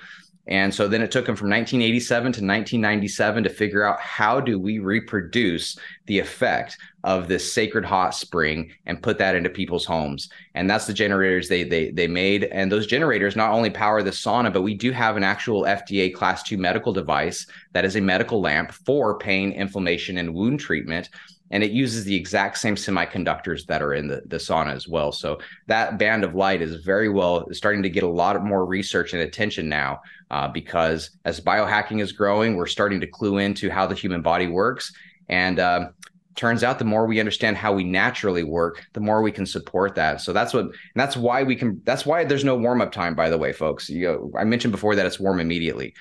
And 0.48 0.74
so 0.74 0.88
then 0.88 1.02
it 1.02 1.12
took 1.12 1.28
him 1.28 1.36
from 1.36 1.50
1987 1.50 2.24
to 2.24 2.28
1997 2.28 3.44
to 3.44 3.50
figure 3.50 3.84
out 3.84 4.00
how 4.00 4.40
do 4.40 4.58
we 4.60 4.80
reproduce 4.80 5.78
the 6.08 6.20
effect 6.20 6.78
of 7.04 7.28
this 7.28 7.52
sacred 7.52 7.86
hot 7.86 8.16
spring 8.16 8.72
and 8.86 9.02
put 9.02 9.18
that 9.18 9.36
into 9.36 9.50
people's 9.50 9.86
homes. 9.86 10.30
And 10.54 10.70
that's 10.70 10.88
the 10.88 10.94
generators 10.94 11.48
they 11.48 11.64
they 11.64 11.92
they 11.92 12.08
made. 12.08 12.46
And 12.46 12.72
those 12.72 12.88
generators 12.88 13.36
not 13.36 13.52
only 13.52 13.70
power 13.70 14.02
the 14.02 14.12
sauna, 14.12 14.52
but 14.52 14.62
we 14.62 14.74
do 14.74 14.92
have 14.92 15.18
an 15.18 15.24
actual 15.24 15.64
FDA 15.64 16.14
class 16.14 16.44
2 16.44 16.58
medical 16.58 16.94
device 16.94 17.46
that 17.74 17.86
is 17.86 17.96
a 17.96 18.02
medical 18.02 18.42
lamp 18.42 18.72
for 18.72 19.18
pain, 19.18 19.52
inflammation 19.52 20.18
and 20.18 20.34
wound 20.34 20.60
treatment 20.60 21.10
and 21.52 21.64
it 21.64 21.72
uses 21.72 22.06
the 22.06 22.16
exact 22.16 22.58
same 22.58 22.76
semiconductors 22.76 23.66
that 23.68 23.82
are 23.82 23.94
in 23.94 24.08
the, 24.08 24.22
the 24.26 24.38
sauna 24.38 24.74
as 24.74 24.88
well. 24.88 25.12
So 25.12 25.40
that 25.68 26.00
band 26.00 26.24
of 26.24 26.34
light 26.34 26.62
is 26.62 26.84
very 26.84 27.10
well 27.10 27.46
starting 27.52 27.84
to 27.84 27.90
get 27.90 28.04
a 28.04 28.08
lot 28.08 28.44
more 28.44 28.66
research 28.66 29.14
and 29.14 29.22
attention 29.22 29.70
now 29.70 30.00
uh, 30.32 30.48
because 30.48 31.12
as 31.26 31.42
biohacking 31.42 32.02
is 32.02 32.14
growing, 32.14 32.56
we're 32.56 32.66
starting 32.66 33.02
to 33.02 33.08
clue 33.08 33.38
into 33.38 33.70
how 33.70 33.86
the 33.86 33.96
human 33.96 34.22
body 34.22 34.48
works. 34.48 34.94
And 35.28 35.60
uh, 35.60 35.90
turns 36.36 36.64
out 36.64 36.80
the 36.80 36.86
more 36.86 37.06
we 37.06 37.20
understand 37.20 37.58
how 37.58 37.74
we 37.74 37.84
naturally 37.84 38.44
work, 38.44 38.86
the 38.94 39.02
more 39.02 39.22
we 39.22 39.32
can 39.32 39.46
support 39.46 39.96
that. 39.96 40.22
So 40.22 40.32
that's 40.32 40.54
what, 40.54 40.68
that's 40.96 41.18
why 41.18 41.44
we 41.44 41.56
can, 41.58 41.82
that's 41.86 42.06
why 42.06 42.24
there's 42.24 42.46
no 42.46 42.56
warm 42.56 42.82
up 42.82 42.94
time, 42.94 43.14
by 43.14 43.30
the 43.30 43.38
way, 43.38 43.52
folks. 43.52 43.90
You 43.90 44.08
know, 44.08 44.32
I 44.38 44.46
mentioned 44.46 44.72
before 44.72 44.96
that 44.96 45.06
it's 45.06 45.20
warm 45.20 45.42
immediately. 45.42 45.94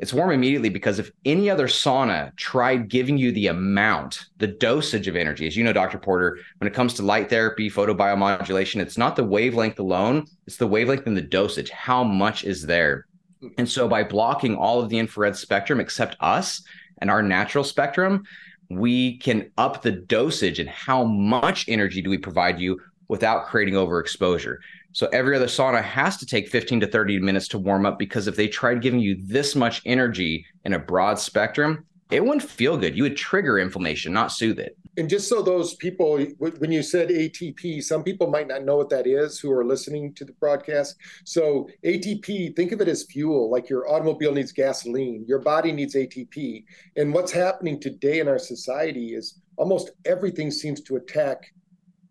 It's 0.00 0.14
warm 0.14 0.30
immediately 0.30 0.70
because 0.70 0.98
if 0.98 1.10
any 1.26 1.50
other 1.50 1.68
sauna 1.68 2.34
tried 2.36 2.88
giving 2.88 3.18
you 3.18 3.32
the 3.32 3.48
amount, 3.48 4.24
the 4.38 4.46
dosage 4.46 5.06
of 5.08 5.14
energy, 5.14 5.46
as 5.46 5.58
you 5.58 5.62
know, 5.62 5.74
Dr. 5.74 5.98
Porter, 5.98 6.38
when 6.56 6.66
it 6.66 6.72
comes 6.72 6.94
to 6.94 7.02
light 7.02 7.28
therapy, 7.28 7.70
photobiomodulation, 7.70 8.80
it's 8.80 8.96
not 8.96 9.14
the 9.14 9.24
wavelength 9.24 9.78
alone, 9.78 10.24
it's 10.46 10.56
the 10.56 10.66
wavelength 10.66 11.06
and 11.06 11.14
the 11.14 11.20
dosage. 11.20 11.68
How 11.68 12.02
much 12.02 12.44
is 12.44 12.64
there? 12.64 13.04
And 13.58 13.68
so 13.68 13.88
by 13.88 14.02
blocking 14.02 14.56
all 14.56 14.80
of 14.80 14.88
the 14.88 14.98
infrared 14.98 15.36
spectrum 15.36 15.80
except 15.80 16.16
us 16.20 16.62
and 17.02 17.10
our 17.10 17.22
natural 17.22 17.62
spectrum, 17.62 18.22
we 18.70 19.18
can 19.18 19.50
up 19.58 19.82
the 19.82 19.92
dosage 19.92 20.60
and 20.60 20.68
how 20.68 21.04
much 21.04 21.68
energy 21.68 22.00
do 22.00 22.08
we 22.08 22.18
provide 22.18 22.58
you 22.58 22.80
without 23.08 23.46
creating 23.46 23.74
overexposure. 23.74 24.56
So 24.92 25.08
every 25.12 25.36
other 25.36 25.46
sauna 25.46 25.82
has 25.82 26.16
to 26.18 26.26
take 26.26 26.48
15 26.48 26.80
to 26.80 26.86
30 26.86 27.20
minutes 27.20 27.48
to 27.48 27.58
warm 27.58 27.86
up 27.86 27.98
because 27.98 28.26
if 28.26 28.36
they 28.36 28.48
tried 28.48 28.82
giving 28.82 29.00
you 29.00 29.16
this 29.22 29.54
much 29.54 29.82
energy 29.84 30.44
in 30.64 30.72
a 30.74 30.78
broad 30.78 31.18
spectrum, 31.18 31.84
it 32.10 32.24
wouldn't 32.24 32.42
feel 32.42 32.76
good. 32.76 32.96
You 32.96 33.04
would 33.04 33.16
trigger 33.16 33.58
inflammation, 33.58 34.12
not 34.12 34.32
soothe 34.32 34.58
it. 34.58 34.76
And 34.96 35.08
just 35.08 35.28
so 35.28 35.40
those 35.40 35.74
people, 35.76 36.18
when 36.38 36.72
you 36.72 36.82
said 36.82 37.08
ATP, 37.08 37.82
some 37.82 38.02
people 38.02 38.26
might 38.26 38.48
not 38.48 38.64
know 38.64 38.76
what 38.76 38.90
that 38.90 39.06
is 39.06 39.38
who 39.38 39.52
are 39.52 39.64
listening 39.64 40.12
to 40.14 40.24
the 40.24 40.32
broadcast. 40.32 40.96
So, 41.24 41.68
ATP, 41.84 42.56
think 42.56 42.72
of 42.72 42.80
it 42.80 42.88
as 42.88 43.04
fuel, 43.04 43.48
like 43.48 43.68
your 43.68 43.88
automobile 43.88 44.32
needs 44.32 44.50
gasoline, 44.50 45.24
your 45.28 45.38
body 45.38 45.70
needs 45.70 45.94
ATP. 45.94 46.64
And 46.96 47.14
what's 47.14 47.30
happening 47.30 47.78
today 47.78 48.18
in 48.18 48.26
our 48.26 48.38
society 48.38 49.14
is 49.14 49.38
almost 49.56 49.90
everything 50.04 50.50
seems 50.50 50.80
to 50.82 50.96
attack 50.96 51.52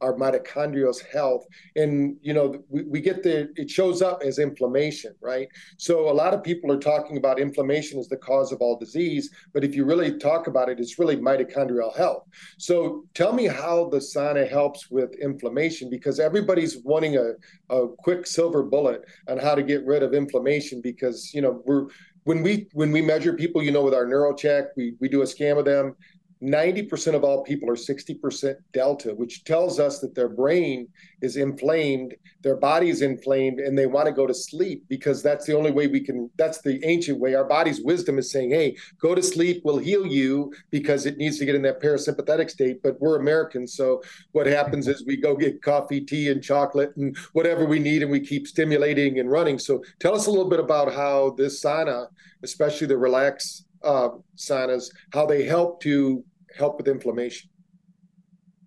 our 0.01 0.13
mitochondrial 0.13 0.95
health. 1.11 1.45
And 1.75 2.17
you 2.21 2.33
know 2.33 2.61
we, 2.69 2.83
we 2.83 3.01
get 3.01 3.23
the 3.23 3.49
it 3.55 3.69
shows 3.69 4.01
up 4.01 4.21
as 4.23 4.39
inflammation 4.39 5.13
right? 5.21 5.47
So 5.77 6.09
a 6.09 6.13
lot 6.13 6.33
of 6.33 6.43
people 6.43 6.71
are 6.71 6.79
talking 6.79 7.17
about 7.17 7.39
inflammation 7.39 7.99
as 7.99 8.07
the 8.07 8.17
cause 8.17 8.51
of 8.51 8.61
all 8.61 8.77
disease 8.77 9.29
but 9.53 9.63
if 9.63 9.75
you 9.75 9.85
really 9.85 10.17
talk 10.17 10.47
about 10.47 10.69
it 10.69 10.79
it's 10.79 10.99
really 10.99 11.17
mitochondrial 11.17 11.95
health. 11.95 12.27
So 12.57 13.03
tell 13.13 13.33
me 13.33 13.45
how 13.45 13.89
the 13.89 13.97
sauna 13.97 14.49
helps 14.49 14.89
with 14.89 15.13
inflammation 15.19 15.89
because 15.89 16.19
everybody's 16.19 16.77
wanting 16.83 17.17
a, 17.17 17.33
a 17.69 17.87
quick 17.97 18.27
silver 18.27 18.63
bullet 18.63 19.03
on 19.27 19.37
how 19.37 19.55
to 19.55 19.63
get 19.63 19.85
rid 19.85 20.03
of 20.03 20.13
inflammation 20.13 20.81
because 20.81 21.33
you 21.33 21.41
know 21.41 21.61
we're 21.65 21.87
when 22.23 22.43
we 22.43 22.67
when 22.73 22.91
we 22.91 23.01
measure 23.01 23.33
people 23.33 23.63
you 23.63 23.71
know 23.71 23.83
with 23.83 23.93
our 23.93 24.05
NeuroCheck 24.05 24.67
we 24.75 24.95
we 24.99 25.07
do 25.09 25.21
a 25.21 25.27
scan 25.27 25.57
of 25.57 25.65
them 25.65 25.95
90% 26.41 27.15
of 27.15 27.23
all 27.23 27.43
people 27.43 27.69
are 27.69 27.75
60% 27.75 28.55
delta, 28.71 29.13
which 29.13 29.43
tells 29.43 29.77
us 29.79 29.99
that 29.99 30.15
their 30.15 30.29
brain 30.29 30.87
is 31.21 31.35
inflamed, 31.35 32.15
their 32.43 32.55
body 32.55 32.89
is 32.89 33.01
inflamed, 33.01 33.59
and 33.59 33.77
they 33.77 33.87
want 33.87 34.05
to 34.05 34.13
go 34.13 34.25
to 34.25 34.33
sleep 34.33 34.83
because 34.87 35.21
that's 35.21 35.45
the 35.45 35.55
only 35.55 35.71
way 35.71 35.87
we 35.87 35.99
can. 35.99 36.29
That's 36.37 36.61
the 36.61 36.79
ancient 36.85 37.19
way. 37.19 37.35
Our 37.35 37.43
body's 37.43 37.81
wisdom 37.81 38.17
is 38.17 38.31
saying, 38.31 38.51
hey, 38.51 38.77
go 39.01 39.13
to 39.13 39.21
sleep, 39.21 39.61
we'll 39.65 39.79
heal 39.79 40.05
you 40.05 40.53
because 40.71 41.05
it 41.05 41.17
needs 41.17 41.37
to 41.39 41.45
get 41.45 41.55
in 41.55 41.61
that 41.63 41.81
parasympathetic 41.81 42.49
state. 42.49 42.81
But 42.81 43.01
we're 43.01 43.19
Americans. 43.19 43.73
So 43.73 44.01
what 44.31 44.47
happens 44.47 44.87
is 44.87 45.05
we 45.05 45.17
go 45.17 45.35
get 45.35 45.61
coffee, 45.61 45.99
tea, 45.99 46.29
and 46.29 46.41
chocolate 46.41 46.95
and 46.95 47.17
whatever 47.33 47.65
we 47.65 47.79
need, 47.79 48.01
and 48.01 48.11
we 48.11 48.21
keep 48.21 48.47
stimulating 48.47 49.19
and 49.19 49.29
running. 49.29 49.59
So 49.59 49.83
tell 49.99 50.15
us 50.15 50.27
a 50.27 50.31
little 50.31 50.49
bit 50.49 50.61
about 50.61 50.93
how 50.93 51.31
this 51.31 51.61
sauna, 51.61 52.07
especially 52.43 52.87
the 52.87 52.97
relax 52.97 53.65
uh, 53.83 54.09
saunas, 54.37 54.91
how 55.13 55.25
they 55.25 55.43
help 55.43 55.81
to 55.81 56.23
help 56.57 56.77
with 56.77 56.87
inflammation. 56.87 57.49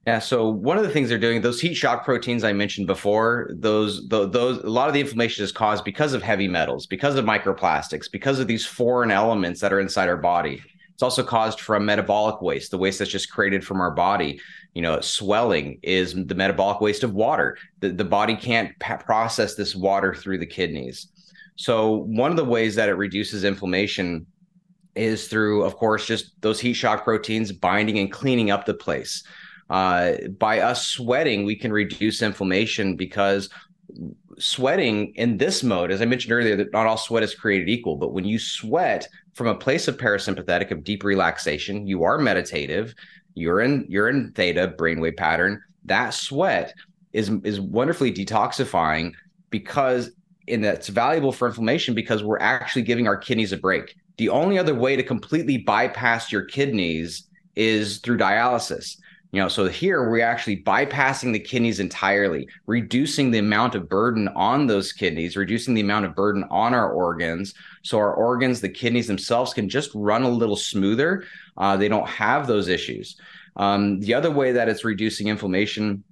Yeah. 0.07 0.18
So 0.18 0.48
one 0.48 0.79
of 0.79 0.83
the 0.83 0.90
things 0.90 1.09
they're 1.09 1.18
doing, 1.18 1.42
those 1.42 1.61
heat 1.61 1.75
shock 1.75 2.05
proteins 2.05 2.42
I 2.42 2.53
mentioned 2.53 2.88
before, 2.88 3.51
those, 3.53 4.09
those, 4.09 4.33
those, 4.33 4.59
a 4.64 4.68
lot 4.68 4.88
of 4.88 4.94
the 4.94 5.01
inflammation 5.01 5.44
is 5.44 5.53
caused 5.53 5.85
because 5.85 6.12
of 6.12 6.22
heavy 6.22 6.48
metals, 6.48 6.87
because 6.87 7.14
of 7.14 7.25
microplastics, 7.25 8.11
because 8.11 8.40
of 8.40 8.48
these 8.48 8.66
foreign 8.66 9.12
elements 9.12 9.61
that 9.61 9.72
are 9.72 9.79
inside 9.79 10.09
our 10.09 10.16
body. 10.16 10.61
It's 10.92 11.05
also 11.05 11.22
caused 11.22 11.61
from 11.61 11.85
metabolic 11.85 12.42
waste, 12.42 12.72
the 12.72 12.79
waste 12.79 12.98
that's 12.98 13.12
just 13.12 13.31
created 13.31 13.64
from 13.64 13.81
our 13.81 13.92
body. 13.92 14.40
You 14.75 14.83
know, 14.83 15.01
swelling 15.01 15.79
is 15.83 16.14
the 16.14 16.35
metabolic 16.35 16.81
waste 16.81 17.05
of 17.05 17.14
water. 17.14 17.57
The, 17.81 17.90
the 17.90 18.05
body 18.05 18.35
can't 18.35 18.77
pa- 18.81 18.96
process 18.96 19.55
this 19.55 19.77
water 19.77 20.14
through 20.14 20.38
the 20.38 20.46
kidneys. 20.46 21.07
So 21.57 21.98
one 22.07 22.31
of 22.31 22.37
the 22.37 22.44
ways 22.44 22.75
that 22.75 22.88
it 22.88 22.94
reduces 22.94 23.44
inflammation 23.44 24.27
is 24.94 25.28
through, 25.28 25.64
of 25.64 25.76
course, 25.76 26.07
just 26.07 26.40
those 26.42 26.61
heat 26.61 26.74
shock 26.74 27.05
proteins 27.05 27.52
binding 27.52 27.98
and 27.98 28.12
cleaning 28.12 28.50
up 28.50 28.66
the 28.66 28.74
place. 28.74 29.24
Uh, 29.70 30.14
by 30.38 30.61
us 30.61 30.87
sweating, 30.87 31.44
we 31.44 31.57
can 31.57 31.72
reduce 31.72 32.20
inflammation 32.20 32.96
because 32.96 33.48
sweating 34.38 35.14
in 35.14 35.38
this 35.38 35.62
mode, 35.62 35.90
as 35.90 36.02
I 36.02 36.05
mentioned 36.05 36.33
earlier, 36.33 36.57
that 36.57 36.72
not 36.72 36.87
all 36.87 36.96
sweat 36.96 37.22
is 37.22 37.35
created 37.35 37.68
equal, 37.68 37.96
but 37.96 38.12
when 38.12 38.24
you 38.24 38.38
sweat 38.38 39.09
from 39.35 39.46
a 39.46 39.55
place 39.55 39.88
of 39.88 39.96
parasympathetic, 39.96 40.70
of 40.70 40.85
deep 40.85 41.05
relaxation, 41.05 41.87
you 41.87 42.05
are 42.05 42.18
meditative, 42.18 42.94
you're 43.35 43.61
in 43.61 43.87
you're 43.88 44.09
in 44.09 44.33
theta 44.33 44.74
brainwave 44.78 45.16
pattern. 45.16 45.62
That 45.87 46.11
sweat 46.11 46.74
is 47.12 47.31
is 47.44 47.61
wonderfully 47.61 48.12
detoxifying 48.12 49.12
because 49.50 50.11
and 50.48 50.64
that's 50.64 50.88
valuable 50.88 51.33
for 51.33 51.48
inflammation 51.48 51.94
because 51.94 52.22
we're 52.22 52.38
actually 52.40 52.83
giving 52.83 53.07
our 53.07 53.16
kidneys 53.16 53.52
a 53.52 53.57
break 53.57 53.94
the 54.16 54.29
only 54.29 54.59
other 54.59 54.75
way 54.75 54.96
to 54.96 55.03
completely 55.03 55.59
bypass 55.59 56.31
your 56.31 56.42
kidneys 56.42 57.25
is 57.57 57.98
through 57.98 58.18
dialysis. 58.18 58.98
You 59.33 59.40
know, 59.40 59.48
so 59.48 59.66
here 59.66 60.11
we're 60.11 60.25
actually 60.25 60.62
bypassing 60.62 61.33
the 61.33 61.40
kidneys 61.40 61.81
entirely, 61.81 62.46
reducing 62.66 63.31
the 63.31 63.38
amount 63.38 63.75
of 63.75 63.88
burden 63.88 64.29
on 64.29 64.66
those 64.66 64.92
kidneys, 64.92 65.37
reducing 65.38 65.72
the 65.72 65.81
amount 65.81 66.05
of 66.05 66.14
burden 66.14 66.44
on 66.51 66.75
our 66.75 66.92
organs. 66.92 67.55
So 67.83 67.98
our 67.98 68.12
organs, 68.12 68.61
the 68.61 68.68
kidneys 68.68 69.07
themselves, 69.07 69.55
can 69.55 69.70
just 69.70 69.90
run 69.94 70.22
a 70.22 70.29
little 70.29 70.57
smoother. 70.57 71.25
Uh, 71.57 71.79
they 71.79 71.88
don't 71.88 72.07
have 72.07 72.46
those 72.46 72.68
issues. 72.68 73.16
Um, 73.57 74.01
the 74.01 74.12
other 74.12 74.31
way 74.31 74.53
that 74.53 74.68
it's 74.68 74.85
reducing 74.85 75.29
inflammation 75.29 76.05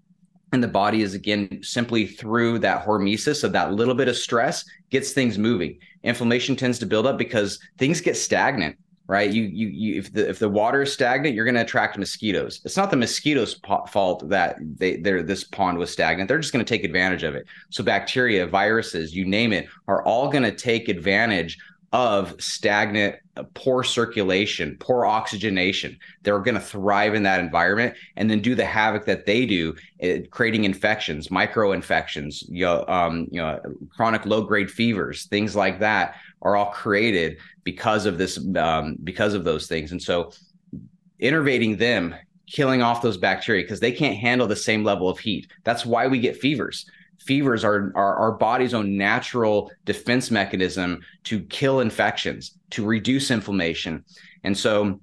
and 0.53 0.63
the 0.63 0.69
body 0.69 1.03
is 1.03 1.15
again 1.15 1.61
simply 1.63 2.07
through 2.07 2.59
that 2.61 2.85
hormesis 2.85 3.45
of 3.45 3.53
that 3.53 3.73
little 3.73 3.95
bit 3.95 4.09
of 4.09 4.17
stress 4.17 4.65
gets 4.91 5.13
things 5.13 5.39
moving. 5.39 5.79
Inflammation 6.03 6.57
tends 6.57 6.79
to 6.79 6.87
build 6.87 7.07
up 7.07 7.19
because 7.19 7.59
things 7.79 8.01
get 8.01 8.17
stagnant 8.17 8.77
right? 9.11 9.33
You 9.33 9.43
you, 9.43 9.67
you 9.67 9.99
if 9.99 10.13
the 10.13 10.29
if 10.29 10.39
the 10.39 10.49
water 10.49 10.83
is 10.83 10.93
stagnant 10.93 11.35
you're 11.35 11.45
going 11.45 11.57
to 11.57 11.63
attract 11.63 11.99
mosquitoes. 11.99 12.61
It's 12.65 12.77
not 12.77 12.93
the 12.93 12.97
mosquitoes 12.97 13.57
po- 13.57 13.85
fault 13.87 14.29
that 14.29 14.57
they 14.61 14.99
they're 14.99 15.25
this 15.25 15.43
pond 15.43 15.79
was 15.79 15.91
stagnant. 15.91 16.29
They're 16.29 16.39
just 16.39 16.53
going 16.53 16.65
to 16.65 16.69
take 16.69 16.85
advantage 16.85 17.25
of 17.25 17.35
it. 17.35 17.45
So 17.71 17.83
bacteria 17.83 18.47
viruses 18.47 19.13
you 19.13 19.25
name 19.27 19.53
it 19.53 19.67
are 19.89 20.05
all 20.05 20.31
going 20.31 20.45
to 20.45 20.53
take 20.53 20.89
advantage 20.89 21.59
of 21.93 22.41
stagnant, 22.41 23.17
uh, 23.37 23.43
poor 23.55 23.83
circulation, 23.83 24.77
poor 24.79 25.05
oxygenation. 25.05 25.99
They're 26.23 26.39
going 26.39 26.55
to 26.55 26.61
thrive 26.61 27.15
in 27.15 27.25
that 27.25 27.41
environment 27.41 27.97
and 28.17 28.31
then 28.31 28.41
do 28.41 28.55
the 28.55 28.65
havoc 28.65 29.07
that 29.07 29.27
they 29.27 29.45
do, 29.45 29.75
uh, 30.03 30.27
creating 30.31 30.65
infections, 30.65 31.31
micro 31.31 31.73
infections, 31.73 32.45
you 32.49 32.65
know, 32.65 32.85
um, 32.87 33.27
you 33.33 33.41
know, 33.41 33.61
chronic 33.97 34.25
low 34.25 34.43
grade 34.43 34.71
fevers, 34.71 35.25
things 35.27 35.57
like 35.57 35.81
that 35.81 36.15
are 36.43 36.55
all 36.55 36.71
created 36.71 37.39
because 37.65 38.07
of 38.07 38.19
this, 38.19 38.39
um, 38.57 38.97
because 39.03 39.35
of 39.35 39.45
those 39.45 39.67
things. 39.67 39.91
And 39.91 40.01
so, 40.01 40.33
innervating 41.21 41.77
them, 41.77 42.15
killing 42.47 42.83
off 42.83 43.03
those 43.03 43.17
bacteria 43.17 43.63
because 43.63 43.81
they 43.81 43.93
can't 43.93 44.17
handle 44.17 44.47
the 44.47 44.57
same 44.57 44.85
level 44.85 45.09
of 45.09 45.19
heat. 45.19 45.49
That's 45.65 45.85
why 45.85 46.07
we 46.07 46.19
get 46.19 46.37
fevers 46.37 46.87
fevers 47.21 47.65
are, 47.65 47.93
are 47.95 48.17
our 48.17 48.33
body's 48.33 48.75
own 48.75 48.97
natural 48.97 49.71
defense 49.85 50.31
mechanism 50.31 51.03
to 51.25 51.41
kill 51.41 51.81
infections, 51.81 52.53
to 52.71 52.85
reduce 52.85 53.31
inflammation. 53.31 54.05
And 54.45 54.57
so 54.57 54.99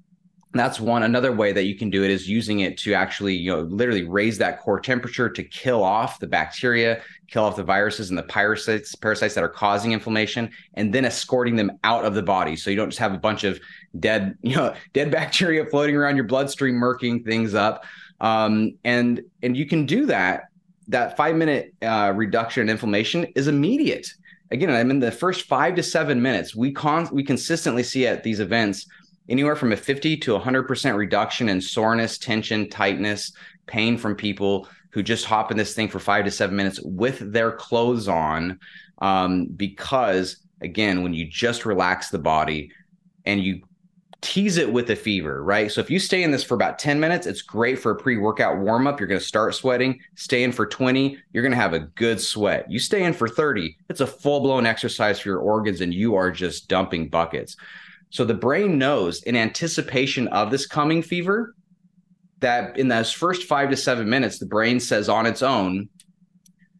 that's 0.54 0.80
one 0.80 1.02
another 1.02 1.32
way 1.32 1.52
that 1.52 1.64
you 1.64 1.76
can 1.76 1.90
do 1.90 2.02
it 2.02 2.10
is 2.10 2.28
using 2.28 2.60
it 2.60 2.78
to 2.78 2.94
actually 2.94 3.34
you 3.34 3.52
know 3.52 3.60
literally 3.60 4.04
raise 4.04 4.38
that 4.38 4.60
core 4.60 4.80
temperature 4.80 5.28
to 5.28 5.44
kill 5.44 5.82
off 5.82 6.18
the 6.20 6.26
bacteria 6.26 7.02
kill 7.28 7.44
off 7.44 7.56
the 7.56 7.62
viruses 7.62 8.08
and 8.08 8.18
the 8.18 8.22
parasites 8.22 8.94
parasites 8.94 9.34
that 9.34 9.44
are 9.44 9.48
causing 9.48 9.92
inflammation 9.92 10.50
and 10.74 10.92
then 10.92 11.04
escorting 11.04 11.54
them 11.54 11.70
out 11.84 12.04
of 12.04 12.14
the 12.14 12.22
body 12.22 12.56
so 12.56 12.70
you 12.70 12.76
don't 12.76 12.88
just 12.88 12.98
have 12.98 13.12
a 13.12 13.18
bunch 13.18 13.44
of 13.44 13.60
dead 14.00 14.36
you 14.42 14.56
know 14.56 14.74
dead 14.94 15.10
bacteria 15.10 15.66
floating 15.66 15.96
around 15.96 16.16
your 16.16 16.24
bloodstream 16.24 16.74
murking 16.74 17.22
things 17.22 17.54
up 17.54 17.84
um, 18.20 18.72
and 18.84 19.20
and 19.42 19.56
you 19.56 19.66
can 19.66 19.86
do 19.86 20.06
that 20.06 20.47
that 20.88 21.16
five 21.16 21.36
minute 21.36 21.74
uh, 21.82 22.12
reduction 22.14 22.62
in 22.62 22.70
inflammation 22.70 23.24
is 23.34 23.46
immediate. 23.46 24.08
Again, 24.50 24.70
I 24.70 24.82
mean, 24.82 24.98
the 24.98 25.12
first 25.12 25.46
five 25.46 25.74
to 25.76 25.82
seven 25.82 26.20
minutes, 26.20 26.56
we 26.56 26.72
con- 26.72 27.08
we 27.12 27.22
consistently 27.22 27.82
see 27.82 28.06
at 28.06 28.22
these 28.22 28.40
events 28.40 28.86
anywhere 29.28 29.56
from 29.56 29.72
a 29.72 29.76
50 29.76 30.16
to 30.16 30.38
100% 30.38 30.96
reduction 30.96 31.50
in 31.50 31.60
soreness, 31.60 32.16
tension, 32.16 32.68
tightness, 32.70 33.32
pain 33.66 33.98
from 33.98 34.14
people 34.14 34.66
who 34.90 35.02
just 35.02 35.26
hop 35.26 35.50
in 35.50 35.58
this 35.58 35.74
thing 35.74 35.88
for 35.88 35.98
five 35.98 36.24
to 36.24 36.30
seven 36.30 36.56
minutes 36.56 36.80
with 36.82 37.32
their 37.32 37.52
clothes 37.52 38.08
on. 38.08 38.58
Um, 39.00 39.46
because, 39.46 40.38
again, 40.62 41.02
when 41.02 41.12
you 41.12 41.26
just 41.26 41.66
relax 41.66 42.08
the 42.08 42.18
body 42.18 42.72
and 43.26 43.40
you 43.42 43.62
tease 44.20 44.56
it 44.56 44.72
with 44.72 44.90
a 44.90 44.96
fever, 44.96 45.44
right? 45.44 45.70
So 45.70 45.80
if 45.80 45.90
you 45.90 45.98
stay 45.98 46.24
in 46.24 46.32
this 46.32 46.42
for 46.42 46.54
about 46.54 46.78
10 46.78 46.98
minutes, 46.98 47.26
it's 47.26 47.42
great 47.42 47.78
for 47.78 47.92
a 47.92 47.96
pre-workout 47.96 48.58
warm 48.58 48.86
up. 48.86 48.98
You're 48.98 49.06
going 49.06 49.20
to 49.20 49.26
start 49.26 49.54
sweating. 49.54 50.00
Stay 50.16 50.42
in 50.42 50.50
for 50.50 50.66
20, 50.66 51.18
you're 51.32 51.42
going 51.42 51.52
to 51.52 51.56
have 51.56 51.74
a 51.74 51.80
good 51.80 52.20
sweat. 52.20 52.68
You 52.70 52.80
stay 52.80 53.04
in 53.04 53.12
for 53.12 53.28
30, 53.28 53.76
it's 53.88 54.00
a 54.00 54.06
full-blown 54.06 54.66
exercise 54.66 55.20
for 55.20 55.28
your 55.28 55.38
organs 55.38 55.80
and 55.80 55.94
you 55.94 56.16
are 56.16 56.32
just 56.32 56.68
dumping 56.68 57.08
buckets. 57.08 57.56
So 58.10 58.24
the 58.24 58.34
brain 58.34 58.78
knows 58.78 59.22
in 59.22 59.36
anticipation 59.36 60.28
of 60.28 60.50
this 60.50 60.66
coming 60.66 61.02
fever 61.02 61.54
that 62.40 62.78
in 62.78 62.88
those 62.88 63.12
first 63.12 63.44
5 63.44 63.70
to 63.70 63.76
7 63.76 64.08
minutes 64.08 64.38
the 64.38 64.46
brain 64.46 64.80
says 64.80 65.08
on 65.08 65.26
its 65.26 65.42
own 65.42 65.88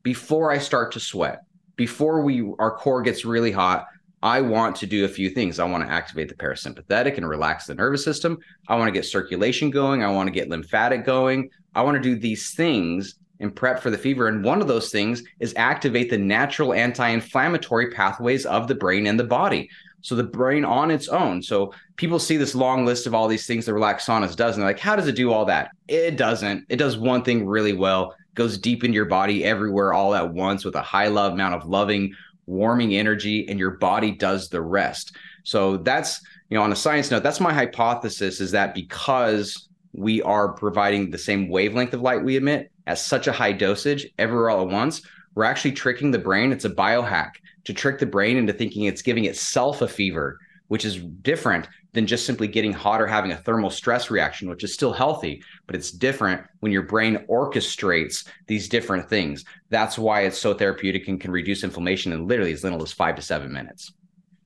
before 0.03 0.51
I 0.51 0.59
start 0.59 0.93
to 0.93 1.01
sweat, 1.01 1.43
before 1.77 2.23
we 2.23 2.53
our 2.59 2.71
core 2.77 3.03
gets 3.03 3.25
really 3.25 3.53
hot, 3.53 3.87
I 4.23 4.41
want 4.41 4.77
to 4.77 4.87
do 4.87 5.05
a 5.05 5.09
few 5.09 5.31
things. 5.31 5.59
I 5.59 5.65
want 5.65 5.85
to 5.85 5.93
activate 5.93 6.29
the 6.29 6.35
parasympathetic 6.35 7.17
and 7.17 7.29
relax 7.29 7.67
the 7.67 7.75
nervous 7.75 8.05
system. 8.05 8.39
I 8.67 8.77
want 8.77 8.89
to 8.89 8.93
get 8.93 9.05
circulation 9.05 9.71
going. 9.71 10.03
I 10.03 10.11
want 10.11 10.27
to 10.27 10.33
get 10.33 10.49
lymphatic 10.49 11.05
going. 11.05 11.51
I 11.75 11.83
want 11.83 11.97
to 11.97 12.03
do 12.03 12.19
these 12.19 12.51
things 12.53 13.15
and 13.41 13.55
prep 13.55 13.81
for 13.81 13.91
the 13.91 13.99
fever. 13.99 14.29
And 14.29 14.43
one 14.43 14.61
of 14.61 14.69
those 14.69 14.91
things 14.91 15.23
is 15.39 15.55
activate 15.57 16.11
the 16.11 16.19
natural 16.19 16.75
anti 16.75 17.09
inflammatory 17.09 17.91
pathways 17.91 18.47
of 18.47 18.67
the 18.67 18.75
brain 18.75 19.07
and 19.07 19.19
the 19.19 19.25
body. 19.25 19.69
So 20.01 20.15
the 20.15 20.25
brain 20.25 20.65
on 20.65 20.91
its 20.91 21.09
own. 21.09 21.43
So 21.43 21.73
people 21.97 22.19
see 22.19 22.37
this 22.37 22.55
long 22.55 22.87
list 22.87 23.07
of 23.07 23.15
all 23.15 23.29
these 23.29 23.47
things 23.47 23.67
that 23.67 23.75
relax 23.75 24.07
saunas 24.07 24.37
does, 24.37 24.55
and 24.55 24.63
they're 24.63 24.71
like, 24.71 24.79
how 24.79 24.95
does 24.97 25.09
it 25.09 25.17
do 25.17 25.33
all 25.33 25.45
that? 25.47 25.71
It 25.89 26.17
doesn't. 26.17 26.67
It 26.69 26.77
does 26.77 26.97
one 26.97 27.23
thing 27.25 27.47
really 27.47 27.73
well, 27.73 28.15
goes 28.35 28.59
deep 28.59 28.85
into 28.85 28.95
your 28.95 29.07
body 29.07 29.45
everywhere 29.45 29.93
all 29.93 30.15
at 30.15 30.33
once 30.33 30.65
with 30.65 30.77
a 30.77 30.83
high 30.83 31.09
love 31.09 31.33
amount 31.33 31.55
of 31.55 31.69
loving 31.69 32.15
warming 32.49 32.95
energy, 32.95 33.47
and 33.49 33.59
your 33.59 33.73
body 33.73 34.11
does 34.11 34.49
the 34.49 34.61
rest. 34.61 35.15
So 35.45 35.77
that's, 35.77 36.21
you 36.49 36.57
know, 36.57 36.65
on 36.65 36.73
a 36.73 36.77
science 36.77 37.11
note, 37.11 37.23
that's 37.23 37.41
my 37.41 37.53
hypothesis 37.53 38.41
is 38.41 38.51
that 38.53 38.75
because 38.75 39.69
we 39.93 40.23
are 40.23 40.53
providing 40.53 41.11
the 41.11 41.19
same 41.19 41.49
wavelength 41.49 41.95
of 41.95 42.01
light 42.01 42.25
we 42.25 42.37
emit 42.37 42.71
at 42.87 42.99
such 42.99 43.27
a 43.27 43.33
high 43.33 43.53
dosage 43.53 44.09
everywhere 44.19 44.51
all 44.51 44.63
at 44.63 44.73
once, 44.73 45.03
we're 45.35 45.45
actually 45.45 45.73
tricking 45.73 46.11
the 46.11 46.19
brain. 46.19 46.51
It's 46.51 46.65
a 46.65 46.71
biohack 46.71 47.33
to 47.65 47.75
trick 47.75 47.99
the 47.99 48.07
brain 48.07 48.37
into 48.37 48.53
thinking 48.53 48.85
it's 48.85 49.03
giving 49.03 49.27
itself 49.27 49.83
a 49.83 49.89
fever, 49.89 50.39
which 50.69 50.85
is 50.85 50.97
different 50.99 51.69
than 51.93 52.07
just 52.07 52.27
simply 52.27 52.47
getting 52.47 52.73
hot 52.73 53.01
or 53.01 53.07
having 53.07 53.33
a 53.33 53.37
thermal 53.37 53.71
stress 53.71 54.11
reaction, 54.11 54.49
which 54.49 54.65
is 54.65 54.75
still 54.75 54.93
healthy, 54.93 55.43
but 55.67 55.75
it's 55.75 55.91
different 55.91 56.43
when 56.61 56.73
your 56.73 56.83
brain 56.83 57.25
orchestrates 57.29 58.27
these 58.47 58.69
different 58.69 59.09
things. 59.09 59.45
That's 59.71 59.99
why 59.99 60.23
it's 60.23 60.39
so 60.39 60.55
therapeutic 60.55 61.09
and 61.09 61.21
can 61.21 61.31
reduce 61.31 61.65
inflammation 61.65 62.13
in 62.13 62.27
literally 62.27 62.53
as 62.53 62.65
little 62.65 62.83
as 62.83 62.93
five 62.93 63.17
to 63.17 63.23
seven 63.23 63.53
minutes. 63.53 63.93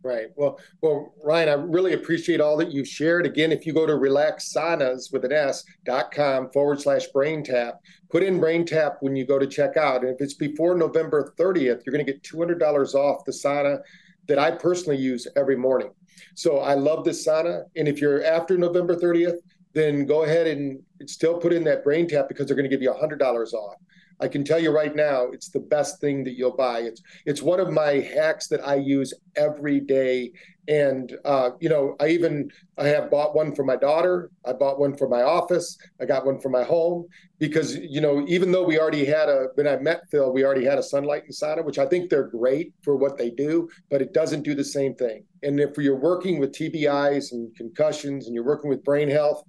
Right. 0.05 0.29
Well, 0.35 0.59
well, 0.81 1.15
Ryan, 1.23 1.49
I 1.49 1.53
really 1.53 1.93
appreciate 1.93 2.41
all 2.41 2.57
that 2.57 2.73
you've 2.73 2.89
shared. 2.89 3.25
Again, 3.25 3.53
if 3.53 3.65
you 3.65 3.73
go 3.73 3.87
to 3.87 3.93
relaxsaunas 3.93 5.13
with 5.13 5.25
an 5.25 5.33
S 5.33 5.65
dot 5.85 6.11
com 6.11 6.51
forward 6.51 6.81
slash 6.81 7.07
BrainTap, 7.15 7.75
put 8.11 8.25
in 8.25 8.41
BrainTap 8.41 8.97
when 9.01 9.15
you 9.15 9.25
go 9.25 9.39
to 9.39 9.47
check 9.47 9.77
out. 9.77 10.03
And 10.03 10.13
if 10.13 10.21
it's 10.21 10.35
before 10.35 10.75
November 10.77 11.33
30th, 11.39 11.83
you're 11.87 11.93
going 11.93 12.05
to 12.05 12.13
get 12.13 12.23
$200 12.25 12.95
off 12.95 13.25
the 13.25 13.31
sauna 13.31 13.79
that 14.27 14.41
I 14.41 14.51
personally 14.51 14.99
use 14.99 15.29
every 15.37 15.57
morning. 15.57 15.91
So 16.35 16.59
I 16.59 16.75
love 16.75 17.05
this 17.05 17.27
sauna. 17.27 17.65
And 17.77 17.89
if 17.89 18.01
you're 18.01 18.25
after 18.25 18.57
November 18.57 18.97
30th, 18.97 19.39
then 19.75 20.05
go 20.07 20.25
ahead 20.25 20.47
and 20.47 20.81
still 21.07 21.39
put 21.39 21.53
in 21.53 21.65
that 21.65 21.85
BrainTap 21.85 22.29
because 22.29 22.47
they're 22.47 22.57
going 22.57 22.69
to 22.69 22.75
give 22.75 22.83
you 22.83 22.93
$100 22.93 23.53
off. 23.53 23.77
I 24.23 24.29
can 24.29 24.45
tell 24.45 24.61
you 24.61 24.71
right 24.71 24.95
now, 24.95 25.25
it's 25.33 25.49
the 25.49 25.59
best 25.59 26.01
thing 26.01 26.23
that 26.25 26.35
you'll 26.35 26.57
buy. 26.57 26.81
It's 26.81 27.03
it's 27.27 27.43
one 27.43 27.59
of 27.59 27.73
my 27.73 27.95
hacks 27.95 28.47
that 28.49 28.65
I 28.67 28.77
use 28.77 29.13
every 29.35 29.81
day. 29.81 30.31
And 30.69 31.13
uh, 31.25 31.51
you 31.59 31.69
know, 31.69 31.97
I 31.99 32.09
even 32.09 32.49
I 32.79 32.87
have 32.87 33.11
bought 33.11 33.35
one 33.35 33.53
for 33.53 33.65
my 33.65 33.75
daughter. 33.75 34.31
I 34.47 34.53
bought 34.53 34.79
one 34.79 34.97
for 34.97 35.09
my 35.09 35.23
office. 35.23 35.77
I 36.01 36.05
got 36.05 36.25
one 36.25 36.39
for 36.39 36.51
my 36.51 36.63
home 36.63 37.09
because 37.41 37.77
you 37.77 38.01
know, 38.01 38.25
even 38.29 38.53
though 38.53 38.63
we 38.63 38.79
already 38.79 39.05
had 39.05 39.29
a 39.29 39.49
when 39.55 39.67
I 39.67 39.77
met 39.79 40.03
Phil, 40.13 40.33
we 40.33 40.45
already 40.45 40.65
had 40.65 40.79
a 40.79 40.83
Sunlighten 40.83 41.33
sauna, 41.33 41.65
which 41.65 41.81
I 41.81 41.87
think 41.87 42.09
they're 42.09 42.29
great 42.29 42.73
for 42.83 42.95
what 42.95 43.19
they 43.19 43.31
do, 43.31 43.69
but 43.91 44.01
it 44.01 44.15
doesn't 44.15 44.43
do 44.45 44.55
the 44.55 44.65
same 44.65 44.95
thing. 44.95 45.25
And 45.43 45.61
if 45.61 45.77
you're 45.77 45.99
working 45.99 46.39
with 46.39 46.53
TBIs 46.53 47.33
and 47.33 47.55
concussions 47.57 48.27
and 48.27 48.35
you're 48.35 48.45
working 48.45 48.71
with 48.71 48.85
brain 48.85 49.09
health, 49.09 49.43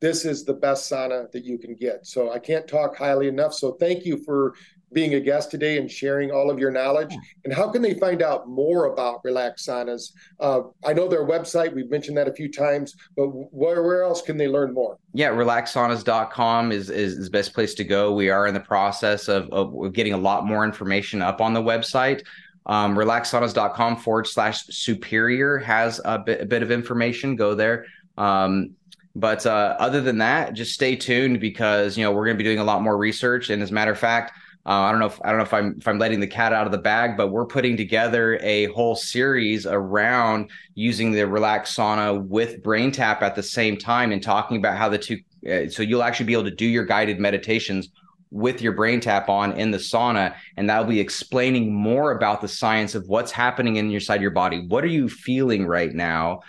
this 0.00 0.24
is 0.24 0.44
the 0.44 0.54
best 0.54 0.90
sauna 0.90 1.30
that 1.30 1.44
you 1.44 1.58
can 1.58 1.74
get. 1.74 2.06
So 2.06 2.32
I 2.32 2.38
can't 2.38 2.66
talk 2.66 2.96
highly 2.96 3.28
enough. 3.28 3.54
So 3.54 3.72
thank 3.72 4.04
you 4.04 4.18
for 4.24 4.54
being 4.92 5.14
a 5.14 5.20
guest 5.20 5.50
today 5.50 5.78
and 5.78 5.90
sharing 5.90 6.30
all 6.30 6.50
of 6.50 6.58
your 6.58 6.70
knowledge. 6.70 7.14
And 7.44 7.54
how 7.54 7.70
can 7.70 7.82
they 7.82 7.94
find 7.94 8.22
out 8.22 8.48
more 8.48 8.86
about 8.86 9.20
Relax 9.24 9.64
Saunas? 9.64 10.12
Uh, 10.38 10.62
I 10.84 10.92
know 10.92 11.08
their 11.08 11.26
website, 11.26 11.72
we've 11.74 11.90
mentioned 11.90 12.16
that 12.18 12.28
a 12.28 12.32
few 12.32 12.50
times, 12.50 12.94
but 13.16 13.28
where, 13.28 13.82
where 13.82 14.02
else 14.02 14.22
can 14.22 14.36
they 14.36 14.48
learn 14.48 14.74
more? 14.74 14.98
Yeah, 15.14 15.30
relaxsaunas.com 15.30 16.72
is, 16.72 16.90
is, 16.90 17.16
is 17.18 17.24
the 17.26 17.30
best 17.30 17.54
place 17.54 17.74
to 17.74 17.84
go. 17.84 18.12
We 18.12 18.28
are 18.28 18.46
in 18.46 18.54
the 18.54 18.60
process 18.60 19.28
of, 19.28 19.48
of 19.52 19.92
getting 19.92 20.12
a 20.12 20.18
lot 20.18 20.44
more 20.44 20.64
information 20.64 21.22
up 21.22 21.40
on 21.40 21.54
the 21.54 21.62
website. 21.62 22.22
Um, 22.66 22.96
relaxsaunas.com 22.96 23.96
forward 23.96 24.26
slash 24.26 24.64
superior 24.66 25.58
has 25.58 26.00
a 26.04 26.18
bit, 26.18 26.40
a 26.40 26.46
bit 26.46 26.62
of 26.62 26.70
information. 26.70 27.36
Go 27.36 27.54
there. 27.54 27.86
Um, 28.16 28.76
but 29.14 29.44
uh, 29.44 29.76
other 29.78 30.00
than 30.00 30.18
that, 30.18 30.54
just 30.54 30.72
stay 30.72 30.96
tuned 30.96 31.40
because 31.40 31.98
you 31.98 32.04
know 32.04 32.12
we're 32.12 32.24
going 32.24 32.36
to 32.36 32.42
be 32.42 32.48
doing 32.48 32.60
a 32.60 32.64
lot 32.64 32.82
more 32.82 32.96
research. 32.96 33.50
And 33.50 33.62
as 33.62 33.70
a 33.70 33.74
matter 33.74 33.92
of 33.92 33.98
fact, 33.98 34.32
uh, 34.64 34.70
I 34.70 34.90
don't 34.90 35.00
know 35.00 35.06
if 35.06 35.20
I 35.22 35.28
don't 35.28 35.38
know 35.38 35.44
if 35.44 35.52
I'm 35.52 35.74
if 35.76 35.88
I'm 35.88 35.98
letting 35.98 36.20
the 36.20 36.26
cat 36.26 36.52
out 36.52 36.66
of 36.66 36.72
the 36.72 36.78
bag, 36.78 37.16
but 37.16 37.28
we're 37.28 37.46
putting 37.46 37.76
together 37.76 38.38
a 38.42 38.66
whole 38.66 38.94
series 38.94 39.66
around 39.66 40.50
using 40.74 41.10
the 41.10 41.26
relax 41.26 41.74
sauna 41.76 42.26
with 42.26 42.62
BrainTap 42.62 43.22
at 43.22 43.34
the 43.34 43.42
same 43.42 43.76
time 43.76 44.12
and 44.12 44.22
talking 44.22 44.56
about 44.56 44.78
how 44.78 44.88
the 44.88 44.98
two. 44.98 45.18
Uh, 45.44 45.68
so 45.68 45.82
you'll 45.82 46.04
actually 46.04 46.26
be 46.26 46.32
able 46.32 46.44
to 46.44 46.52
do 46.52 46.66
your 46.66 46.84
guided 46.84 47.18
meditations 47.18 47.88
with 48.32 48.62
your 48.62 48.72
BrainTap 48.72 49.28
on 49.28 49.52
in 49.52 49.70
the 49.70 49.78
sauna 49.78 50.34
and 50.56 50.68
that'll 50.68 50.84
be 50.84 51.00
explaining 51.00 51.72
more 51.72 52.12
about 52.12 52.40
the 52.40 52.48
science 52.48 52.94
of 52.94 53.06
what's 53.08 53.30
happening 53.30 53.76
inside 53.76 54.20
your 54.22 54.30
body 54.30 54.66
what 54.68 54.82
are 54.82 54.88
you 54.88 55.08
feeling 55.08 55.66
right 55.66 55.92
now 55.94 56.40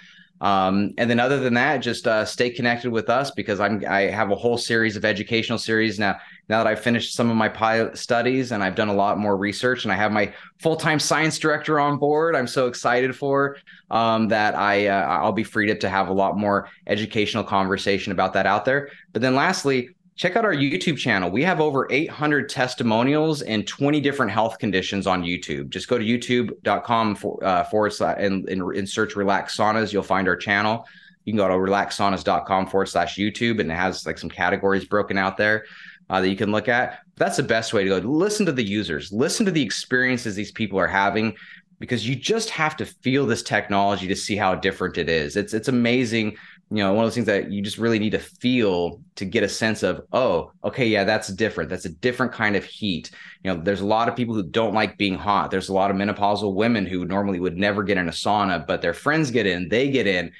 Um, 0.42 0.92
and 0.98 1.10
then 1.10 1.22
other 1.22 1.40
than 1.40 1.54
that, 1.54 1.78
just 1.78 2.06
uh, 2.06 2.26
stay 2.26 2.50
connected 2.50 2.92
with 2.92 3.10
us 3.10 3.32
because 3.32 3.62
I'm 3.62 3.82
I 3.88 4.02
have 4.12 4.30
a 4.32 4.36
whole 4.36 4.58
series 4.58 4.98
of 4.98 5.06
educational 5.06 5.58
series 5.58 6.00
now. 6.00 6.18
Now 6.50 6.62
that 6.62 6.68
I've 6.68 6.82
finished 6.82 7.16
some 7.16 7.30
of 7.30 7.38
my 7.38 7.48
pilot 7.48 7.98
studies 7.98 8.52
and 8.52 8.62
I've 8.62 8.76
done 8.76 8.90
a 8.90 8.94
lot 8.94 9.18
more 9.18 9.38
research 9.38 9.86
and 9.86 9.94
I 9.94 9.96
have 9.96 10.12
my 10.12 10.34
full 10.60 10.76
time 10.76 11.00
science 11.00 11.40
director 11.40 11.80
on 11.80 11.98
board, 11.98 12.36
I'm 12.36 12.48
so 12.48 12.68
excited 12.68 13.16
for 13.16 13.56
um, 13.90 14.28
that. 14.30 14.54
I 14.56 14.88
uh, 14.88 15.06
I'll 15.08 15.32
be 15.32 15.46
freed 15.46 15.72
up 15.72 15.80
to 15.80 15.90
have 15.90 16.10
a 16.10 16.14
lot 16.14 16.38
more 16.38 16.68
educational 16.88 17.46
conversation 17.46 18.12
about 18.12 18.34
that 18.34 18.46
out 18.46 18.66
there. 18.66 18.90
But 19.14 19.22
then 19.22 19.36
lastly, 19.36 19.90
check 20.16 20.36
out 20.36 20.46
our 20.46 20.54
YouTube 20.54 20.98
channel. 20.98 21.30
We 21.30 21.44
have 21.44 21.60
over 21.60 21.88
800 21.90 22.50
testimonials 22.50 23.42
and 23.42 23.68
20 23.68 24.00
different 24.00 24.32
health 24.32 24.60
conditions 24.60 25.08
on 25.08 25.24
YouTube. 25.24 25.70
Just 25.70 25.88
go 25.88 25.98
to 25.98 26.06
youtube.com 26.06 27.16
for, 27.16 27.44
uh, 27.44 27.64
forward 27.66 27.94
slash 27.94 28.18
and, 28.20 28.48
and, 28.48 28.62
and, 28.76 28.88
search 28.88 29.16
relax 29.16 29.58
saunas. 29.58 29.92
You'll 29.92 30.04
find 30.04 30.28
our 30.28 30.36
channel. 30.36 30.86
You 31.26 31.34
can 31.34 31.38
go 31.38 31.48
to 31.48 31.54
relaxsaunas.com 31.54 32.68
forward 32.68 32.88
slash 32.88 33.18
YouTube 33.18 33.60
and 33.60 33.72
it 33.72 33.76
has 33.76 34.06
like 34.06 34.18
some 34.18 34.30
categories 34.30 34.86
broken 34.86 35.18
out 35.18 35.38
there 35.38 35.66
uh, 36.10 36.22
that 36.22 36.30
you 36.30 36.36
can 36.36 36.52
look 36.52 36.68
at. 36.68 37.00
That's 37.16 37.38
the 37.38 37.44
best 37.44 37.74
way 37.74 37.84
to 37.84 37.90
go. 37.90 38.08
Listen 38.08 38.46
to 38.46 38.52
the 38.52 38.64
users, 38.64 39.12
listen 39.12 39.46
to 39.46 39.52
the 39.52 39.64
experiences 39.64 40.36
these 40.36 40.52
people 40.52 40.80
are 40.80 40.88
having 40.88 41.36
because 41.80 42.08
you 42.08 42.16
just 42.16 42.50
have 42.50 42.78
to 42.78 42.86
feel 42.86 43.26
this 43.26 43.44
technology 43.44 44.08
to 44.08 44.16
see 44.16 44.36
how 44.36 44.56
different 44.56 44.98
it 44.98 45.10
is. 45.10 45.36
It's 45.36 45.54
it's 45.54 45.68
amazing 45.68 46.38
you 46.74 46.84
know 46.84 46.92
one 46.92 47.06
of 47.06 47.08
those 47.08 47.14
things 47.14 47.28
that 47.28 47.52
you 47.52 47.62
just 47.62 47.78
really 47.78 48.00
need 48.00 48.14
to 48.14 48.20
feel 48.20 49.00
to 49.16 49.26
get 49.26 49.44
a 49.44 49.50
sense 49.50 49.84
of 49.84 50.02
oh 50.12 50.52
okay 50.64 50.88
yeah 50.88 51.04
that's 51.04 51.28
different. 51.28 51.70
That's 51.70 51.86
a 51.86 51.90
different 51.90 52.32
kind 52.32 52.56
of 52.56 52.64
heat. 52.66 53.12
You 53.44 53.54
know 53.54 53.62
there's 53.62 53.82
a 53.82 53.86
lot 53.86 54.10
of 54.10 54.16
people 54.16 54.34
who 54.34 54.42
don't 54.42 54.74
like 54.74 54.98
being 54.98 55.16
hot. 55.16 55.52
There's 55.52 55.70
a 55.70 55.74
lot 55.74 55.92
of 55.92 55.98
menopausal 55.98 56.56
women 56.56 56.88
who 56.88 57.06
normally 57.06 57.40
would 57.40 57.58
never 57.58 57.84
get 57.84 57.98
in 57.98 58.10
a 58.10 58.12
sauna 58.12 58.66
but 58.66 58.82
their 58.82 58.96
friends 58.96 59.30
get 59.30 59.46
in 59.46 59.70
they 59.70 59.92
get 59.92 60.08
in. 60.08 60.32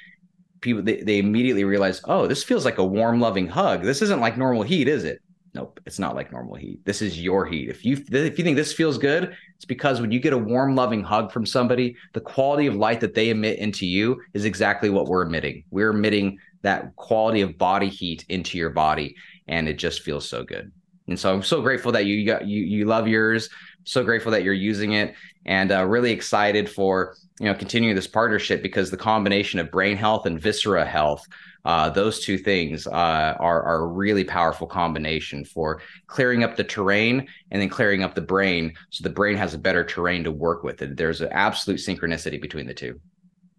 People 0.60 0.82
they, 0.82 1.02
they 1.02 1.18
immediately 1.18 1.62
realize 1.62 2.00
oh 2.04 2.26
this 2.26 2.42
feels 2.42 2.64
like 2.64 2.78
a 2.78 2.84
warm 2.84 3.20
loving 3.20 3.46
hug. 3.46 3.82
This 3.82 4.02
isn't 4.02 4.20
like 4.20 4.36
normal 4.36 4.64
heat 4.64 4.88
is 4.88 5.04
it 5.04 5.20
nope 5.54 5.80
it's 5.86 5.98
not 5.98 6.14
like 6.14 6.32
normal 6.32 6.54
heat. 6.54 6.84
This 6.84 7.00
is 7.00 7.20
your 7.20 7.46
heat. 7.46 7.68
If 7.68 7.84
you 7.84 8.04
if 8.10 8.38
you 8.38 8.44
think 8.44 8.56
this 8.56 8.72
feels 8.72 8.98
good 8.98 9.36
it's 9.56 9.64
because 9.64 10.00
when 10.00 10.12
you 10.12 10.20
get 10.20 10.32
a 10.32 10.38
warm 10.38 10.74
loving 10.74 11.02
hug 11.02 11.32
from 11.32 11.46
somebody 11.46 11.96
the 12.12 12.20
quality 12.20 12.66
of 12.66 12.74
light 12.74 13.00
that 13.00 13.14
they 13.14 13.30
emit 13.30 13.58
into 13.58 13.86
you 13.86 14.20
is 14.34 14.44
exactly 14.44 14.90
what 14.90 15.06
we're 15.06 15.22
emitting. 15.22 15.64
We're 15.70 15.90
emitting 15.90 16.38
that 16.62 16.94
quality 16.96 17.40
of 17.40 17.58
body 17.58 17.88
heat 17.88 18.24
into 18.28 18.58
your 18.58 18.70
body 18.70 19.14
and 19.48 19.68
it 19.68 19.74
just 19.74 20.02
feels 20.02 20.28
so 20.28 20.44
good. 20.44 20.70
And 21.08 21.18
so 21.18 21.32
i'm 21.34 21.42
so 21.42 21.60
grateful 21.62 21.92
that 21.92 22.06
you 22.06 22.26
got 22.26 22.46
you 22.46 22.62
you 22.62 22.84
love 22.84 23.08
yours. 23.08 23.48
So 23.86 24.02
grateful 24.02 24.32
that 24.32 24.42
you're 24.42 24.54
using 24.54 24.92
it 24.92 25.14
and 25.46 25.70
uh, 25.70 25.84
really 25.84 26.10
excited 26.10 26.68
for 26.68 27.16
you 27.38 27.46
know 27.46 27.54
continuing 27.54 27.94
this 27.94 28.06
partnership 28.06 28.62
because 28.62 28.90
the 28.90 28.96
combination 28.96 29.60
of 29.60 29.70
brain 29.70 29.96
health 29.96 30.26
and 30.26 30.40
viscera 30.40 30.84
health 30.84 31.26
uh, 31.64 31.88
those 31.90 32.20
two 32.20 32.38
things 32.38 32.86
uh, 32.86 33.36
are, 33.40 33.62
are 33.62 33.82
a 33.82 33.86
really 33.86 34.24
powerful 34.24 34.66
combination 34.66 35.44
for 35.44 35.80
clearing 36.06 36.44
up 36.44 36.56
the 36.56 36.64
terrain 36.64 37.26
and 37.50 37.60
then 37.60 37.68
clearing 37.68 38.02
up 38.02 38.14
the 38.14 38.20
brain 38.20 38.72
so 38.90 39.02
the 39.02 39.10
brain 39.10 39.36
has 39.36 39.54
a 39.54 39.58
better 39.58 39.84
terrain 39.84 40.24
to 40.24 40.32
work 40.32 40.62
with 40.62 40.82
it 40.82 40.96
there's 40.96 41.20
an 41.20 41.32
absolute 41.32 41.78
synchronicity 41.78 42.40
between 42.40 42.66
the 42.66 42.74
two 42.74 42.98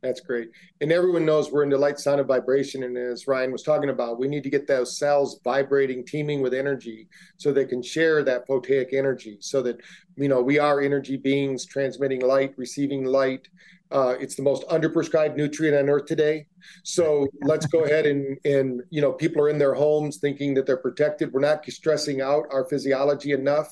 that's 0.06 0.22
great. 0.22 0.50
And 0.82 0.92
everyone 0.92 1.26
knows 1.26 1.52
we're 1.52 1.64
into 1.64 1.80
light, 1.80 1.98
sound, 1.98 2.20
and 2.20 2.28
vibration. 2.28 2.84
And 2.84 2.96
as 2.96 3.28
Ryan 3.28 3.52
was 3.52 3.64
talking 3.64 3.90
about, 3.90 4.20
we 4.20 4.28
need 4.28 4.44
to 4.44 4.52
get 4.52 4.68
those 4.68 5.00
cells 5.00 5.40
vibrating, 5.44 6.06
teeming 6.06 6.44
with 6.44 6.54
energy 6.54 7.08
so 7.38 7.52
they 7.52 7.66
can 7.66 7.82
share 7.82 8.24
that 8.24 8.48
photic 8.48 8.94
energy 8.94 9.38
so 9.40 9.64
that, 9.64 9.78
you 10.16 10.28
know, 10.28 10.44
we 10.44 10.60
are 10.60 10.80
energy 10.80 11.18
beings 11.18 11.66
transmitting 11.66 12.22
light, 12.22 12.54
receiving 12.56 13.04
light, 13.04 13.48
uh, 13.92 14.16
it's 14.20 14.36
the 14.36 14.42
most 14.42 14.68
underprescribed 14.68 15.36
nutrient 15.36 15.78
on 15.78 15.90
earth 15.90 16.06
today. 16.06 16.48
So 16.84 17.28
let's 17.42 17.66
go 17.66 17.84
ahead 17.84 18.06
and 18.06 18.38
and 18.46 18.82
you 18.90 19.02
know 19.02 19.12
people 19.12 19.42
are 19.42 19.50
in 19.50 19.58
their 19.58 19.74
homes 19.74 20.18
thinking 20.18 20.54
that 20.56 20.66
they're 20.66 20.78
protected. 20.78 21.32
We're 21.32 21.42
not 21.42 21.66
stressing 21.70 22.22
out 22.22 22.46
our 22.52 22.66
physiology 22.66 23.32
enough. 23.32 23.70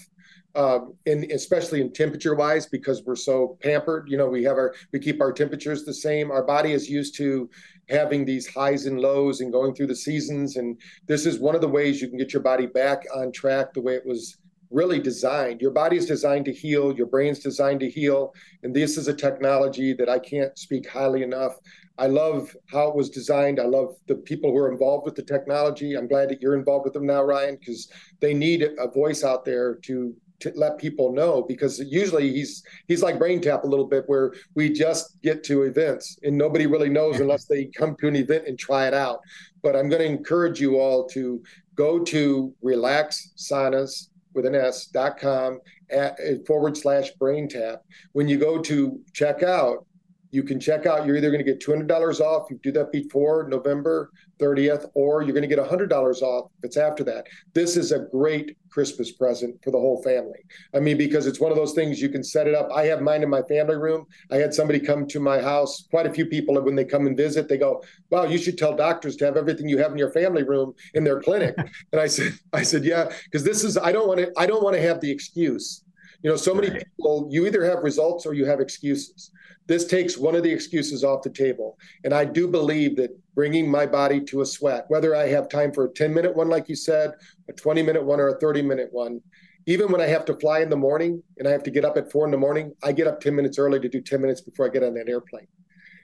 Um, 0.55 0.93
and 1.07 1.23
especially 1.31 1.81
in 1.81 1.91
temperature 1.93 2.35
wise 2.35 2.67
because 2.67 3.01
we're 3.03 3.15
so 3.15 3.57
pampered 3.63 4.07
you 4.07 4.17
know 4.17 4.29
we 4.29 4.43
have 4.43 4.55
our 4.55 4.75
we 4.91 4.99
keep 4.99 5.19
our 5.19 5.33
temperatures 5.33 5.83
the 5.83 5.91
same 5.91 6.29
our 6.29 6.43
body 6.43 6.73
is 6.73 6.87
used 6.87 7.15
to 7.17 7.49
having 7.89 8.23
these 8.23 8.45
highs 8.45 8.85
and 8.85 8.99
lows 8.99 9.41
and 9.41 9.51
going 9.51 9.73
through 9.73 9.87
the 9.87 9.95
seasons 9.95 10.57
and 10.57 10.77
this 11.07 11.25
is 11.25 11.39
one 11.39 11.55
of 11.55 11.61
the 11.61 11.67
ways 11.67 11.99
you 11.99 12.07
can 12.07 12.19
get 12.19 12.33
your 12.33 12.41
body 12.43 12.67
back 12.67 13.01
on 13.15 13.31
track 13.31 13.73
the 13.73 13.81
way 13.81 13.95
it 13.95 14.05
was 14.05 14.37
really 14.73 14.99
designed. 14.99 15.61
Your 15.61 15.71
body 15.71 15.97
is 15.97 16.05
designed 16.05 16.45
to 16.45 16.53
heal, 16.53 16.93
your 16.93 17.07
brain's 17.07 17.39
designed 17.39 17.79
to 17.81 17.89
heal. 17.89 18.33
And 18.63 18.73
this 18.73 18.97
is 18.97 19.07
a 19.07 19.13
technology 19.13 19.93
that 19.93 20.09
I 20.09 20.19
can't 20.19 20.57
speak 20.57 20.89
highly 20.89 21.23
enough. 21.23 21.55
I 21.99 22.07
love 22.07 22.55
how 22.71 22.89
it 22.89 22.95
was 22.95 23.09
designed. 23.11 23.59
I 23.59 23.65
love 23.65 23.95
the 24.07 24.15
people 24.15 24.51
who 24.51 24.57
are 24.57 24.71
involved 24.71 25.05
with 25.05 25.15
the 25.15 25.21
technology. 25.21 25.93
I'm 25.93 26.07
glad 26.07 26.29
that 26.29 26.41
you're 26.41 26.57
involved 26.57 26.85
with 26.85 26.93
them 26.93 27.05
now, 27.05 27.21
Ryan, 27.21 27.55
because 27.55 27.87
they 28.19 28.33
need 28.33 28.63
a 28.63 28.87
voice 28.87 29.23
out 29.23 29.45
there 29.45 29.75
to 29.83 30.15
to 30.39 30.51
let 30.55 30.77
people 30.77 31.13
know 31.13 31.41
because 31.47 31.79
usually 31.79 32.31
he's 32.33 32.63
he's 32.87 33.01
like 33.01 33.17
BrainTap 33.17 33.63
a 33.63 33.67
little 33.67 33.87
bit 33.87 34.03
where 34.07 34.33
we 34.55 34.73
just 34.73 35.21
get 35.21 35.43
to 35.45 35.63
events 35.63 36.17
and 36.23 36.37
nobody 36.37 36.65
really 36.65 36.89
knows 36.89 37.13
mm-hmm. 37.13 37.23
unless 37.23 37.45
they 37.45 37.65
come 37.65 37.95
to 38.01 38.07
an 38.09 38.15
event 38.17 38.45
and 38.47 38.59
try 38.59 38.85
it 38.85 38.93
out 38.93 39.19
but 39.61 39.73
i'm 39.75 39.87
going 39.87 40.01
to 40.01 40.17
encourage 40.17 40.59
you 40.59 40.77
all 40.77 41.07
to 41.07 41.41
go 41.77 42.03
to 42.03 42.53
relax 42.61 43.31
saunas 43.37 44.07
with 44.33 44.45
an 44.45 44.55
S 44.55 44.87
dot 44.87 45.17
com 45.19 45.59
at, 45.89 46.17
forward 46.45 46.77
slash 46.77 47.11
BrainTap. 47.19 47.77
When 48.13 48.27
you 48.27 48.37
go 48.37 48.61
to 48.61 48.99
check 49.13 49.43
out, 49.43 49.85
you 50.33 50.43
can 50.43 50.59
check 50.59 50.87
out. 50.87 51.05
You're 51.05 51.15
either 51.15 51.29
going 51.29 51.45
to 51.45 51.49
get 51.49 51.61
$200 51.61 52.19
off. 52.19 52.49
You 52.49 52.59
do 52.63 52.71
that 52.71 52.91
before 52.91 53.47
November 53.47 54.09
30th, 54.39 54.89
or 54.95 55.21
you're 55.21 55.33
going 55.33 55.47
to 55.47 55.55
get 55.55 55.59
$100 55.59 55.91
off 56.21 56.49
if 56.57 56.63
it's 56.63 56.77
after 56.77 57.03
that. 57.03 57.27
This 57.53 57.77
is 57.77 57.91
a 57.91 57.99
great 57.99 58.57
Christmas 58.71 59.11
present 59.11 59.63
for 59.63 59.69
the 59.69 59.77
whole 59.77 60.01
family. 60.01 60.39
I 60.73 60.79
mean, 60.79 60.97
because 60.97 61.27
it's 61.27 61.39
one 61.39 61.51
of 61.51 61.57
those 61.57 61.73
things 61.73 62.01
you 62.01 62.09
can 62.09 62.23
set 62.23 62.47
it 62.47 62.55
up. 62.55 62.67
I 62.73 62.85
have 62.85 63.01
mine 63.01 63.21
in 63.21 63.29
my 63.29 63.43
family 63.43 63.75
room. 63.75 64.07
I 64.31 64.37
had 64.37 64.55
somebody 64.55 64.79
come 64.79 65.05
to 65.07 65.19
my 65.19 65.39
house, 65.39 65.85
quite 65.91 66.07
a 66.07 66.13
few 66.13 66.25
people, 66.25 66.59
when 66.59 66.75
they 66.75 66.85
come 66.85 67.05
and 67.05 67.15
visit, 67.15 67.47
they 67.47 67.57
go, 67.57 67.83
Wow, 68.09 68.23
you 68.23 68.39
should 68.39 68.57
tell 68.57 68.75
doctors 68.75 69.15
to 69.17 69.25
have 69.25 69.37
everything 69.37 69.69
you 69.69 69.77
have 69.77 69.91
in 69.91 69.99
your 69.99 70.11
family 70.11 70.43
room 70.43 70.73
in 70.95 71.03
their 71.03 71.21
clinic. 71.21 71.55
and 71.91 72.01
I 72.01 72.07
said, 72.07 72.33
I 72.53 72.63
said, 72.63 72.83
Yeah, 72.83 73.11
because 73.25 73.43
this 73.43 73.63
is 73.63 73.77
I 73.77 73.91
don't 73.91 74.07
want 74.07 74.19
to 74.19 74.31
I 74.35 74.47
don't 74.47 74.63
want 74.63 74.75
to 74.75 74.81
have 74.81 74.99
the 74.99 75.11
excuse. 75.11 75.83
You 76.23 76.31
know, 76.31 76.35
so 76.35 76.55
many 76.55 76.69
right. 76.69 76.83
people, 76.97 77.27
you 77.29 77.45
either 77.45 77.63
have 77.65 77.83
results 77.83 78.25
or 78.25 78.33
you 78.33 78.45
have 78.45 78.59
excuses 78.59 79.29
this 79.67 79.85
takes 79.85 80.17
one 80.17 80.35
of 80.35 80.43
the 80.43 80.51
excuses 80.51 81.03
off 81.03 81.23
the 81.23 81.29
table. 81.29 81.77
And 82.03 82.13
I 82.13 82.25
do 82.25 82.47
believe 82.47 82.97
that 82.97 83.17
bringing 83.33 83.69
my 83.69 83.85
body 83.85 84.19
to 84.25 84.41
a 84.41 84.45
sweat, 84.45 84.85
whether 84.89 85.15
I 85.15 85.27
have 85.27 85.49
time 85.49 85.71
for 85.71 85.85
a 85.85 85.89
10 85.89 86.13
minute 86.13 86.35
one, 86.35 86.49
like 86.49 86.67
you 86.67 86.75
said, 86.75 87.13
a 87.49 87.53
20 87.53 87.81
minute 87.81 88.03
one, 88.03 88.19
or 88.19 88.29
a 88.29 88.39
30 88.39 88.61
minute 88.61 88.89
one, 88.91 89.21
even 89.65 89.91
when 89.91 90.01
I 90.01 90.07
have 90.07 90.25
to 90.25 90.35
fly 90.35 90.59
in 90.59 90.69
the 90.69 90.75
morning 90.75 91.23
and 91.37 91.47
I 91.47 91.51
have 91.51 91.63
to 91.63 91.71
get 91.71 91.85
up 91.85 91.95
at 91.95 92.11
four 92.11 92.25
in 92.25 92.31
the 92.31 92.37
morning, 92.37 92.73
I 92.83 92.91
get 92.91 93.07
up 93.07 93.21
10 93.21 93.33
minutes 93.33 93.57
early 93.57 93.79
to 93.79 93.87
do 93.87 94.01
10 94.01 94.19
minutes 94.19 94.41
before 94.41 94.65
I 94.65 94.69
get 94.69 94.83
on 94.83 94.93
that 94.95 95.07
airplane. 95.07 95.47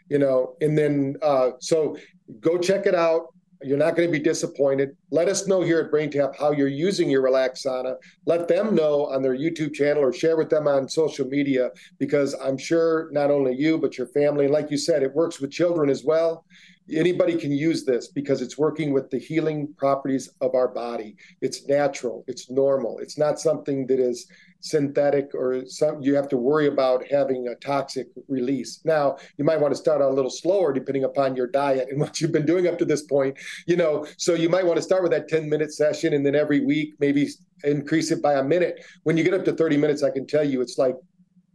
You 0.09 0.19
know, 0.19 0.55
and 0.61 0.77
then 0.77 1.17
uh, 1.21 1.51
so 1.59 1.97
go 2.39 2.57
check 2.57 2.85
it 2.85 2.95
out. 2.95 3.27
You're 3.61 3.77
not 3.77 3.95
going 3.95 4.07
to 4.07 4.11
be 4.11 4.23
disappointed. 4.23 4.95
Let 5.11 5.27
us 5.27 5.45
know 5.45 5.61
here 5.61 5.81
at 5.81 5.91
BrainTap 5.91 6.37
how 6.39 6.51
you're 6.51 6.69
using 6.69 7.09
your 7.09 7.21
Relax 7.21 7.63
Sauna. 7.63 7.97
Let 8.25 8.47
them 8.47 8.73
know 8.73 9.07
on 9.07 9.21
their 9.21 9.35
YouTube 9.35 9.73
channel 9.73 10.01
or 10.01 10.13
share 10.13 10.37
with 10.37 10.49
them 10.49 10.67
on 10.67 10.87
social 10.87 11.27
media 11.27 11.71
because 11.97 12.35
I'm 12.41 12.57
sure 12.57 13.09
not 13.11 13.31
only 13.31 13.55
you, 13.55 13.77
but 13.77 13.97
your 13.97 14.07
family, 14.07 14.47
like 14.47 14.71
you 14.71 14.77
said, 14.77 15.03
it 15.03 15.13
works 15.13 15.41
with 15.41 15.51
children 15.51 15.89
as 15.89 16.05
well 16.05 16.45
anybody 16.91 17.35
can 17.35 17.51
use 17.51 17.83
this 17.85 18.07
because 18.07 18.41
it's 18.41 18.57
working 18.57 18.93
with 18.93 19.09
the 19.09 19.19
healing 19.19 19.73
properties 19.77 20.29
of 20.41 20.55
our 20.55 20.67
body. 20.67 21.15
It's 21.41 21.67
natural, 21.67 22.23
it's 22.27 22.49
normal. 22.49 22.99
It's 22.99 23.17
not 23.17 23.39
something 23.39 23.85
that 23.87 23.99
is 23.99 24.27
synthetic 24.61 25.29
or 25.33 25.65
some 25.67 26.01
you 26.01 26.15
have 26.15 26.27
to 26.27 26.37
worry 26.37 26.67
about 26.67 27.05
having 27.07 27.47
a 27.47 27.55
toxic 27.55 28.07
release. 28.27 28.81
Now, 28.83 29.17
you 29.37 29.45
might 29.45 29.59
want 29.59 29.73
to 29.73 29.79
start 29.79 30.01
out 30.01 30.11
a 30.11 30.13
little 30.13 30.31
slower 30.31 30.73
depending 30.73 31.03
upon 31.03 31.35
your 31.35 31.47
diet 31.47 31.87
and 31.89 31.99
what 32.01 32.19
you've 32.19 32.31
been 32.31 32.45
doing 32.45 32.67
up 32.67 32.77
to 32.79 32.85
this 32.85 33.03
point, 33.03 33.37
you 33.67 33.75
know. 33.75 34.05
So 34.17 34.33
you 34.33 34.49
might 34.49 34.65
want 34.65 34.77
to 34.77 34.83
start 34.83 35.03
with 35.03 35.11
that 35.11 35.29
10 35.29 35.49
minute 35.49 35.73
session 35.73 36.13
and 36.13 36.25
then 36.25 36.35
every 36.35 36.65
week 36.65 36.95
maybe 36.99 37.29
increase 37.63 38.11
it 38.11 38.21
by 38.21 38.35
a 38.35 38.43
minute. 38.43 38.83
When 39.03 39.17
you 39.17 39.23
get 39.23 39.33
up 39.33 39.45
to 39.45 39.53
30 39.53 39.77
minutes, 39.77 40.03
I 40.03 40.11
can 40.11 40.27
tell 40.27 40.43
you 40.43 40.61
it's 40.61 40.77
like 40.77 40.95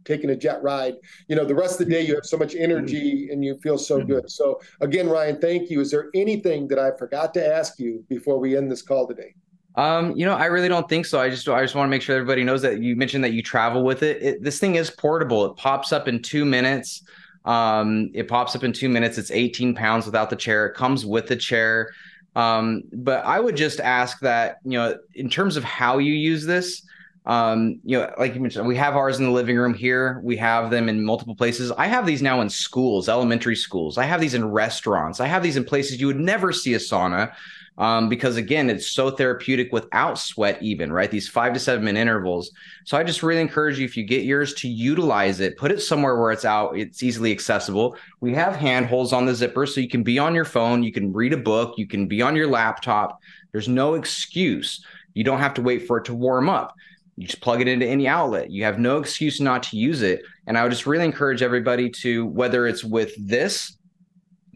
taking 0.05 0.29
a 0.29 0.35
jet 0.35 0.61
ride. 0.63 0.95
You 1.27 1.35
know, 1.35 1.45
the 1.45 1.55
rest 1.55 1.79
of 1.79 1.87
the 1.87 1.93
day 1.93 2.01
you 2.01 2.15
have 2.15 2.25
so 2.25 2.37
much 2.37 2.55
energy 2.55 3.29
and 3.31 3.43
you 3.43 3.57
feel 3.61 3.77
so 3.77 3.99
mm-hmm. 3.99 4.07
good. 4.07 4.31
So 4.31 4.61
again, 4.81 5.09
Ryan, 5.09 5.39
thank 5.41 5.69
you. 5.69 5.81
Is 5.81 5.91
there 5.91 6.09
anything 6.13 6.67
that 6.69 6.79
I 6.79 6.91
forgot 6.97 7.33
to 7.33 7.45
ask 7.45 7.79
you 7.79 8.03
before 8.07 8.39
we 8.39 8.55
end 8.55 8.71
this 8.71 8.81
call 8.81 9.07
today? 9.07 9.33
Um, 9.77 10.15
you 10.15 10.25
know, 10.25 10.35
I 10.35 10.45
really 10.45 10.69
don't 10.69 10.87
think 10.87 11.05
so. 11.05 11.19
I 11.19 11.29
just 11.29 11.47
I 11.49 11.61
just 11.61 11.75
want 11.75 11.87
to 11.87 11.89
make 11.89 12.01
sure 12.01 12.15
everybody 12.15 12.43
knows 12.43 12.61
that 12.61 12.81
you 12.81 12.95
mentioned 12.95 13.23
that 13.25 13.33
you 13.33 13.41
travel 13.43 13.83
with 13.83 14.03
it. 14.03 14.21
it 14.21 14.43
this 14.43 14.59
thing 14.59 14.75
is 14.75 14.89
portable. 14.89 15.45
It 15.45 15.57
pops 15.57 15.91
up 15.91 16.07
in 16.07 16.21
two 16.21 16.45
minutes. 16.45 17.03
Um, 17.43 18.09
it 18.13 18.27
pops 18.27 18.55
up 18.55 18.63
in 18.63 18.73
two 18.73 18.89
minutes. 18.89 19.17
It's 19.17 19.31
18 19.31 19.75
pounds 19.75 20.05
without 20.05 20.29
the 20.29 20.35
chair. 20.35 20.65
It 20.65 20.75
comes 20.75 21.05
with 21.05 21.27
the 21.27 21.35
chair. 21.35 21.89
Um, 22.35 22.83
but 22.93 23.23
I 23.25 23.39
would 23.39 23.55
just 23.55 23.79
ask 23.79 24.19
that, 24.21 24.57
you 24.63 24.77
know, 24.77 24.97
in 25.13 25.29
terms 25.29 25.57
of 25.57 25.63
how 25.63 25.97
you 25.99 26.13
use 26.13 26.45
this, 26.45 26.81
Um, 27.27 27.79
you 27.83 27.97
know, 27.97 28.13
like 28.19 28.35
you 28.35 28.41
mentioned, 28.41 28.67
we 28.67 28.75
have 28.77 28.95
ours 28.95 29.17
in 29.17 29.25
the 29.25 29.31
living 29.31 29.57
room 29.57 29.73
here. 29.73 30.21
We 30.23 30.37
have 30.37 30.69
them 30.69 30.87
in 30.89 31.03
multiple 31.03 31.35
places. 31.35 31.71
I 31.71 31.87
have 31.87 32.05
these 32.05 32.21
now 32.21 32.41
in 32.41 32.49
schools, 32.49 33.09
elementary 33.09 33.55
schools. 33.55 33.97
I 33.97 34.03
have 34.05 34.21
these 34.21 34.35
in 34.35 34.45
restaurants. 34.51 35.19
I 35.19 35.25
have 35.27 35.41
these 35.41 35.57
in 35.57 35.63
places 35.65 35.99
you 35.99 36.05
would 36.07 36.19
never 36.19 36.53
see 36.53 36.75
a 36.75 36.77
sauna 36.77 37.33
um, 37.77 38.07
because 38.07 38.37
again, 38.37 38.69
it's 38.69 38.87
so 38.87 39.11
therapeutic 39.11 39.71
without 39.73 40.17
sweat, 40.17 40.61
even 40.61 40.93
right? 40.93 41.11
These 41.11 41.27
five 41.27 41.53
to 41.53 41.59
seven 41.59 41.83
minute 41.83 41.99
intervals. 41.99 42.51
So 42.85 42.97
I 42.97 43.03
just 43.03 43.21
really 43.21 43.41
encourage 43.41 43.77
you 43.77 43.85
if 43.85 43.97
you 43.97 44.03
get 44.03 44.23
yours 44.23 44.53
to 44.55 44.69
utilize 44.69 45.41
it, 45.41 45.57
put 45.57 45.71
it 45.71 45.81
somewhere 45.81 46.15
where 46.17 46.31
it's 46.31 46.45
out, 46.45 46.77
it's 46.77 47.03
easily 47.03 47.31
accessible. 47.31 47.97
We 48.21 48.33
have 48.33 48.55
handholds 48.55 49.11
on 49.11 49.25
the 49.25 49.35
zipper, 49.35 49.65
so 49.65 49.81
you 49.81 49.89
can 49.89 50.03
be 50.03 50.19
on 50.19 50.33
your 50.33 50.45
phone, 50.45 50.83
you 50.83 50.93
can 50.93 51.11
read 51.11 51.33
a 51.33 51.37
book, 51.37 51.77
you 51.77 51.87
can 51.87 52.07
be 52.07 52.21
on 52.21 52.35
your 52.35 52.47
laptop. 52.47 53.19
There's 53.51 53.67
no 53.67 53.95
excuse. 53.95 54.85
You 55.13 55.23
don't 55.23 55.39
have 55.39 55.53
to 55.55 55.61
wait 55.61 55.87
for 55.87 55.97
it 55.97 56.05
to 56.05 56.13
warm 56.13 56.49
up. 56.49 56.75
You 57.17 57.27
just 57.27 57.41
plug 57.41 57.61
it 57.61 57.67
into 57.67 57.85
any 57.85 58.07
outlet. 58.07 58.51
You 58.51 58.65
have 58.65 58.79
no 58.79 58.97
excuse 58.97 59.39
not 59.39 59.63
to 59.63 59.77
use 59.77 60.01
it. 60.01 60.21
And 60.47 60.57
I 60.57 60.63
would 60.63 60.71
just 60.71 60.85
really 60.85 61.05
encourage 61.05 61.41
everybody 61.41 61.89
to, 61.89 62.25
whether 62.25 62.67
it's 62.67 62.83
with 62.83 63.13
this 63.17 63.77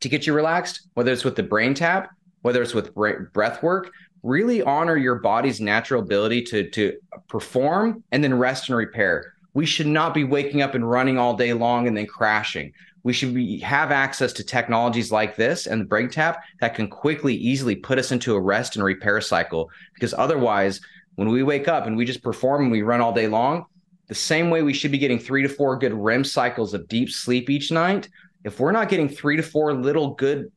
to 0.01 0.09
get 0.09 0.27
you 0.27 0.33
relaxed, 0.33 0.81
whether 0.93 1.11
it's 1.11 1.23
with 1.23 1.35
the 1.35 1.43
BrainTap, 1.43 2.09
whether 2.41 2.61
it's 2.61 2.73
with 2.73 2.93
breath 2.93 3.61
work, 3.63 3.91
really 4.23 4.61
honor 4.61 4.97
your 4.97 5.15
body's 5.15 5.61
natural 5.61 6.01
ability 6.01 6.43
to, 6.43 6.69
to 6.71 6.97
perform 7.27 8.03
and 8.11 8.23
then 8.23 8.37
rest 8.37 8.69
and 8.69 8.77
repair. 8.77 9.33
We 9.53 9.65
should 9.65 9.87
not 9.87 10.13
be 10.13 10.23
waking 10.23 10.61
up 10.61 10.75
and 10.75 10.89
running 10.89 11.17
all 11.17 11.35
day 11.35 11.53
long 11.53 11.87
and 11.87 11.95
then 11.95 12.05
crashing. 12.05 12.73
We 13.03 13.13
should 13.13 13.33
be, 13.33 13.59
have 13.59 13.91
access 13.91 14.33
to 14.33 14.43
technologies 14.43 15.11
like 15.11 15.35
this 15.35 15.67
and 15.67 15.81
the 15.81 15.85
BrainTap 15.85 16.37
that 16.59 16.75
can 16.75 16.89
quickly, 16.89 17.33
easily 17.35 17.75
put 17.75 17.97
us 17.97 18.11
into 18.11 18.35
a 18.35 18.39
rest 18.39 18.75
and 18.75 18.83
repair 18.83 19.21
cycle. 19.21 19.69
Because 19.93 20.13
otherwise, 20.13 20.81
when 21.15 21.29
we 21.29 21.43
wake 21.43 21.67
up 21.67 21.87
and 21.87 21.95
we 21.95 22.05
just 22.05 22.23
perform 22.23 22.63
and 22.63 22.71
we 22.71 22.81
run 22.81 23.01
all 23.01 23.13
day 23.13 23.27
long, 23.27 23.65
the 24.07 24.15
same 24.15 24.49
way 24.49 24.63
we 24.63 24.73
should 24.73 24.91
be 24.91 24.97
getting 24.97 25.19
three 25.19 25.43
to 25.43 25.49
four 25.49 25.77
good 25.77 25.93
REM 25.93 26.23
cycles 26.23 26.73
of 26.73 26.87
deep 26.87 27.09
sleep 27.09 27.49
each 27.49 27.71
night. 27.71 28.09
If 28.43 28.59
we're 28.59 28.71
not 28.71 28.89
getting 28.89 29.07
three 29.07 29.37
to 29.37 29.43
four 29.43 29.73
little 29.73 30.15
good 30.15 30.51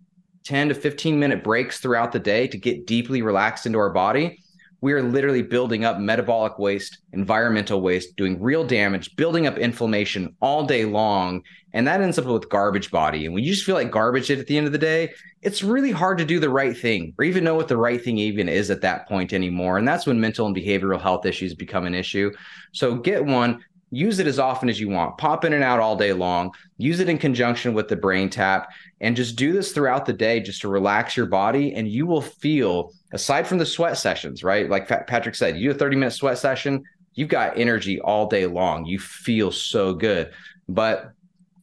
10 0.44 0.68
to 0.68 0.74
15 0.74 1.18
minute 1.18 1.44
breaks 1.44 1.80
throughout 1.80 2.12
the 2.12 2.18
day 2.18 2.46
to 2.48 2.58
get 2.58 2.86
deeply 2.86 3.22
relaxed 3.22 3.66
into 3.66 3.78
our 3.78 3.90
body, 3.90 4.38
we 4.82 4.92
are 4.92 5.02
literally 5.02 5.42
building 5.42 5.84
up 5.84 6.00
metabolic 6.00 6.58
waste, 6.58 6.98
environmental 7.12 7.80
waste, 7.80 8.16
doing 8.16 8.42
real 8.42 8.64
damage, 8.64 9.14
building 9.14 9.46
up 9.46 9.56
inflammation 9.56 10.34
all 10.40 10.66
day 10.66 10.84
long. 10.84 11.42
And 11.72 11.86
that 11.86 12.00
ends 12.00 12.18
up 12.18 12.24
with 12.24 12.48
garbage 12.48 12.90
body. 12.90 13.24
And 13.24 13.32
when 13.32 13.44
you 13.44 13.52
just 13.52 13.64
feel 13.64 13.76
like 13.76 13.92
garbage 13.92 14.28
at 14.30 14.44
the 14.48 14.58
end 14.58 14.66
of 14.66 14.72
the 14.72 14.78
day, 14.78 15.12
it's 15.40 15.62
really 15.62 15.92
hard 15.92 16.18
to 16.18 16.24
do 16.24 16.40
the 16.40 16.50
right 16.50 16.76
thing 16.76 17.14
or 17.16 17.24
even 17.24 17.44
know 17.44 17.54
what 17.54 17.68
the 17.68 17.76
right 17.76 18.02
thing 18.02 18.18
even 18.18 18.48
is 18.48 18.70
at 18.70 18.80
that 18.80 19.08
point 19.08 19.32
anymore. 19.32 19.78
And 19.78 19.86
that's 19.86 20.04
when 20.04 20.20
mental 20.20 20.46
and 20.46 20.56
behavioral 20.56 21.00
health 21.00 21.26
issues 21.26 21.54
become 21.54 21.86
an 21.86 21.94
issue. 21.94 22.32
So 22.72 22.96
get 22.96 23.24
one, 23.24 23.64
use 23.92 24.18
it 24.18 24.26
as 24.26 24.40
often 24.40 24.68
as 24.68 24.80
you 24.80 24.88
want. 24.88 25.18
Pop 25.18 25.44
in 25.44 25.52
and 25.52 25.62
out 25.62 25.78
all 25.78 25.94
day 25.94 26.12
long. 26.12 26.50
Use 26.78 26.98
it 26.98 27.08
in 27.08 27.18
conjunction 27.18 27.74
with 27.74 27.88
the 27.88 27.96
BrainTap 27.96 28.66
and 29.00 29.14
just 29.14 29.36
do 29.36 29.52
this 29.52 29.72
throughout 29.72 30.06
the 30.06 30.12
day 30.12 30.40
just 30.40 30.62
to 30.62 30.68
relax 30.68 31.16
your 31.16 31.26
body 31.26 31.74
and 31.74 31.86
you 31.86 32.06
will 32.06 32.22
feel 32.22 32.90
aside 33.12 33.46
from 33.46 33.58
the 33.58 33.66
sweat 33.66 33.98
sessions 33.98 34.42
right? 34.42 34.68
Like 34.68 34.88
patrick 34.88 35.34
said 35.34 35.56
you 35.56 35.68
do 35.68 35.76
a 35.76 35.78
30 35.78 35.96
minute 35.96 36.12
sweat 36.12 36.38
session 36.38 36.82
you've 37.14 37.28
got 37.28 37.58
energy 37.58 38.00
all 38.00 38.26
day 38.26 38.46
long. 38.46 38.86
You 38.86 38.98
feel 38.98 39.52
so 39.52 39.94
good. 39.94 40.32
But 40.68 41.12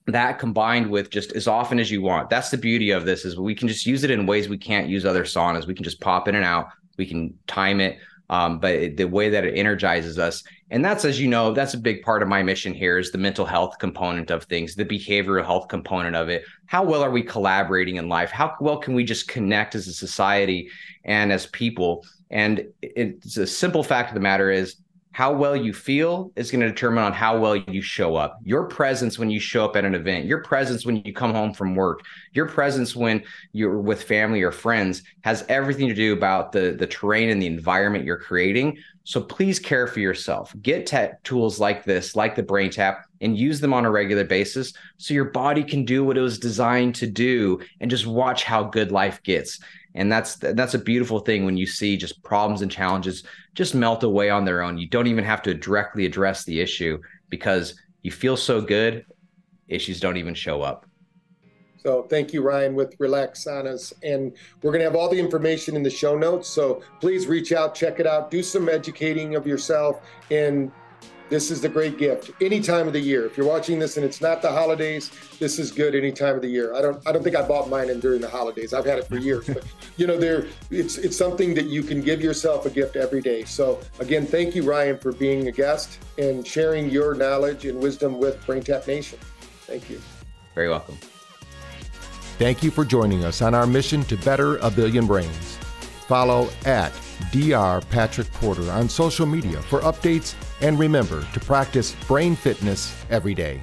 that 0.08 0.40
combined 0.40 0.90
with 0.90 1.10
just 1.10 1.34
as 1.34 1.48
often 1.48 1.80
as 1.80 1.90
you 1.92 2.02
want. 2.02 2.30
That's 2.30 2.50
the 2.50 2.58
beauty 2.58 2.92
of 2.92 3.06
this 3.06 3.26
is 3.26 3.38
we 3.38 3.56
can 3.56 3.68
just 3.68 3.86
use 3.86 4.04
it 4.04 4.12
in 4.12 4.26
ways 4.26 4.50
we 4.50 4.58
can't 4.58 4.88
use 4.88 5.06
other 5.06 5.24
saunas. 5.24 5.68
We 5.68 5.76
can 5.76 5.84
just 5.84 6.00
pop 6.00 6.28
in 6.28 6.36
and 6.36 6.46
out. 6.46 6.70
We 6.98 7.06
can 7.06 7.38
time 7.48 7.80
it 7.80 8.00
um, 8.30 8.60
but 8.60 8.72
it, 8.74 8.98
the 8.98 9.06
way 9.06 9.30
that 9.30 9.46
it 9.46 9.56
energizes 9.56 10.20
us 10.20 10.44
and 10.72 10.86
that's 10.86 11.04
as 11.04 11.20
you 11.20 11.28
know 11.28 11.52
that's 11.54 11.74
a 11.74 11.80
big 11.80 12.04
part 12.04 12.22
of 12.22 12.28
my 12.28 12.44
mission 12.44 12.74
here 12.74 13.00
is 13.00 13.12
the 13.12 13.18
mental 13.18 13.46
health 13.46 13.80
component 13.80 14.30
of 14.30 14.44
things 14.44 14.76
the 14.76 14.86
behavioral 14.86 15.44
health 15.44 15.68
component 15.68 16.16
of 16.16 16.30
it. 16.30 16.44
How 16.68 16.84
well 16.84 17.04
are 17.04 17.10
we 17.10 17.24
collaborating 17.24 17.96
in 17.96 18.08
life? 18.08 18.30
How 18.30 18.56
well 18.60 18.78
can 18.78 18.94
we 18.94 19.04
just 19.04 19.28
connect 19.28 19.74
as 19.74 19.88
a 19.88 19.94
society 19.94 20.70
and 21.04 21.32
as 21.32 21.48
people? 21.48 22.06
And 22.30 22.68
it's 22.84 23.38
a 23.38 23.48
simple 23.48 23.84
fact 23.84 24.10
of 24.10 24.14
the 24.14 24.20
matter 24.20 24.52
is 24.52 24.76
how 25.20 25.34
well 25.34 25.54
you 25.54 25.74
feel 25.74 26.32
is 26.38 26.50
going 26.50 26.62
to 26.62 26.70
determine 26.70 27.04
on 27.04 27.12
how 27.12 27.38
well 27.38 27.54
you 27.54 27.82
show 27.82 28.16
up. 28.16 28.40
Your 28.46 28.64
presence 28.64 29.20
when 29.20 29.30
you 29.30 29.38
show 29.38 29.66
up 29.66 29.76
at 29.76 29.84
an 29.84 29.94
event, 29.94 30.24
your 30.24 30.42
presence 30.42 30.86
when 30.86 30.96
you 31.04 31.12
come 31.12 31.34
home 31.34 31.54
from 31.54 31.76
work, 31.76 32.04
your 32.32 32.46
presence 32.46 32.96
when 32.96 33.22
you're 33.52 33.82
with 33.82 34.02
family 34.02 34.42
or 34.44 34.54
friends 34.54 35.02
has 35.26 35.44
everything 35.50 35.90
to 35.90 35.94
do 35.94 36.14
about 36.14 36.54
the 36.54 36.72
the 36.72 36.88
terrain 36.88 37.32
and 37.32 37.42
the 37.42 37.48
environment 37.48 38.06
you're 38.06 38.16
creating. 38.16 38.78
So 39.04 39.20
please 39.20 39.60
care 39.60 39.88
for 39.88 40.00
yourself. 40.00 40.56
Get 40.62 40.88
tech 40.88 41.22
tools 41.24 41.60
like 41.60 41.84
this, 41.84 42.16
like 42.16 42.36
the 42.36 42.44
BrainTap, 42.44 43.02
and 43.20 43.38
use 43.38 43.60
them 43.60 43.74
on 43.74 43.84
a 43.84 43.92
regular 43.92 44.24
basis 44.24 44.72
so 45.00 45.14
your 45.14 45.32
body 45.32 45.66
can 45.66 45.84
do 45.84 46.06
what 46.06 46.18
it 46.18 46.22
was 46.22 46.40
designed 46.40 46.96
to 46.96 47.08
do 47.08 47.60
and 47.82 47.92
just 47.92 48.08
watch 48.08 48.46
how 48.46 48.64
good 48.64 48.94
life 48.94 49.22
gets 49.24 49.60
and 50.00 50.10
that's 50.10 50.38
that's 50.38 50.76
a 50.76 50.80
beautiful 50.80 51.20
thing 51.20 51.44
when 51.44 51.58
you 51.58 51.68
see 51.68 51.98
just 51.98 52.24
problems 52.24 52.62
and 52.62 52.72
challenges 52.72 53.24
just 53.54 53.76
melt 53.76 54.02
away 54.04 54.30
on 54.30 54.46
their 54.46 54.62
own. 54.62 54.78
You 54.78 54.88
don't 54.88 55.08
even 55.08 55.26
have 55.26 55.42
to 55.44 55.54
directly 55.54 56.06
address 56.06 56.46
the 56.46 56.62
issue 56.62 57.00
because 57.30 57.76
you 58.02 58.10
feel 58.10 58.38
so 58.38 58.62
good 58.62 59.06
issues 59.68 60.00
don't 60.00 60.16
even 60.16 60.34
show 60.34 60.62
up. 60.62 60.86
So 61.84 62.04
thank 62.04 62.32
you 62.32 62.42
ryan 62.42 62.76
with 62.76 62.96
relax 62.98 63.44
saunas 63.44 63.92
and 64.02 64.32
we're 64.62 64.72
going 64.72 64.80
to 64.80 64.86
have 64.86 64.96
all 64.96 65.10
the 65.10 65.20
information 65.20 65.76
in 65.76 65.84
the 65.84 65.90
show 65.90 66.18
notes. 66.18 66.48
So 66.48 66.82
please 67.02 67.28
reach 67.28 67.52
out 67.52 67.76
check 67.76 68.00
it 68.00 68.08
out 68.08 68.32
do 68.32 68.42
some 68.42 68.70
educating 68.70 69.36
of 69.36 69.46
yourself 69.46 70.02
and 70.32 70.72
this 71.30 71.52
is 71.52 71.62
the 71.62 71.70
great 71.70 71.98
gift 71.98 72.32
any 72.42 72.60
time 72.60 72.88
of 72.88 72.94
the 72.94 73.00
year. 73.00 73.26
If 73.26 73.38
you're 73.38 73.48
watching 73.48 73.80
this 73.80 73.98
and 73.98 74.06
it's 74.06 74.22
not 74.22 74.42
the 74.42 74.52
holidays, 74.52 75.12
this 75.40 75.60
is 75.60 75.72
good 75.72 75.96
any 75.96 76.12
time 76.12 76.36
of 76.36 76.42
the 76.42 76.48
year. 76.48 76.74
I 76.74 76.82
don't 76.82 77.08
I 77.08 77.12
don't 77.12 77.24
think 77.24 77.36
I 77.36 77.48
bought 77.48 77.70
mine 77.70 77.90
in 77.90 78.00
during 78.00 78.22
the 78.22 78.30
holidays. 78.30 78.74
I've 78.74 78.86
had 78.86 79.00
it 79.00 79.08
for 79.08 79.18
years, 79.18 79.48
but 79.48 79.64
you 79.98 80.08
know, 80.08 80.18
there 80.18 80.48
it's 80.72 80.98
it's 80.98 81.18
something 81.18 81.54
that 81.54 81.66
you 81.66 81.84
can 81.84 82.02
give 82.02 82.22
yourself 82.22 82.66
a 82.66 82.70
gift 82.70 82.96
every 82.96 83.22
day. 83.22 83.44
So 83.44 83.80
again, 84.00 84.26
thank 84.26 84.56
you 84.56 84.64
Ryan 84.64 84.98
for 84.98 85.12
being 85.12 85.48
a 85.48 85.52
guest 85.52 86.00
and 86.18 86.46
sharing 86.46 86.90
your 86.90 87.14
knowledge 87.14 87.66
and 87.66 87.80
wisdom 87.80 88.20
with 88.20 88.42
BrainTap 88.46 88.88
Nation. 88.88 89.20
Thank 89.62 89.90
you. 89.90 90.02
Very 90.56 90.70
welcome. 90.70 90.98
Thank 92.40 92.64
you 92.64 92.72
for 92.72 92.86
joining 92.86 93.26
us 93.26 93.42
on 93.42 93.54
our 93.54 93.68
mission 93.68 94.04
to 94.06 94.18
better 94.18 94.58
a 94.58 94.72
billion 94.72 95.06
brains. 95.06 95.58
Follow 96.08 96.50
at 96.66 96.94
Dr. 97.32 97.86
Patrick 97.88 98.32
Porter 98.34 98.72
on 98.72 98.90
social 98.90 99.26
media 99.26 99.62
for 99.62 99.80
updates 99.82 100.34
and 100.62 100.78
remember 100.80 101.26
to 101.34 101.40
practice 101.40 101.96
brain 102.08 102.36
fitness 102.36 102.96
every 103.10 103.34
day. 103.34 103.62